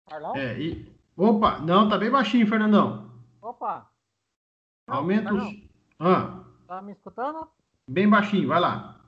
Carlão? 0.07 0.35
É, 0.35 0.59
e... 0.59 0.91
Opa, 1.17 1.59
não, 1.59 1.89
tá 1.89 1.97
bem 1.97 2.11
baixinho, 2.11 2.45
Fernandão. 2.47 3.09
Opa! 3.41 3.89
Aumenta 4.87 5.33
os. 5.33 5.55
Ah. 5.99 6.43
Tá 6.67 6.81
me 6.81 6.91
escutando? 6.91 7.47
Bem 7.91 8.07
baixinho, 8.07 8.47
vai 8.47 8.57
lá. 8.61 9.01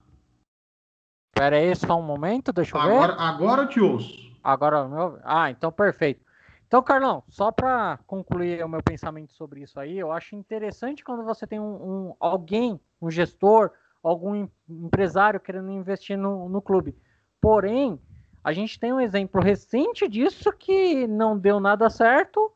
Pera 1.34 1.56
aí, 1.56 1.74
só 1.74 1.98
um 1.98 2.04
momento, 2.04 2.52
deixa 2.52 2.76
eu 2.76 2.82
agora, 2.82 3.14
ver. 3.14 3.22
Agora 3.22 3.62
eu 3.62 3.70
te 3.70 3.80
ouço. 3.80 4.38
Agora, 4.44 4.86
meu... 4.86 5.20
ah, 5.24 5.50
então 5.50 5.72
perfeito. 5.72 6.22
Então, 6.68 6.84
Carlão, 6.84 7.24
só 7.30 7.50
para 7.50 7.98
concluir 8.06 8.62
o 8.62 8.68
meu 8.68 8.84
pensamento 8.84 9.32
sobre 9.32 9.62
isso 9.62 9.80
aí, 9.80 9.98
eu 9.98 10.12
acho 10.12 10.36
interessante 10.36 11.02
quando 11.02 11.24
você 11.24 11.48
tem 11.48 11.62
um, 11.62 11.64
um 12.10 12.16
alguém, 12.20 12.78
um 13.02 13.10
gestor, 13.10 13.72
algum 14.04 14.50
empresário 14.68 15.40
querendo 15.40 15.72
investir 15.72 16.18
no, 16.18 16.50
no 16.50 16.62
clube. 16.62 16.94
Porém, 17.40 17.98
a 18.44 18.52
gente 18.52 18.78
tem 18.78 18.92
um 18.92 19.00
exemplo 19.00 19.42
recente 19.42 20.10
disso 20.10 20.52
que 20.52 21.08
não 21.08 21.40
deu 21.40 21.62
nada 21.62 21.90
certo, 21.90 22.52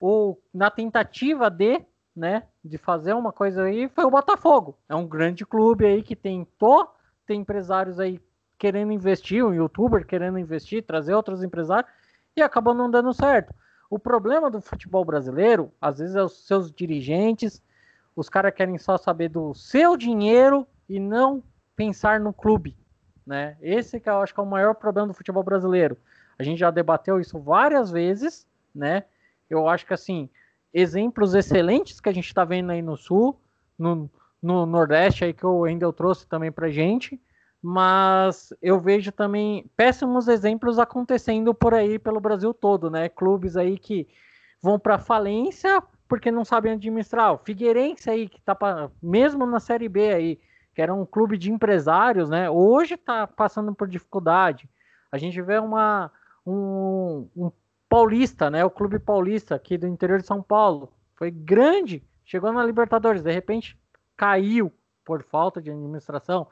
ou 0.00 0.42
na 0.52 0.68
tentativa 0.68 1.48
de, 1.48 1.80
né, 2.16 2.42
de 2.64 2.78
fazer 2.78 3.14
uma 3.14 3.32
coisa 3.32 3.64
aí, 3.64 3.88
foi 3.88 4.04
o 4.04 4.10
Botafogo. 4.10 4.76
É 4.88 4.94
um 4.94 5.06
grande 5.06 5.46
clube 5.46 5.86
aí 5.86 6.02
que 6.02 6.14
tentou, 6.14 6.94
tem 7.26 7.40
empresários 7.40 7.98
aí 7.98 8.20
querendo 8.58 8.92
investir, 8.92 9.44
um 9.44 9.54
youtuber 9.54 10.06
querendo 10.06 10.38
investir, 10.38 10.84
trazer 10.84 11.14
outros 11.14 11.42
empresários, 11.42 11.90
e 12.36 12.42
acabou 12.42 12.74
não 12.74 12.90
dando 12.90 13.12
certo. 13.14 13.54
O 13.88 13.98
problema 13.98 14.50
do 14.50 14.60
futebol 14.60 15.04
brasileiro, 15.04 15.72
às 15.80 15.98
vezes, 15.98 16.14
é 16.14 16.22
os 16.22 16.46
seus 16.46 16.70
dirigentes, 16.70 17.62
os 18.14 18.28
caras 18.28 18.54
querem 18.54 18.76
só 18.76 18.98
saber 18.98 19.30
do 19.30 19.54
seu 19.54 19.96
dinheiro 19.96 20.66
e 20.88 21.00
não 21.00 21.42
pensar 21.74 22.20
no 22.20 22.32
clube, 22.32 22.76
né? 23.26 23.56
Esse 23.62 23.98
que 23.98 24.08
eu 24.08 24.20
acho 24.20 24.34
que 24.34 24.40
é 24.40 24.42
o 24.42 24.46
maior 24.46 24.74
problema 24.74 25.08
do 25.08 25.14
futebol 25.14 25.42
brasileiro. 25.42 25.96
A 26.38 26.42
gente 26.42 26.58
já 26.58 26.70
debateu 26.70 27.18
isso 27.18 27.38
várias 27.38 27.90
vezes, 27.90 28.46
né? 28.74 29.04
Eu 29.48 29.68
acho 29.68 29.86
que 29.86 29.94
assim, 29.94 30.28
exemplos 30.72 31.34
excelentes 31.34 32.00
que 32.00 32.08
a 32.08 32.12
gente 32.12 32.26
está 32.26 32.44
vendo 32.44 32.70
aí 32.70 32.82
no 32.82 32.96
Sul, 32.96 33.40
no, 33.78 34.10
no 34.42 34.66
Nordeste 34.66 35.24
aí 35.24 35.32
que 35.32 35.46
o 35.46 35.66
Endel 35.66 35.92
trouxe 35.92 36.26
também 36.26 36.52
pra 36.52 36.70
gente, 36.70 37.20
mas 37.62 38.54
eu 38.62 38.80
vejo 38.80 39.12
também 39.12 39.70
péssimos 39.76 40.28
exemplos 40.28 40.78
acontecendo 40.78 41.52
por 41.52 41.74
aí 41.74 41.98
pelo 41.98 42.20
Brasil 42.20 42.54
todo, 42.54 42.90
né? 42.90 43.08
Clubes 43.08 43.56
aí 43.56 43.78
que 43.78 44.08
vão 44.62 44.78
para 44.78 44.98
falência 44.98 45.82
porque 46.08 46.30
não 46.30 46.44
sabem 46.44 46.72
administrar. 46.72 47.32
O 47.32 47.38
Figueirense 47.38 48.10
aí 48.10 48.28
que 48.28 48.40
tá 48.40 48.54
pra, 48.54 48.90
mesmo 49.02 49.46
na 49.46 49.60
Série 49.60 49.88
B 49.88 50.12
aí, 50.12 50.40
que 50.74 50.82
era 50.82 50.92
um 50.92 51.06
clube 51.06 51.36
de 51.36 51.52
empresários, 51.52 52.28
né? 52.28 52.50
Hoje 52.50 52.94
está 52.94 53.26
passando 53.26 53.74
por 53.74 53.86
dificuldade. 53.86 54.68
A 55.12 55.18
gente 55.18 55.40
vê 55.42 55.58
uma 55.58 56.10
um, 56.46 57.28
um 57.36 57.52
paulista, 57.90 58.48
né? 58.48 58.64
O 58.64 58.70
clube 58.70 59.00
paulista 59.00 59.56
aqui 59.56 59.76
do 59.76 59.88
interior 59.88 60.20
de 60.20 60.26
São 60.26 60.40
Paulo 60.40 60.92
foi 61.16 61.28
grande, 61.28 62.02
chegou 62.24 62.52
na 62.52 62.64
Libertadores, 62.64 63.20
de 63.20 63.32
repente 63.32 63.76
caiu 64.16 64.72
por 65.04 65.24
falta 65.24 65.60
de 65.60 65.70
administração 65.70 66.46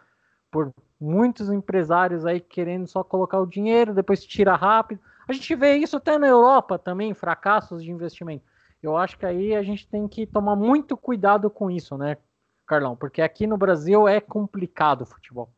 por 0.51 0.74
muitos 1.01 1.49
empresários 1.51 2.26
aí 2.26 2.41
querendo 2.41 2.89
só 2.89 3.05
colocar 3.05 3.39
o 3.39 3.47
dinheiro, 3.47 3.95
depois 3.95 4.24
tira 4.24 4.57
rápido. 4.57 5.01
A 5.28 5.32
gente 5.32 5.55
vê 5.55 5.76
isso 5.76 5.97
até 5.97 6.18
na 6.18 6.26
Europa 6.26 6.76
também, 6.76 7.14
fracassos 7.14 7.84
de 7.84 7.91
investimento. 7.91 8.45
Eu 8.82 8.97
acho 8.97 9.16
que 9.16 9.26
aí 9.26 9.55
a 9.55 9.62
gente 9.62 9.86
tem 9.86 10.09
que 10.09 10.26
tomar 10.26 10.57
muito 10.57 10.97
cuidado 10.97 11.49
com 11.49 11.70
isso, 11.70 11.97
né, 11.97 12.16
Carlão? 12.66 12.97
Porque 12.97 13.22
aqui 13.22 13.47
no 13.47 13.57
Brasil 13.57 14.09
é 14.09 14.20
complicado 14.20 15.03
o 15.03 15.07
futebol. 15.07 15.53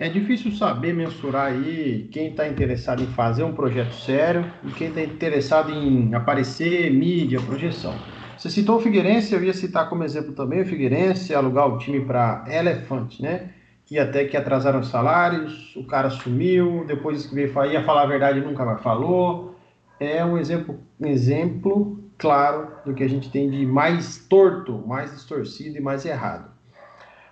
É 0.00 0.08
difícil 0.08 0.52
saber 0.52 0.94
mensurar 0.94 1.46
aí 1.46 2.08
quem 2.12 2.28
está 2.28 2.46
interessado 2.46 3.02
em 3.02 3.06
fazer 3.08 3.42
um 3.42 3.52
projeto 3.52 3.94
sério 3.94 4.44
e 4.62 4.70
quem 4.70 4.88
está 4.88 5.02
interessado 5.02 5.72
em 5.72 6.14
aparecer, 6.14 6.88
mídia, 6.92 7.40
projeção. 7.40 7.92
Você 8.36 8.48
citou 8.48 8.76
o 8.76 8.80
Figueirense, 8.80 9.34
eu 9.34 9.42
ia 9.42 9.52
citar 9.52 9.88
como 9.88 10.04
exemplo 10.04 10.32
também 10.32 10.62
o 10.62 10.66
Figueirense, 10.66 11.34
alugar 11.34 11.66
o 11.66 11.78
time 11.78 12.04
para 12.04 12.44
Elefante, 12.46 13.20
né? 13.20 13.50
que 13.88 13.98
até 13.98 14.26
que 14.26 14.36
atrasaram 14.36 14.80
os 14.80 14.88
salários, 14.88 15.74
o 15.74 15.82
cara 15.82 16.10
sumiu, 16.10 16.84
depois 16.86 17.26
que 17.26 17.34
veio 17.34 17.50
ia 17.72 17.82
falar 17.82 18.02
a 18.02 18.06
verdade 18.06 18.38
nunca 18.38 18.62
mais 18.62 18.82
falou. 18.82 19.56
É 19.98 20.22
um 20.22 20.36
exemplo, 20.36 20.78
exemplo 21.00 21.98
claro 22.18 22.68
do 22.84 22.94
que 22.94 23.02
a 23.02 23.08
gente 23.08 23.30
tem 23.30 23.48
de 23.50 23.64
mais 23.64 24.18
torto, 24.28 24.86
mais 24.86 25.10
distorcido 25.10 25.78
e 25.78 25.80
mais 25.80 26.04
errado. 26.04 26.50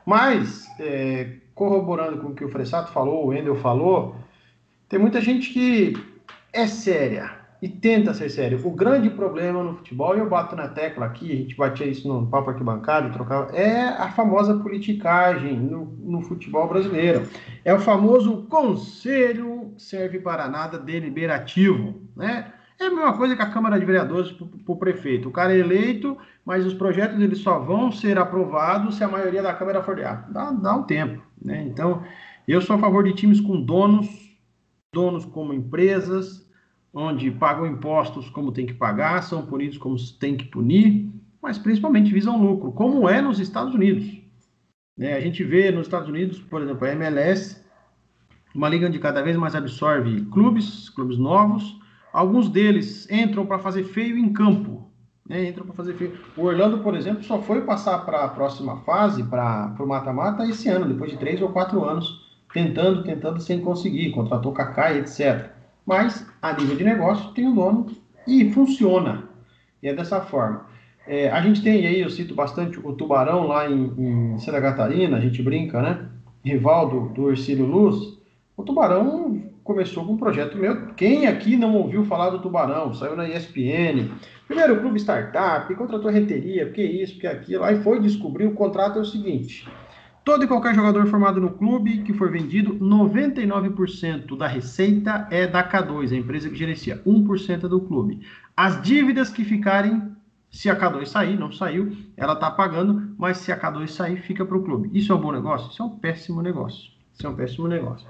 Mas, 0.06 0.66
é, 0.80 1.28
corroborando 1.56 2.18
com 2.18 2.28
o 2.28 2.34
que 2.34 2.44
o 2.44 2.50
Fressato 2.50 2.92
falou, 2.92 3.26
o 3.26 3.34
Endel 3.34 3.56
falou, 3.56 4.14
tem 4.90 4.98
muita 4.98 5.22
gente 5.22 5.52
que 5.52 5.94
é 6.52 6.66
séria, 6.66 7.30
e 7.62 7.68
tenta 7.68 8.12
ser 8.12 8.28
sério. 8.28 8.60
O 8.62 8.70
grande 8.70 9.08
problema 9.08 9.62
no 9.62 9.76
futebol, 9.76 10.14
e 10.14 10.20
eu 10.20 10.28
bato 10.28 10.54
na 10.54 10.68
tecla 10.68 11.06
aqui, 11.06 11.32
a 11.32 11.36
gente 11.36 11.56
batia 11.56 11.86
isso 11.86 12.06
no 12.06 12.26
papo 12.26 12.50
arquibancado, 12.50 13.10
trocava, 13.10 13.56
é 13.56 13.88
a 13.88 14.10
famosa 14.10 14.58
politicagem 14.58 15.58
no, 15.58 15.86
no 15.98 16.20
futebol 16.20 16.68
brasileiro. 16.68 17.26
É 17.64 17.72
o 17.72 17.80
famoso 17.80 18.42
conselho 18.50 19.72
serve 19.78 20.18
para 20.18 20.48
nada 20.48 20.78
deliberativo, 20.78 22.02
né? 22.14 22.52
É 22.78 22.84
a 22.84 22.90
mesma 22.90 23.16
coisa 23.16 23.34
que 23.34 23.40
a 23.40 23.50
Câmara 23.50 23.80
de 23.80 23.86
Vereadores 23.86 24.30
para 24.30 24.46
o 24.66 24.76
prefeito. 24.76 25.30
O 25.30 25.32
cara 25.32 25.54
é 25.54 25.58
eleito, 25.58 26.18
mas 26.44 26.66
os 26.66 26.74
projetos 26.74 27.18
eles 27.18 27.38
só 27.38 27.58
vão 27.58 27.90
ser 27.90 28.18
aprovados 28.18 28.96
se 28.96 29.04
a 29.04 29.08
maioria 29.08 29.42
da 29.42 29.54
Câmara 29.54 29.82
for. 29.82 29.98
Ah, 30.04 30.26
dá, 30.28 30.50
dá 30.50 30.76
um 30.76 30.82
tempo. 30.82 31.25
Né? 31.40 31.64
Então, 31.64 32.02
eu 32.46 32.60
sou 32.60 32.76
a 32.76 32.78
favor 32.78 33.04
de 33.04 33.12
times 33.12 33.40
com 33.40 33.60
donos, 33.60 34.08
donos 34.92 35.24
como 35.24 35.52
empresas, 35.52 36.46
onde 36.92 37.30
pagam 37.30 37.66
impostos 37.66 38.30
como 38.30 38.52
tem 38.52 38.66
que 38.66 38.74
pagar, 38.74 39.22
são 39.22 39.44
punidos 39.44 39.76
como 39.76 39.96
tem 40.18 40.36
que 40.36 40.46
punir, 40.46 41.10
mas 41.42 41.58
principalmente 41.58 42.12
visam 42.12 42.40
lucro, 42.40 42.72
como 42.72 43.08
é 43.08 43.20
nos 43.20 43.38
Estados 43.38 43.74
Unidos. 43.74 44.16
É, 44.98 45.14
a 45.14 45.20
gente 45.20 45.44
vê 45.44 45.70
nos 45.70 45.86
Estados 45.86 46.08
Unidos, 46.08 46.40
por 46.40 46.62
exemplo, 46.62 46.86
a 46.86 46.92
MLS, 46.92 47.62
uma 48.54 48.68
liga 48.68 48.86
onde 48.86 48.98
cada 48.98 49.22
vez 49.22 49.36
mais 49.36 49.54
absorve 49.54 50.24
clubes, 50.26 50.88
clubes 50.88 51.18
novos. 51.18 51.78
Alguns 52.12 52.48
deles 52.48 53.06
entram 53.10 53.44
para 53.44 53.58
fazer 53.58 53.84
feio 53.84 54.16
em 54.16 54.32
campo. 54.32 54.90
Né? 55.28 55.48
Entram 55.48 55.66
para 55.66 55.74
fazer 55.74 55.94
feio. 55.94 56.18
O 56.36 56.42
Orlando, 56.42 56.78
por 56.78 56.94
exemplo, 56.94 57.22
só 57.22 57.40
foi 57.40 57.62
passar 57.62 57.98
para 58.04 58.24
a 58.24 58.28
próxima 58.28 58.78
fase, 58.78 59.22
para 59.22 59.74
o 59.78 59.86
mata-mata, 59.86 60.46
esse 60.46 60.68
ano, 60.68 60.86
depois 60.86 61.10
de 61.10 61.16
três 61.16 61.40
ou 61.42 61.50
quatro 61.50 61.84
anos, 61.84 62.26
tentando, 62.52 63.02
tentando, 63.02 63.40
sem 63.40 63.60
conseguir. 63.60 64.10
Contratou 64.10 64.52
Kaká 64.52 64.92
e 64.92 64.98
etc 64.98 65.56
mas 65.86 66.26
a 66.42 66.52
nível 66.52 66.76
de 66.76 66.84
negócio 66.84 67.30
tem 67.30 67.46
um 67.46 67.54
dono 67.54 67.86
e 68.26 68.50
funciona. 68.50 69.28
E 69.80 69.88
é 69.88 69.94
dessa 69.94 70.20
forma. 70.20 70.66
É, 71.06 71.30
a 71.30 71.40
gente 71.40 71.62
tem 71.62 71.86
aí, 71.86 72.00
eu 72.00 72.10
cito 72.10 72.34
bastante 72.34 72.80
o 72.82 72.92
Tubarão 72.92 73.46
lá 73.46 73.70
em, 73.70 73.92
em 73.96 74.38
Santa 74.38 74.60
Catarina, 74.60 75.16
a 75.16 75.20
gente 75.20 75.40
brinca, 75.40 75.80
né? 75.80 76.08
Rival 76.44 76.88
do, 76.88 77.08
do 77.10 77.30
Ercílio 77.30 77.64
Luz. 77.64 78.18
O 78.56 78.64
Tubarão 78.64 79.40
começou 79.62 80.04
com 80.04 80.14
um 80.14 80.16
projeto 80.16 80.58
meu. 80.58 80.88
Quem 80.94 81.28
aqui 81.28 81.56
não 81.56 81.76
ouviu 81.76 82.04
falar 82.04 82.30
do 82.30 82.40
Tubarão? 82.40 82.92
Saiu 82.92 83.14
na 83.14 83.28
ESPN. 83.28 84.10
Primeiro, 84.46 84.80
clube 84.80 84.98
startup, 85.00 85.74
contratou 85.74 86.10
reteria, 86.10 86.66
porque 86.66 86.82
isso, 86.82 87.14
porque 87.14 87.26
aquilo. 87.26 87.64
Aí 87.64 87.82
foi 87.82 88.00
descobrir, 88.00 88.46
o 88.46 88.54
contrato 88.54 88.98
é 88.98 89.02
o 89.02 89.04
seguinte. 89.04 89.68
Todo 90.24 90.44
e 90.44 90.48
qualquer 90.48 90.74
jogador 90.74 91.06
formado 91.06 91.40
no 91.40 91.50
clube 91.50 91.98
que 91.98 92.12
for 92.12 92.30
vendido, 92.30 92.74
99% 92.80 94.36
da 94.36 94.46
receita 94.46 95.26
é 95.30 95.46
da 95.46 95.68
K2, 95.68 96.12
a 96.12 96.16
empresa 96.16 96.48
que 96.48 96.56
gerencia, 96.56 97.00
1% 97.06 97.64
é 97.64 97.68
do 97.68 97.80
clube. 97.80 98.20
As 98.56 98.82
dívidas 98.82 99.30
que 99.30 99.44
ficarem, 99.44 100.02
se 100.50 100.68
a 100.68 100.76
K2 100.76 101.06
sair, 101.06 101.38
não 101.38 101.52
saiu, 101.52 101.96
ela 102.16 102.32
está 102.32 102.50
pagando, 102.50 103.14
mas 103.16 103.38
se 103.38 103.52
a 103.52 103.58
K2 103.60 103.88
sair, 103.88 104.16
fica 104.16 104.44
para 104.44 104.56
o 104.56 104.64
clube. 104.64 104.90
Isso 104.92 105.12
é 105.12 105.14
um 105.14 105.20
bom 105.20 105.30
negócio? 105.32 105.70
Isso 105.70 105.82
é 105.82 105.86
um 105.86 105.90
péssimo 105.90 106.42
negócio. 106.42 106.90
Isso 107.14 107.26
é 107.26 107.30
um 107.30 107.34
péssimo 107.34 107.68
negócio. 107.68 108.06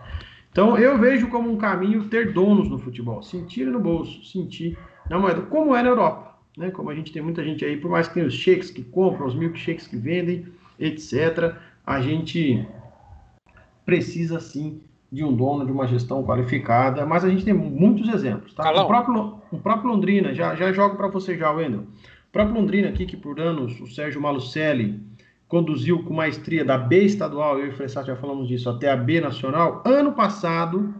Então 0.50 0.78
eu 0.78 0.98
vejo 0.98 1.28
como 1.28 1.52
um 1.52 1.58
caminho 1.58 2.04
ter 2.04 2.32
donos 2.32 2.70
no 2.70 2.78
futebol, 2.78 3.22
sentir 3.22 3.66
no 3.66 3.78
bolso, 3.78 4.24
sentir 4.24 4.78
na 5.10 5.18
moeda, 5.18 5.42
como 5.42 5.76
é 5.76 5.82
na 5.82 5.90
Europa. 5.90 6.25
Né? 6.56 6.70
Como 6.70 6.90
a 6.90 6.94
gente 6.94 7.12
tem 7.12 7.22
muita 7.22 7.44
gente 7.44 7.64
aí, 7.64 7.76
por 7.76 7.90
mais 7.90 8.08
que 8.08 8.14
tenha 8.14 8.26
os 8.26 8.34
shakes 8.34 8.70
que 8.70 8.82
compram, 8.82 9.26
os 9.26 9.34
milkshakes 9.34 9.86
que 9.86 9.96
vendem, 9.96 10.46
etc 10.78 11.56
a 11.86 12.00
gente 12.00 12.66
precisa 13.84 14.40
sim 14.40 14.80
de 15.12 15.22
um 15.22 15.32
dono, 15.32 15.64
de 15.64 15.70
uma 15.70 15.86
gestão 15.86 16.24
qualificada, 16.24 17.06
mas 17.06 17.24
a 17.24 17.30
gente 17.30 17.44
tem 17.44 17.54
muitos 17.54 18.12
exemplos, 18.12 18.52
tá? 18.52 18.68
O 18.82 18.86
próprio, 18.88 19.34
o 19.52 19.58
próprio 19.58 19.90
Londrina, 19.90 20.34
já, 20.34 20.56
já 20.56 20.72
jogo 20.72 20.96
para 20.96 21.06
você 21.06 21.38
já, 21.38 21.52
Wendel. 21.52 21.82
O 21.82 22.32
próprio 22.32 22.60
Londrina 22.60 22.88
aqui, 22.88 23.06
que 23.06 23.16
por 23.16 23.38
anos 23.38 23.80
o 23.80 23.86
Sérgio 23.86 24.20
Malucelli 24.20 25.00
conduziu 25.46 26.02
com 26.02 26.12
maestria 26.12 26.64
da 26.64 26.76
B 26.76 27.04
estadual, 27.04 27.60
eu 27.60 27.66
e 27.66 27.68
o 27.68 27.72
Fressato 27.72 28.08
já 28.08 28.16
falamos 28.16 28.48
disso, 28.48 28.68
até 28.68 28.90
a 28.90 28.96
B 28.96 29.20
nacional, 29.20 29.80
ano 29.86 30.12
passado, 30.12 30.92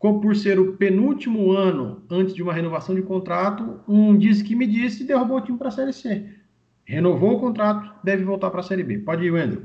por 0.00 0.34
ser 0.34 0.58
o 0.58 0.76
penúltimo 0.78 1.52
ano 1.52 2.02
antes 2.10 2.34
de 2.34 2.42
uma 2.42 2.54
renovação 2.54 2.94
de 2.94 3.02
contrato, 3.02 3.80
um 3.86 4.16
disse 4.16 4.42
que 4.42 4.56
me 4.56 4.66
disse 4.66 5.02
e 5.02 5.06
derrubou 5.06 5.36
o 5.36 5.40
time 5.42 5.58
para 5.58 5.68
a 5.68 5.72
Série 5.72 5.92
C 5.92 6.40
Renovou 6.86 7.36
o 7.36 7.40
contrato, 7.40 7.94
deve 8.02 8.24
voltar 8.24 8.50
para 8.50 8.60
a 8.60 8.64
Série 8.64 8.82
B. 8.82 8.98
Pode 8.98 9.24
ir, 9.24 9.30
Wendel. 9.30 9.62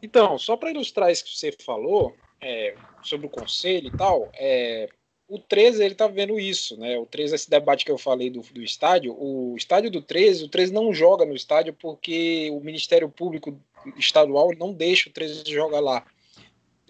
Então, 0.00 0.38
só 0.38 0.56
para 0.56 0.70
ilustrar 0.70 1.10
isso 1.10 1.24
que 1.24 1.36
você 1.36 1.50
falou 1.64 2.14
é, 2.40 2.76
sobre 3.02 3.26
o 3.26 3.30
conselho 3.30 3.88
e 3.88 3.96
tal, 3.96 4.30
é, 4.34 4.88
o 5.26 5.38
13 5.38 5.82
ele 5.82 5.94
tá 5.94 6.06
vendo 6.06 6.38
isso, 6.38 6.76
né? 6.76 6.98
O 6.98 7.06
13, 7.06 7.34
esse 7.34 7.48
debate 7.48 7.84
que 7.84 7.90
eu 7.90 7.96
falei 7.96 8.28
do, 8.28 8.42
do 8.42 8.62
estádio, 8.62 9.16
o 9.18 9.56
estádio 9.56 9.90
do 9.90 10.02
13, 10.02 10.44
o 10.44 10.48
13 10.48 10.72
não 10.72 10.92
joga 10.92 11.24
no 11.24 11.34
estádio 11.34 11.72
porque 11.72 12.50
o 12.52 12.60
Ministério 12.60 13.08
Público 13.08 13.58
Estadual 13.96 14.50
não 14.58 14.72
deixa 14.72 15.08
o 15.08 15.12
13 15.12 15.50
jogar 15.50 15.80
lá, 15.80 16.04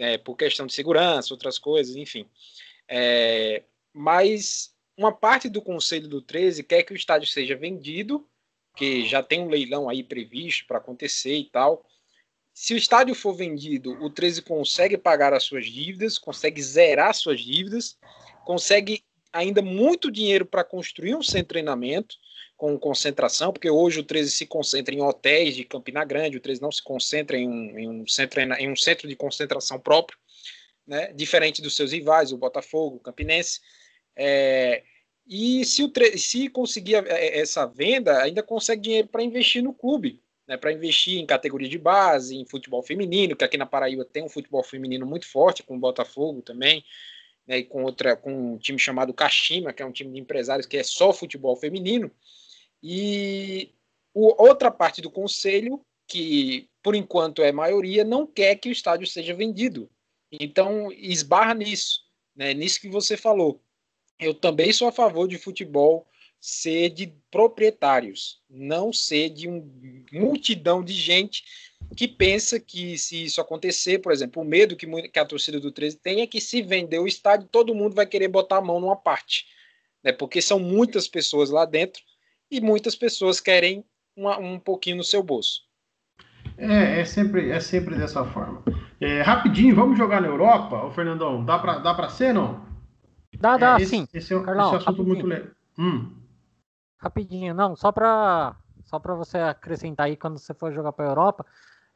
é, 0.03 0.19
por 0.19 0.37
questão 0.37 0.67
de 0.67 0.75
segurança, 0.75 1.33
outras 1.33 1.59
coisas, 1.59 1.97
enfim. 1.97 2.27
É, 2.89 3.63
mas 3.93 4.75
uma 4.97 5.13
parte 5.13 5.49
do 5.49 5.63
conselho 5.63 6.09
do 6.09 6.21
13 6.21 6.63
quer 6.63 6.83
que 6.83 6.93
o 6.93 6.97
estádio 6.97 7.29
seja 7.29 7.57
vendido, 7.57 8.27
que 8.77 9.07
já 9.07 9.23
tem 9.23 9.41
um 9.41 9.49
leilão 9.49 9.89
aí 9.89 10.03
previsto 10.03 10.67
para 10.67 10.79
acontecer 10.79 11.37
e 11.37 11.45
tal. 11.45 11.87
Se 12.53 12.75
o 12.75 12.77
estádio 12.77 13.15
for 13.15 13.33
vendido, 13.33 13.93
o 14.03 14.11
13 14.11 14.43
consegue 14.43 14.99
pagar 14.99 15.33
as 15.33 15.45
suas 15.45 15.67
dívidas, 15.67 16.19
consegue 16.19 16.63
zerar 16.63 17.15
suas 17.15 17.41
dívidas 17.41 17.99
consegue 18.45 19.03
ainda 19.33 19.63
muito 19.63 20.11
dinheiro 20.11 20.45
para 20.45 20.63
construir 20.63 21.15
um 21.15 21.23
centro 21.23 21.43
de 21.43 21.49
treinamento 21.49 22.17
com 22.57 22.79
concentração, 22.79 23.53
porque 23.53 23.69
hoje 23.69 24.01
o 24.01 24.05
13 24.05 24.31
se 24.31 24.47
concentra 24.47 24.95
em 24.95 25.01
hotéis 25.01 25.57
de 25.57 25.65
Campina 25.65 26.05
Grande, 26.05 26.37
o 26.37 26.41
13 26.41 26.63
não 26.63 26.71
se 26.71 26.83
concentra 26.83 27.37
em 27.37 27.49
um, 27.49 27.79
em 27.79 27.89
um, 27.89 28.07
centro, 28.07 28.41
em 28.41 28.71
um 28.71 28.77
centro 28.77 29.09
de 29.09 29.17
concentração 29.17 29.81
próprio, 29.81 30.17
né, 30.87 31.13
diferente 31.13 31.61
dos 31.61 31.75
seus 31.75 31.93
rivais, 31.93 32.31
o 32.31 32.37
Botafogo, 32.37 32.97
o 32.97 33.01
Campinense. 33.01 33.61
É, 34.15 34.85
e 35.27 35.65
se, 35.65 35.83
o, 35.83 35.91
se 36.17 36.49
conseguir 36.49 37.05
é, 37.07 37.41
essa 37.41 37.67
venda, 37.67 38.23
ainda 38.23 38.43
consegue 38.43 38.83
dinheiro 38.83 39.09
para 39.09 39.23
investir 39.23 39.63
no 39.63 39.73
clube, 39.73 40.21
né, 40.47 40.57
para 40.57 40.73
investir 40.73 41.19
em 41.19 41.27
categoria 41.27 41.69
de 41.69 41.79
base, 41.79 42.37
em 42.37 42.45
futebol 42.45 42.83
feminino, 42.83 43.35
que 43.35 43.45
aqui 43.45 43.57
na 43.57 43.67
Paraíba 43.67 44.05
tem 44.05 44.23
um 44.23 44.29
futebol 44.29 44.63
feminino 44.63 45.07
muito 45.07 45.27
forte, 45.27 45.63
com 45.63 45.77
o 45.77 45.81
Botafogo 45.81 46.43
também, 46.43 46.85
né, 47.47 47.59
e 47.59 47.65
com 47.65 47.85
outra 47.85 48.17
com 48.17 48.55
um 48.55 48.59
time 48.59 48.79
chamado 48.79 49.15
Kashima, 49.15 49.73
que 49.73 49.83
é 49.83 49.87
um 49.87 49.93
time 49.93 50.13
de 50.13 50.21
empresários 50.21 50.67
que 50.67 50.77
é 50.77 50.83
só 50.83 51.13
futebol 51.13 51.57
feminino. 51.57 52.11
E 52.83 53.71
o, 54.15 54.43
outra 54.43 54.71
parte 54.71 55.01
do 55.01 55.11
conselho, 55.11 55.85
que 56.07 56.69
por 56.83 56.95
enquanto 56.95 57.43
é 57.43 57.53
maioria, 57.53 58.05
não 58.05 58.27
quer 58.27 58.57
que 58.57 58.69
o 58.69 58.73
estádio 58.73 59.07
seja 59.07 59.35
vendido. 59.35 59.91
Então 60.31 60.91
esbarra 60.93 61.55
nisso, 61.55 62.01
né, 62.35 62.55
nisso 62.55 62.81
que 62.81 62.89
você 62.89 63.17
falou. 63.17 63.63
Eu 64.19 64.35
também 64.35 64.73
sou 64.73 64.89
a 64.89 64.93
favor 64.93 65.27
de 65.27 65.39
futebol 65.39 66.07
ser 66.41 66.91
de 66.91 67.15
proprietários, 67.31 68.43
não 68.51 68.93
ser 68.93 69.31
de 69.31 69.47
uma 69.47 69.65
multidão 70.13 70.83
de 70.83 70.93
gente 70.93 71.45
que 71.97 72.09
pensa 72.09 72.59
que 72.59 72.97
se 72.97 73.25
isso 73.25 73.41
acontecer, 73.41 73.99
por 73.99 74.13
exemplo, 74.13 74.43
o 74.43 74.45
medo 74.45 74.77
que, 74.77 74.87
que 75.09 75.19
a 75.19 75.25
torcida 75.25 75.61
do 75.61 75.71
13 75.71 75.99
tem 75.99 76.21
é 76.21 76.27
que 76.27 76.41
se 76.41 76.63
vender 76.63 76.99
o 76.99 77.07
estádio, 77.07 77.49
todo 77.51 77.75
mundo 77.75 77.95
vai 77.95 78.07
querer 78.07 78.29
botar 78.29 78.59
a 78.59 78.63
mão 78.63 78.81
numa 78.81 78.97
parte, 78.97 79.47
né? 80.03 80.13
Porque 80.13 80.41
são 80.41 80.59
muitas 80.59 81.07
pessoas 81.07 81.51
lá 81.51 81.65
dentro 81.65 82.03
e 82.51 82.61
muitas 82.61 82.95
pessoas 82.95 83.41
querem 83.41 83.85
uma, 84.17 84.39
um 84.39 84.59
pouquinho 84.59 84.97
no 84.97 85.05
seu 85.05 85.23
bolso. 85.23 85.63
É, 86.57 87.01
é 87.01 87.05
sempre, 87.05 87.51
é 87.51 87.61
sempre 87.61 87.97
dessa 87.97 88.25
forma. 88.25 88.63
É, 89.01 89.23
rapidinho, 89.23 89.75
vamos 89.75 89.99
jogar 89.99 90.21
na 90.21 90.29
Europa, 90.29 90.85
o 90.85 90.93
Fernandão? 90.93 91.45
Dá 91.45 91.59
para 91.59 91.79
dá 91.79 92.09
ser, 92.09 92.33
não? 92.33 92.65
Dá, 93.39 93.57
dá, 93.57 93.79
é, 93.79 93.83
esse, 93.83 93.91
sim. 93.91 94.09
Esse 94.13 94.35
é, 94.35 94.41
Carlão, 94.41 94.67
esse 94.67 94.75
é 94.75 94.77
um 94.77 94.77
assunto 94.77 95.03
rapidinho. 95.03 95.09
muito 95.09 95.27
legal. 95.27 95.51
Hum. 95.79 96.17
Rapidinho, 96.99 97.55
não, 97.55 97.75
só 97.75 97.91
para 97.91 98.55
só 98.85 98.99
para 98.99 99.15
você 99.15 99.39
acrescentar 99.39 100.07
aí 100.07 100.17
quando 100.17 100.39
você 100.39 100.53
for 100.53 100.73
jogar 100.73 100.93
para 100.93 101.07
a 101.07 101.09
Europa, 101.09 101.47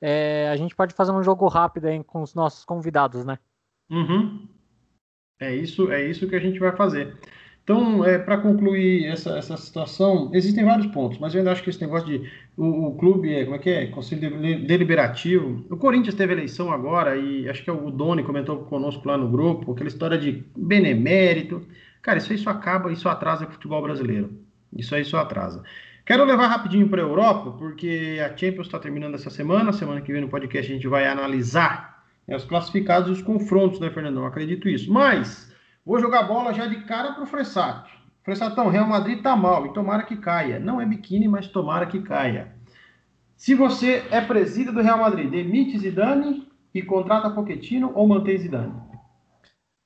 é, 0.01 0.49
a 0.51 0.57
gente 0.57 0.75
pode 0.75 0.95
fazer 0.95 1.13
um 1.13 1.23
jogo 1.23 1.47
rápido 1.49 1.87
aí 1.87 2.03
com 2.05 2.23
os 2.23 2.35
nossos 2.35 2.65
convidados, 2.65 3.25
né? 3.25 3.39
Uhum. 3.91 4.49
É 5.39 5.55
isso, 5.55 5.91
é 5.91 6.05
isso 6.05 6.29
que 6.29 6.37
a 6.37 6.41
gente 6.41 6.59
vai 6.59 6.75
fazer. 6.75 7.17
Então, 7.67 8.05
é, 8.05 8.17
para 8.17 8.39
concluir 8.39 9.07
essa, 9.07 9.37
essa 9.37 9.57
situação, 9.57 10.31
existem 10.33 10.65
vários 10.65 10.87
pontos, 10.87 11.19
mas 11.19 11.35
eu 11.35 11.41
ainda 11.41 11.51
acho 11.51 11.65
que 11.65 11.71
esse 11.71 11.81
negócio 11.81 12.07
de 12.07 12.31
o, 12.57 12.87
o 12.87 12.97
clube, 12.97 13.35
é, 13.35 13.43
como 13.43 13.57
é 13.57 13.59
que 13.59 13.69
é? 13.69 13.87
Conselho 13.89 14.39
Deliberativo. 14.65 15.67
O 15.69 15.77
Corinthians 15.77 16.15
teve 16.15 16.33
eleição 16.33 16.71
agora 16.71 17.17
e 17.17 17.49
acho 17.49 17.65
que 17.65 17.69
é 17.69 17.73
o 17.73 17.91
Doni 17.91 18.23
comentou 18.23 18.59
conosco 18.67 19.09
lá 19.09 19.19
no 19.19 19.29
grupo, 19.29 19.73
aquela 19.73 19.89
história 19.89 20.17
de 20.17 20.45
benemérito. 20.57 21.67
Cara, 22.03 22.19
isso 22.19 22.39
só 22.39 22.51
acaba, 22.51 22.93
isso 22.93 23.09
atrasa 23.09 23.45
o 23.47 23.51
futebol 23.51 23.83
brasileiro. 23.83 24.31
Isso 24.73 24.95
aí 24.95 25.05
só 25.05 25.19
atrasa. 25.19 25.65
Quero 26.07 26.25
levar 26.25 26.47
rapidinho 26.47 26.89
para 26.89 27.03
a 27.03 27.05
Europa, 27.05 27.51
porque 27.59 28.23
a 28.25 28.29
Champions 28.29 28.69
está 28.69 28.79
terminando 28.79 29.17
essa 29.17 29.29
semana. 29.29 29.73
Semana 29.73 30.01
que 30.01 30.13
vem 30.13 30.21
no 30.21 30.29
podcast 30.29 30.71
a 30.71 30.75
gente 30.77 30.87
vai 30.87 31.05
analisar 31.05 32.05
né, 32.29 32.37
os 32.37 32.45
classificados 32.45 33.09
e 33.09 33.13
os 33.13 33.21
confrontos, 33.21 33.81
né, 33.81 33.91
Fernandão? 33.91 34.23
Eu 34.23 34.29
acredito 34.29 34.69
isso. 34.69 34.93
Mas 34.93 35.53
vou 35.85 35.99
jogar 35.99 36.23
bola 36.23 36.55
já 36.55 36.65
de 36.67 36.85
cara 36.85 37.13
para 37.13 37.25
o 37.25 37.27
Fressato. 37.27 37.91
Fressatão, 38.23 38.69
Real 38.69 38.87
Madrid 38.87 39.21
tá 39.21 39.35
mal 39.35 39.67
e 39.67 39.73
tomara 39.73 40.05
que 40.05 40.17
caia. 40.17 40.61
Não 40.61 40.81
é 40.81 40.87
biquíni, 40.87 41.27
mas 41.27 41.49
tomara 41.49 41.87
que 41.87 42.01
caia. 42.01 42.55
Se 43.37 43.57
você 43.57 44.07
é 44.09 44.21
presídio 44.21 44.73
do 44.73 44.83
Real 44.83 44.99
Madrid, 44.99 45.29
demite 45.29 45.77
Zidane 45.77 46.47
e 46.73 46.83
contrata 46.83 47.31
Pochettino 47.31 47.91
ou 47.97 48.07
mantém 48.07 48.39
Zidane? 48.39 48.75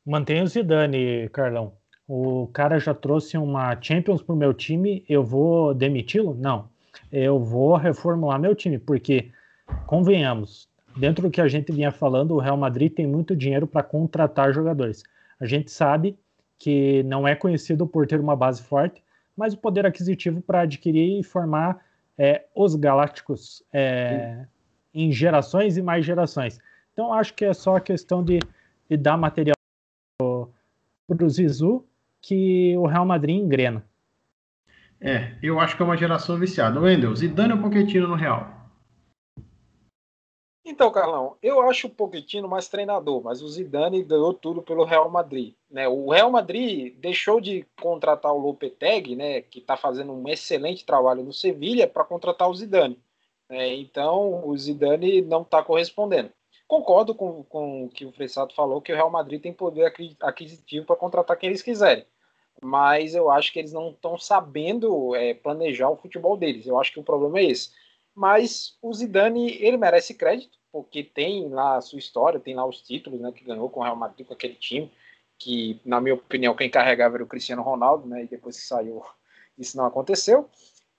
Mantém 0.07 0.43
o 0.43 0.47
Zidane, 0.47 1.31
Carlão 1.31 1.80
o 2.13 2.49
cara 2.49 2.81
já 2.81 2.93
trouxe 2.93 3.39
uma 3.39 3.81
Champions 3.81 4.21
para 4.21 4.35
o 4.35 4.37
meu 4.37 4.53
time, 4.53 5.05
eu 5.09 5.23
vou 5.23 5.73
demiti-lo? 5.73 6.35
Não. 6.35 6.69
Eu 7.13 7.39
vou 7.39 7.77
reformular 7.77 8.37
meu 8.37 8.53
time, 8.53 8.81
porque, 8.81 9.31
convenhamos, 9.87 10.69
dentro 10.97 11.23
do 11.23 11.31
que 11.31 11.41
a 11.41 11.47
gente 11.47 11.71
vinha 11.71 11.93
falando, 11.93 12.35
o 12.35 12.41
Real 12.41 12.57
Madrid 12.57 12.93
tem 12.93 13.07
muito 13.07 13.37
dinheiro 13.37 13.65
para 13.65 13.85
contratar 13.85 14.53
jogadores. 14.53 15.05
A 15.39 15.47
gente 15.47 15.71
sabe 15.71 16.19
que 16.59 17.05
não 17.05 17.29
é 17.29 17.37
conhecido 17.37 17.87
por 17.87 18.09
ter 18.09 18.19
uma 18.19 18.35
base 18.35 18.61
forte, 18.61 19.01
mas 19.37 19.55
o 19.55 19.59
poder 19.59 19.87
aquisitivo 19.87 20.41
para 20.41 20.63
adquirir 20.63 21.21
e 21.21 21.23
formar 21.23 21.79
é, 22.19 22.45
os 22.57 22.75
Galácticos 22.75 23.63
é, 23.73 24.47
em 24.93 25.13
gerações 25.13 25.77
e 25.77 25.83
mais 25.83 26.05
gerações. 26.05 26.59
Então, 26.93 27.13
acho 27.13 27.33
que 27.35 27.45
é 27.45 27.55
só 27.55 27.77
a 27.77 27.81
questão 27.81 28.21
de, 28.21 28.41
de 28.89 28.97
dar 28.97 29.17
material 29.17 29.55
para 30.19 31.25
o 31.25 31.31
Zizu 31.31 31.85
que 32.21 32.77
o 32.77 32.87
Real 32.87 33.07
Madrid 33.07 33.37
engrena. 33.37 33.85
É, 35.01 35.37
eu 35.43 35.59
acho 35.59 35.77
que 35.77 35.83
é 35.83 35.85
uma 35.85 35.97
geração 35.97 36.39
viciada. 36.39 36.79
Wendel, 36.79 37.17
Zidane 37.17 37.55
ou 37.55 37.61
Pochettino 37.61 38.07
no 38.07 38.15
Real? 38.15 38.61
Então, 40.63 40.91
Carlão, 40.93 41.37
eu 41.43 41.63
acho 41.63 41.87
o 41.87 41.91
Pochettino 41.91 42.47
mais 42.47 42.69
treinador, 42.69 43.23
mas 43.25 43.43
o 43.43 43.49
Zidane 43.49 44.05
ganhou 44.05 44.35
tudo 44.35 44.63
pelo 44.63 44.85
Real 44.85 45.11
Madrid. 45.11 45.55
Né? 45.71 45.89
O 45.89 46.11
Real 46.11 46.31
Madrid 46.31 46.95
deixou 46.99 47.41
de 47.41 47.67
contratar 47.81 48.33
o 48.33 48.39
Lopetegui, 48.39 49.17
né, 49.17 49.41
que 49.41 49.59
está 49.59 49.77
fazendo 49.77 50.13
um 50.13 50.29
excelente 50.29 50.85
trabalho 50.85 51.25
no 51.25 51.33
Sevilha, 51.33 51.89
para 51.89 52.05
contratar 52.05 52.49
o 52.49 52.55
Zidane. 52.55 52.99
É, 53.49 53.75
então, 53.75 54.47
o 54.47 54.57
Zidane 54.57 55.23
não 55.23 55.43
está 55.43 55.63
correspondendo. 55.63 56.31
Concordo 56.71 57.17
com, 57.17 57.43
com 57.43 57.87
o 57.87 57.89
que 57.89 58.07
o 58.07 58.13
Fressato 58.13 58.55
falou, 58.55 58.81
que 58.81 58.93
o 58.93 58.95
Real 58.95 59.11
Madrid 59.11 59.43
tem 59.43 59.53
poder 59.53 59.93
aquisitivo 60.21 60.87
para 60.87 60.95
contratar 60.95 61.37
quem 61.37 61.49
eles 61.49 61.63
quiserem. 61.63 62.07
Mas 62.63 63.13
eu 63.13 63.29
acho 63.29 63.53
que 63.53 63.59
eles 63.59 63.73
não 63.73 63.91
estão 63.91 64.17
sabendo 64.17 65.17
é, 65.17 65.35
planejar 65.35 65.91
o 65.91 65.97
futebol 65.97 66.37
deles. 66.37 66.69
Eu 66.69 66.79
acho 66.79 66.93
que 66.93 67.01
o 67.01 67.03
problema 67.03 67.41
é 67.41 67.51
esse. 67.51 67.73
Mas 68.15 68.79
o 68.81 68.95
Zidane, 68.95 69.61
ele 69.61 69.77
merece 69.77 70.15
crédito, 70.15 70.61
porque 70.71 71.03
tem 71.03 71.49
lá 71.49 71.75
a 71.75 71.81
sua 71.81 71.99
história, 71.99 72.39
tem 72.39 72.55
lá 72.55 72.65
os 72.65 72.81
títulos 72.81 73.21
né, 73.21 73.33
que 73.33 73.43
ganhou 73.43 73.69
com 73.69 73.81
o 73.81 73.83
Real 73.83 73.97
Madrid, 73.97 74.25
com 74.25 74.35
aquele 74.35 74.55
time, 74.55 74.93
que, 75.37 75.81
na 75.85 76.01
minha 76.01 76.15
opinião, 76.15 76.55
quem 76.55 76.71
carregava 76.71 77.17
era 77.17 77.25
o 77.25 77.27
Cristiano 77.27 77.63
Ronaldo, 77.63 78.07
né, 78.07 78.23
e 78.23 78.29
depois 78.29 78.57
que 78.57 78.63
saiu, 78.63 79.03
isso 79.59 79.77
não 79.77 79.87
aconteceu. 79.87 80.49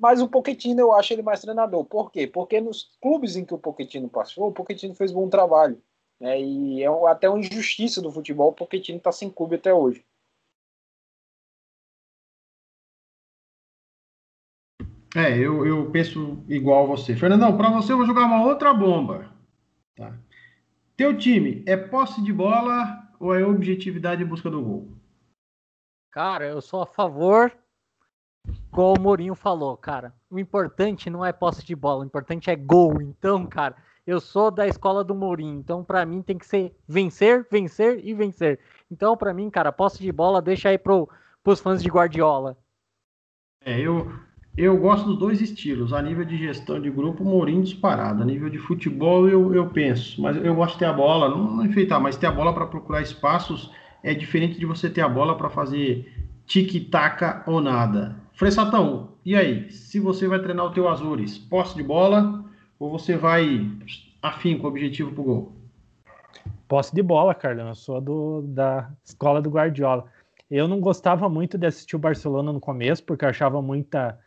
Mas 0.01 0.19
o 0.19 0.27
Pochettino 0.27 0.79
eu 0.79 0.91
acho 0.93 1.13
ele 1.13 1.21
mais 1.21 1.41
treinador. 1.41 1.85
Por 1.85 2.11
quê? 2.11 2.25
Porque 2.25 2.59
nos 2.59 2.97
clubes 2.99 3.35
em 3.35 3.45
que 3.45 3.53
o 3.53 3.59
Pochettino 3.59 4.09
passou, 4.09 4.47
o 4.47 4.51
Pochettino 4.51 4.95
fez 4.95 5.11
bom 5.11 5.29
trabalho. 5.29 5.79
Né? 6.19 6.41
E 6.41 6.83
é 6.83 6.87
até 7.07 7.29
uma 7.29 7.37
injustiça 7.37 8.01
do 8.01 8.11
futebol 8.11 8.49
o 8.49 8.53
Pochettino 8.53 8.97
está 8.97 9.11
sem 9.11 9.29
clube 9.29 9.57
até 9.57 9.71
hoje. 9.71 10.03
É, 15.15 15.37
eu, 15.37 15.67
eu 15.67 15.91
penso 15.91 16.43
igual 16.47 16.85
a 16.85 16.87
você. 16.87 17.15
Fernandão, 17.15 17.55
para 17.55 17.69
você 17.69 17.93
eu 17.93 17.97
vou 17.97 18.05
jogar 18.07 18.25
uma 18.25 18.43
outra 18.43 18.73
bomba. 18.73 19.31
Tá? 19.95 20.17
Teu 20.97 21.15
time 21.15 21.63
é 21.67 21.77
posse 21.77 22.23
de 22.23 22.33
bola 22.33 23.07
ou 23.19 23.35
é 23.35 23.45
objetividade 23.45 24.23
em 24.23 24.27
busca 24.27 24.49
do 24.49 24.63
gol? 24.63 24.87
Cara, 26.09 26.47
eu 26.47 26.59
sou 26.59 26.81
a 26.81 26.87
favor 26.87 27.55
Igual 28.71 28.93
o 28.97 29.01
Mourinho 29.01 29.35
falou, 29.35 29.75
cara, 29.75 30.13
o 30.29 30.39
importante 30.39 31.09
não 31.09 31.25
é 31.25 31.33
posse 31.33 31.65
de 31.65 31.75
bola, 31.75 32.03
o 32.03 32.05
importante 32.05 32.49
é 32.49 32.55
gol. 32.55 33.01
Então, 33.01 33.45
cara, 33.45 33.75
eu 34.07 34.19
sou 34.21 34.49
da 34.49 34.65
escola 34.65 35.03
do 35.03 35.13
Mourinho, 35.13 35.59
então 35.59 35.83
para 35.83 36.05
mim 36.05 36.21
tem 36.21 36.37
que 36.37 36.45
ser 36.45 36.73
vencer, 36.87 37.45
vencer 37.51 37.99
e 38.03 38.13
vencer. 38.13 38.59
Então, 38.89 39.17
para 39.17 39.33
mim, 39.33 39.49
cara, 39.49 39.71
posse 39.71 39.99
de 40.01 40.11
bola 40.11 40.41
deixa 40.41 40.69
aí 40.69 40.77
pro, 40.77 41.09
pros 41.43 41.59
fãs 41.59 41.83
de 41.83 41.89
Guardiola. 41.89 42.57
É, 43.63 43.79
eu, 43.79 44.11
Eu 44.57 44.77
gosto 44.77 45.05
dos 45.07 45.17
dois 45.17 45.41
estilos. 45.41 45.93
A 45.93 46.01
nível 46.01 46.25
de 46.25 46.37
gestão 46.37 46.79
de 46.79 46.89
grupo, 46.89 47.23
Mourinho 47.23 47.63
disparado. 47.63 48.21
A 48.21 48.25
nível 48.25 48.49
de 48.49 48.57
futebol, 48.57 49.27
eu, 49.29 49.53
eu 49.53 49.69
penso. 49.69 50.21
Mas 50.21 50.35
eu 50.37 50.53
gosto 50.55 50.73
de 50.73 50.79
ter 50.79 50.85
a 50.85 50.93
bola, 50.93 51.29
não, 51.29 51.55
não 51.57 51.65
enfeitar, 51.65 51.99
mas 52.01 52.17
ter 52.17 52.27
a 52.27 52.31
bola 52.31 52.53
para 52.53 52.65
procurar 52.67 53.01
espaços 53.01 53.71
é 54.03 54.13
diferente 54.13 54.59
de 54.59 54.65
você 54.65 54.89
ter 54.89 55.01
a 55.01 55.09
bola 55.09 55.37
para 55.37 55.49
fazer 55.49 56.11
tic-tac 56.45 57.43
ou 57.47 57.61
nada. 57.61 58.15
Fressatão, 58.41 59.09
e 59.23 59.35
aí? 59.35 59.71
Se 59.71 59.99
você 59.99 60.27
vai 60.27 60.39
treinar 60.39 60.65
o 60.65 60.71
teu 60.71 60.89
Azures, 60.89 61.37
posse 61.37 61.75
de 61.75 61.83
bola 61.83 62.43
ou 62.79 62.89
você 62.89 63.15
vai 63.15 63.69
afim 64.19 64.57
com 64.57 64.65
o 64.65 64.67
objetivo 64.67 65.11
pro 65.11 65.23
gol? 65.23 65.51
Posse 66.67 66.91
de 66.91 67.03
bola, 67.03 67.35
Carlão. 67.35 67.67
Eu 67.67 67.75
sou 67.75 68.01
do, 68.01 68.41
da 68.41 68.89
escola 69.05 69.43
do 69.43 69.51
Guardiola. 69.51 70.05
Eu 70.49 70.67
não 70.67 70.79
gostava 70.79 71.29
muito 71.29 71.55
de 71.55 71.67
assistir 71.67 71.95
o 71.95 71.99
Barcelona 71.99 72.51
no 72.51 72.59
começo, 72.59 73.03
porque 73.03 73.23
eu 73.23 73.29
achava 73.29 73.61
muita, 73.61 74.19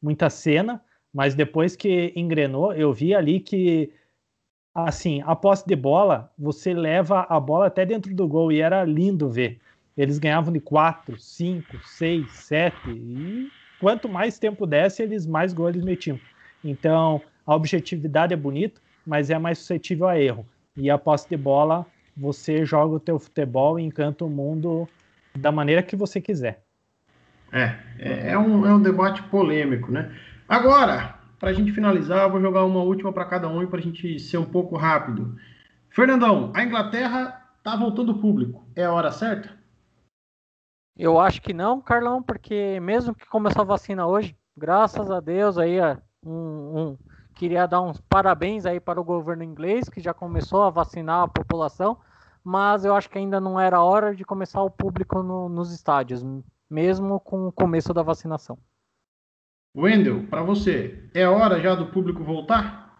muita 0.00 0.30
cena, 0.30 0.80
mas 1.12 1.34
depois 1.34 1.74
que 1.74 2.12
engrenou, 2.14 2.72
eu 2.72 2.92
vi 2.92 3.16
ali 3.16 3.40
que, 3.40 3.92
assim, 4.72 5.24
a 5.26 5.34
posse 5.34 5.66
de 5.66 5.74
bola, 5.74 6.32
você 6.38 6.72
leva 6.72 7.26
a 7.28 7.40
bola 7.40 7.66
até 7.66 7.84
dentro 7.84 8.14
do 8.14 8.28
gol 8.28 8.52
e 8.52 8.60
era 8.60 8.84
lindo 8.84 9.28
ver. 9.28 9.60
Eles 9.96 10.18
ganhavam 10.18 10.52
de 10.52 10.60
4, 10.60 11.18
5, 11.18 11.78
6, 11.84 12.30
7 12.30 12.76
e 12.90 13.50
quanto 13.78 14.08
mais 14.08 14.38
tempo 14.38 14.66
desse, 14.66 15.02
eles 15.02 15.26
mais 15.26 15.52
gols 15.52 15.70
eles 15.70 15.84
metiam. 15.84 16.18
Então, 16.64 17.20
a 17.46 17.54
objetividade 17.54 18.32
é 18.32 18.36
bonito, 18.36 18.80
mas 19.06 19.30
é 19.30 19.38
mais 19.38 19.58
suscetível 19.58 20.08
a 20.08 20.18
erro. 20.18 20.46
E 20.76 20.90
a 20.90 20.98
posse 20.98 21.28
de 21.28 21.36
bola, 21.36 21.86
você 22.16 22.64
joga 22.64 22.94
o 22.94 23.00
teu 23.00 23.18
futebol 23.18 23.78
e 23.78 23.82
encanta 23.82 24.24
o 24.24 24.30
mundo 24.30 24.88
da 25.34 25.50
maneira 25.50 25.82
que 25.82 25.96
você 25.96 26.20
quiser. 26.20 26.62
É, 27.52 27.74
é, 27.98 28.30
é 28.32 28.38
um, 28.38 28.66
é 28.66 28.72
um 28.72 28.80
debate 28.80 29.22
polêmico, 29.24 29.90
né? 29.90 30.14
Agora, 30.48 31.18
para 31.38 31.50
a 31.50 31.52
gente 31.52 31.72
finalizar, 31.72 32.24
eu 32.24 32.30
vou 32.30 32.40
jogar 32.40 32.64
uma 32.64 32.82
última 32.82 33.12
para 33.12 33.24
cada 33.24 33.48
um 33.48 33.62
e 33.62 33.66
para 33.66 33.78
a 33.78 33.82
gente 33.82 34.18
ser 34.20 34.38
um 34.38 34.44
pouco 34.44 34.76
rápido. 34.76 35.36
Fernandão, 35.90 36.52
a 36.54 36.62
Inglaterra 36.62 37.48
tá 37.64 37.74
voltando 37.76 38.18
público. 38.18 38.64
É 38.76 38.84
a 38.84 38.92
hora 38.92 39.10
certa? 39.10 39.59
Eu 41.02 41.18
acho 41.18 41.40
que 41.40 41.54
não, 41.54 41.80
Carlão, 41.80 42.22
porque 42.22 42.78
mesmo 42.78 43.14
que 43.14 43.24
começou 43.24 43.62
a 43.62 43.64
vacina 43.64 44.06
hoje, 44.06 44.36
graças 44.54 45.10
a 45.10 45.18
Deus 45.18 45.56
aí, 45.56 45.80
um, 46.22 46.30
um, 46.30 46.98
queria 47.34 47.66
dar 47.66 47.80
uns 47.80 47.98
parabéns 48.02 48.66
aí 48.66 48.78
para 48.78 49.00
o 49.00 49.04
governo 49.04 49.42
inglês, 49.42 49.88
que 49.88 49.98
já 49.98 50.12
começou 50.12 50.62
a 50.62 50.68
vacinar 50.68 51.22
a 51.22 51.28
população, 51.28 51.98
mas 52.44 52.84
eu 52.84 52.94
acho 52.94 53.08
que 53.08 53.16
ainda 53.16 53.40
não 53.40 53.58
era 53.58 53.82
hora 53.82 54.14
de 54.14 54.26
começar 54.26 54.62
o 54.62 54.70
público 54.70 55.22
no, 55.22 55.48
nos 55.48 55.72
estádios, 55.72 56.22
mesmo 56.68 57.18
com 57.18 57.48
o 57.48 57.52
começo 57.52 57.94
da 57.94 58.02
vacinação. 58.02 58.58
Wendel, 59.74 60.26
para 60.26 60.42
você, 60.42 61.08
é 61.14 61.26
hora 61.26 61.62
já 61.62 61.74
do 61.74 61.86
público 61.86 62.22
voltar? 62.22 62.94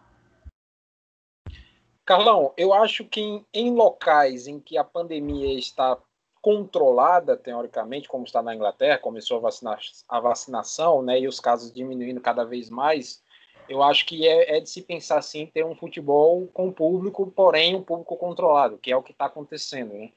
Carlão, 2.07 2.55
eu 2.57 2.73
acho 2.73 3.05
que 3.05 3.21
em, 3.21 3.47
em 3.53 3.75
locais 3.75 4.47
em 4.47 4.59
que 4.59 4.79
a 4.79 4.85
pandemia 4.85 5.59
está 5.59 5.99
controlada, 6.43 7.37
teoricamente, 7.37 8.09
como 8.09 8.25
está 8.25 8.43
na 8.43 8.55
Inglaterra, 8.55 8.99
começou 8.99 9.39
a, 9.39 9.41
vacina, 9.41 9.79
a 10.09 10.21
vacinação, 10.21 11.03
né, 11.03 11.21
e 11.21 11.29
os 11.29 11.39
casos 11.39 11.73
diminuindo 11.73 12.21
cada 12.21 12.45
vez 12.45 12.71
mais, 12.71 13.23
eu 13.69 13.83
acho 13.83 14.05
que 14.07 14.27
é, 14.27 14.57
é 14.57 14.61
de 14.61 14.69
se 14.69 14.83
pensar 14.83 15.19
assim 15.19 15.47
ter 15.47 15.65
um 15.65 15.77
futebol 15.77 16.49
com 16.53 16.73
público, 16.73 17.31
porém 17.31 17.77
um 17.77 17.83
público 17.83 18.17
controlado, 18.17 18.79
que 18.79 18.91
é 18.91 18.97
o 18.97 19.03
que 19.03 19.13
está 19.13 19.27
acontecendo, 19.27 19.93
né? 19.95 20.11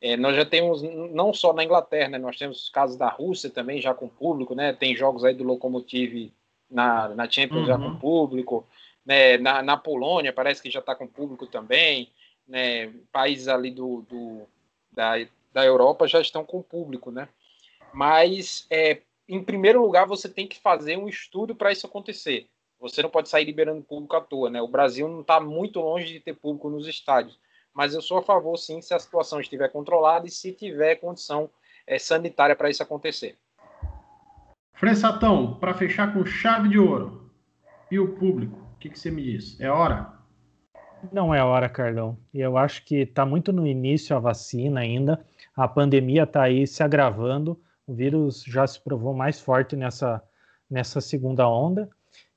É, 0.00 0.16
nós 0.16 0.36
já 0.36 0.44
temos, 0.44 0.82
não 0.82 1.32
só 1.32 1.54
na 1.54 1.64
Inglaterra, 1.64 2.10
né, 2.10 2.18
nós 2.18 2.36
temos 2.36 2.68
casos 2.68 2.96
da 2.96 3.08
Rússia 3.08 3.48
também 3.48 3.80
já 3.80 3.94
com 3.94 4.08
público, 4.08 4.54
né? 4.54 4.72
Tem 4.72 4.94
jogos 4.94 5.24
aí 5.24 5.34
do 5.34 5.44
Lokomotiv 5.44 6.32
na, 6.70 7.08
na 7.10 7.30
Champions 7.30 7.60
uhum. 7.60 7.66
já 7.66 7.78
com 7.78 7.96
público, 7.96 8.66
né? 9.04 9.38
Na, 9.38 9.62
na 9.62 9.76
Polônia 9.76 10.32
parece 10.32 10.60
que 10.60 10.70
já 10.70 10.80
está 10.80 10.94
com 10.94 11.06
público 11.06 11.46
também, 11.46 12.10
né? 12.46 12.92
Países 13.12 13.48
ali 13.48 13.70
do, 13.70 14.02
do 14.02 14.42
da, 14.90 15.14
da 15.56 15.64
Europa 15.64 16.06
já 16.06 16.20
estão 16.20 16.44
com 16.44 16.60
público, 16.60 17.10
né? 17.10 17.30
Mas, 17.90 18.66
é, 18.70 19.00
em 19.26 19.42
primeiro 19.42 19.80
lugar, 19.80 20.06
você 20.06 20.28
tem 20.28 20.46
que 20.46 20.60
fazer 20.60 20.98
um 20.98 21.08
estudo 21.08 21.56
para 21.56 21.72
isso 21.72 21.86
acontecer. 21.86 22.46
Você 22.78 23.02
não 23.02 23.08
pode 23.08 23.30
sair 23.30 23.46
liberando 23.46 23.82
público 23.82 24.14
à 24.16 24.20
toa, 24.20 24.50
né? 24.50 24.60
O 24.60 24.68
Brasil 24.68 25.08
não 25.08 25.22
está 25.22 25.40
muito 25.40 25.80
longe 25.80 26.12
de 26.12 26.20
ter 26.20 26.34
público 26.34 26.68
nos 26.68 26.86
estádios, 26.86 27.40
mas 27.72 27.94
eu 27.94 28.02
sou 28.02 28.18
a 28.18 28.22
favor, 28.22 28.54
sim, 28.58 28.82
se 28.82 28.92
a 28.92 28.98
situação 28.98 29.40
estiver 29.40 29.72
controlada 29.72 30.26
e 30.26 30.30
se 30.30 30.52
tiver 30.52 30.96
condição 30.96 31.48
é, 31.86 31.98
sanitária 31.98 32.54
para 32.54 32.68
isso 32.68 32.82
acontecer. 32.82 33.34
Fressatão, 34.74 35.54
para 35.58 35.72
fechar 35.72 36.12
com 36.12 36.22
chave 36.26 36.68
de 36.68 36.78
ouro, 36.78 37.30
e 37.90 37.98
o 37.98 38.14
público, 38.14 38.60
o 38.74 38.78
que, 38.78 38.90
que 38.90 38.98
você 38.98 39.10
me 39.10 39.22
diz? 39.22 39.58
É 39.58 39.70
hora? 39.70 40.15
Não 41.12 41.34
é 41.34 41.42
hora, 41.42 41.68
Carlão. 41.68 42.18
Eu 42.32 42.56
acho 42.56 42.84
que 42.84 42.96
está 42.96 43.24
muito 43.24 43.52
no 43.52 43.66
início 43.66 44.16
a 44.16 44.18
vacina 44.18 44.80
ainda. 44.80 45.24
A 45.54 45.68
pandemia 45.68 46.24
está 46.24 46.42
aí 46.42 46.66
se 46.66 46.82
agravando. 46.82 47.60
O 47.86 47.94
vírus 47.94 48.42
já 48.44 48.66
se 48.66 48.80
provou 48.80 49.14
mais 49.14 49.40
forte 49.40 49.76
nessa, 49.76 50.22
nessa 50.70 51.00
segunda 51.00 51.48
onda. 51.48 51.88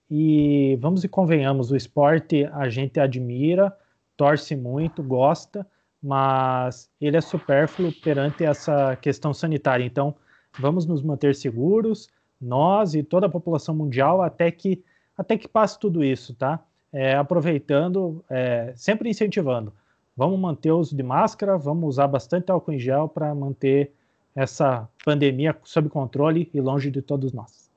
E 0.09 0.77
vamos 0.81 1.03
e 1.03 1.07
convenhamos, 1.07 1.71
o 1.71 1.75
esporte 1.75 2.45
a 2.45 2.67
gente 2.67 2.99
admira, 2.99 3.75
torce 4.17 4.55
muito, 4.55 5.03
gosta, 5.03 5.67
mas 6.01 6.89
ele 6.99 7.17
é 7.17 7.21
supérfluo 7.21 7.91
perante 8.01 8.43
essa 8.43 8.95
questão 8.95 9.33
sanitária. 9.33 9.83
Então, 9.83 10.15
vamos 10.57 10.87
nos 10.87 11.03
manter 11.03 11.35
seguros, 11.35 12.07
nós 12.41 12.95
e 12.95 13.03
toda 13.03 13.27
a 13.27 13.29
população 13.29 13.75
mundial, 13.75 14.21
até 14.21 14.49
que, 14.49 14.83
até 15.15 15.37
que 15.37 15.47
passe 15.47 15.77
tudo 15.79 16.03
isso, 16.03 16.33
tá? 16.33 16.59
É, 16.91 17.15
aproveitando, 17.15 18.23
é, 18.29 18.73
sempre 18.75 19.09
incentivando. 19.09 19.71
Vamos 20.17 20.39
manter 20.39 20.71
o 20.71 20.79
uso 20.79 20.95
de 20.95 21.03
máscara, 21.03 21.57
vamos 21.57 21.87
usar 21.87 22.07
bastante 22.07 22.51
álcool 22.51 22.73
em 22.73 22.79
gel 22.79 23.07
para 23.07 23.33
manter 23.33 23.93
essa 24.35 24.87
pandemia 25.05 25.55
sob 25.63 25.89
controle 25.89 26.49
e 26.53 26.59
longe 26.59 26.89
de 26.89 27.01
todos 27.01 27.31
nós. 27.31 27.69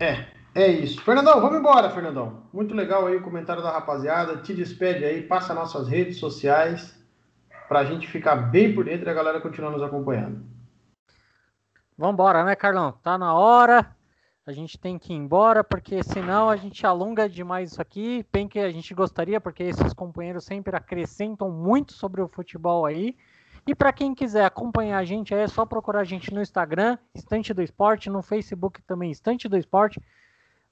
É, 0.00 0.26
é 0.54 0.68
isso. 0.68 1.00
Fernandão, 1.02 1.40
vamos 1.40 1.58
embora, 1.58 1.90
Fernandão. 1.90 2.44
Muito 2.52 2.74
legal 2.74 3.06
aí 3.06 3.16
o 3.16 3.22
comentário 3.22 3.62
da 3.62 3.70
rapaziada. 3.70 4.38
Te 4.38 4.54
despede 4.54 5.04
aí, 5.04 5.22
passa 5.22 5.54
nossas 5.54 5.88
redes 5.88 6.16
sociais 6.16 6.96
para 7.68 7.80
a 7.80 7.84
gente 7.84 8.08
ficar 8.08 8.36
bem 8.36 8.74
por 8.74 8.84
dentro 8.84 9.08
e 9.08 9.10
a 9.10 9.14
galera 9.14 9.40
continuar 9.40 9.70
nos 9.70 9.82
acompanhando. 9.82 10.42
Vamos 11.96 12.14
embora, 12.14 12.44
né, 12.44 12.54
Carlão? 12.54 12.92
Tá 13.02 13.18
na 13.18 13.34
hora. 13.34 13.97
A 14.48 14.52
gente 14.52 14.78
tem 14.78 14.98
que 14.98 15.12
ir 15.12 15.16
embora, 15.16 15.62
porque 15.62 16.02
senão 16.02 16.48
a 16.48 16.56
gente 16.56 16.86
alonga 16.86 17.28
demais 17.28 17.72
isso 17.72 17.82
aqui. 17.82 18.24
Bem 18.32 18.48
que 18.48 18.58
a 18.58 18.70
gente 18.70 18.94
gostaria, 18.94 19.38
porque 19.38 19.62
esses 19.62 19.92
companheiros 19.92 20.46
sempre 20.46 20.74
acrescentam 20.74 21.50
muito 21.50 21.92
sobre 21.92 22.22
o 22.22 22.28
futebol 22.28 22.86
aí. 22.86 23.14
E 23.66 23.74
para 23.74 23.92
quem 23.92 24.14
quiser 24.14 24.46
acompanhar 24.46 24.96
a 24.96 25.04
gente, 25.04 25.34
é 25.34 25.46
só 25.46 25.66
procurar 25.66 26.00
a 26.00 26.04
gente 26.04 26.32
no 26.32 26.40
Instagram, 26.40 26.96
Estante 27.14 27.52
do 27.52 27.60
Esporte, 27.60 28.08
no 28.08 28.22
Facebook 28.22 28.80
também, 28.84 29.10
Estante 29.10 29.50
do 29.50 29.56
Esporte. 29.58 30.00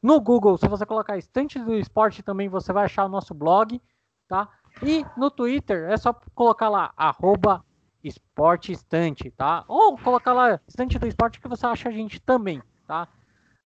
No 0.03 0.23
Google, 0.23 0.57
se 0.57 0.67
você 0.67 0.87
colocar 0.87 1.19
Estante 1.19 1.59
do 1.59 1.75
Esporte 1.75 2.23
também, 2.23 2.49
você 2.49 2.73
vai 2.73 2.87
achar 2.87 3.05
o 3.05 3.11
nosso 3.11 3.35
blog, 3.35 3.79
tá? 4.27 4.49
E 4.83 5.05
no 5.19 5.31
Twitter, 5.31 5.91
é 5.91 5.99
só 5.99 6.15
colocar 6.35 6.71
lá, 6.71 6.95
arroba 6.97 7.63
Esporte 8.03 8.73
Estante, 8.73 9.31
tá? 9.33 9.67
Ou 9.69 9.99
colocar 9.99 10.33
lá 10.33 10.59
Estante 10.67 10.99
do 10.99 11.07
Esporte 11.07 11.39
que 11.39 11.49
você 11.49 11.67
acha 11.67 11.91
a 11.91 11.93
gente 11.93 12.19
também, 12.19 12.63
tá? 12.87 13.07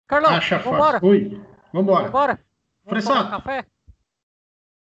Carlão, 0.07 0.31
acha 0.31 0.57
vambora? 0.59 0.99
Oi, 1.03 1.41
vambora. 1.73 2.05
Vambora? 2.05 2.39
Fressato. 2.87 3.29
Café? 3.29 3.65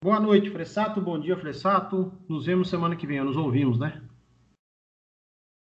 Boa 0.04 0.20
noite, 0.20 0.52
Fressato. 0.52 1.02
Bom 1.02 1.20
dia, 1.20 1.36
Fressato. 1.36 2.14
Nos 2.30 2.46
vemos 2.46 2.70
semana 2.70 2.96
que 2.96 3.08
vem. 3.08 3.24
Nos 3.24 3.36
ouvimos, 3.36 3.80
né? 3.80 4.00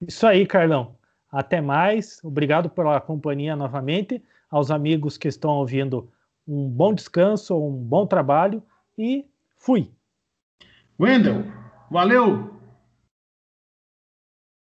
Isso 0.07 0.27
aí, 0.27 0.47
Carlão. 0.47 0.99
Até 1.33 1.63
mais. 1.63 2.23
Obrigado 2.23 2.69
pela 2.69 3.01
companhia 3.01 3.57
novamente 3.57 4.23
aos 4.51 4.71
amigos 4.71 5.17
que 5.17 5.27
estão 5.27 5.53
ouvindo 5.53 6.13
um 6.47 6.69
bom 6.69 6.93
descanso, 6.93 7.57
um 7.57 7.73
bom 7.73 8.07
trabalho 8.07 8.63
e 8.99 9.27
fui. 9.57 9.91
Wendel, 11.01 11.45
valeu! 11.91 12.56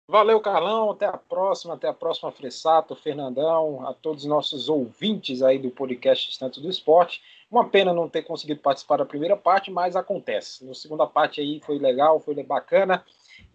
Valeu, 0.08 0.40
Carlão. 0.40 0.90
Até 0.90 1.06
a 1.06 1.16
próxima. 1.16 1.74
Até 1.74 1.88
a 1.88 1.92
próxima, 1.92 2.32
Fressato, 2.32 2.94
Fernandão, 2.94 3.86
a 3.86 3.94
todos 3.94 4.24
os 4.24 4.28
nossos 4.28 4.68
ouvintes 4.68 5.42
aí 5.42 5.58
do 5.58 5.70
podcast 5.70 6.30
Instante 6.30 6.60
do 6.60 6.68
Esporte. 6.68 7.22
Uma 7.50 7.68
pena 7.68 7.92
não 7.92 8.08
ter 8.08 8.22
conseguido 8.22 8.60
participar 8.60 8.96
da 8.96 9.04
primeira 9.04 9.36
parte, 9.36 9.70
mas 9.70 9.94
acontece. 9.94 10.64
Na 10.64 10.74
segunda 10.74 11.06
parte 11.06 11.40
aí 11.40 11.60
foi 11.64 11.78
legal, 11.78 12.20
foi 12.20 12.34
bacana. 12.42 13.04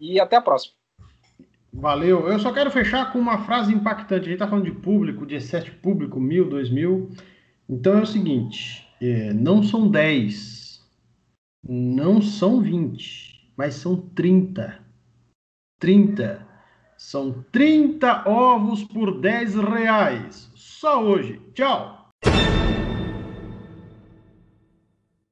E 0.00 0.20
até 0.20 0.36
a 0.36 0.40
próxima. 0.40 0.74
Valeu. 1.72 2.28
Eu 2.28 2.38
só 2.38 2.52
quero 2.52 2.70
fechar 2.70 3.12
com 3.12 3.18
uma 3.18 3.44
frase 3.44 3.72
impactante. 3.72 4.22
A 4.22 4.24
gente 4.24 4.32
está 4.34 4.48
falando 4.48 4.64
de 4.64 4.72
público, 4.72 5.26
de 5.26 5.36
excesso 5.36 5.70
público, 5.82 6.18
mil, 6.18 6.48
dois 6.48 6.70
mil. 6.70 7.10
Então 7.68 7.98
é 7.98 8.02
o 8.02 8.06
seguinte: 8.06 8.88
é, 9.00 9.32
não 9.32 9.62
são 9.62 9.88
10, 9.88 10.80
não 11.62 12.22
são 12.22 12.60
20, 12.60 13.52
mas 13.56 13.74
são 13.74 13.96
30. 13.96 14.87
30. 15.78 16.46
São 16.96 17.44
30 17.52 18.28
ovos 18.28 18.82
por 18.84 19.20
10 19.20 19.54
reais. 19.54 20.50
só 20.54 21.02
hoje. 21.02 21.40
Tchau! 21.54 22.10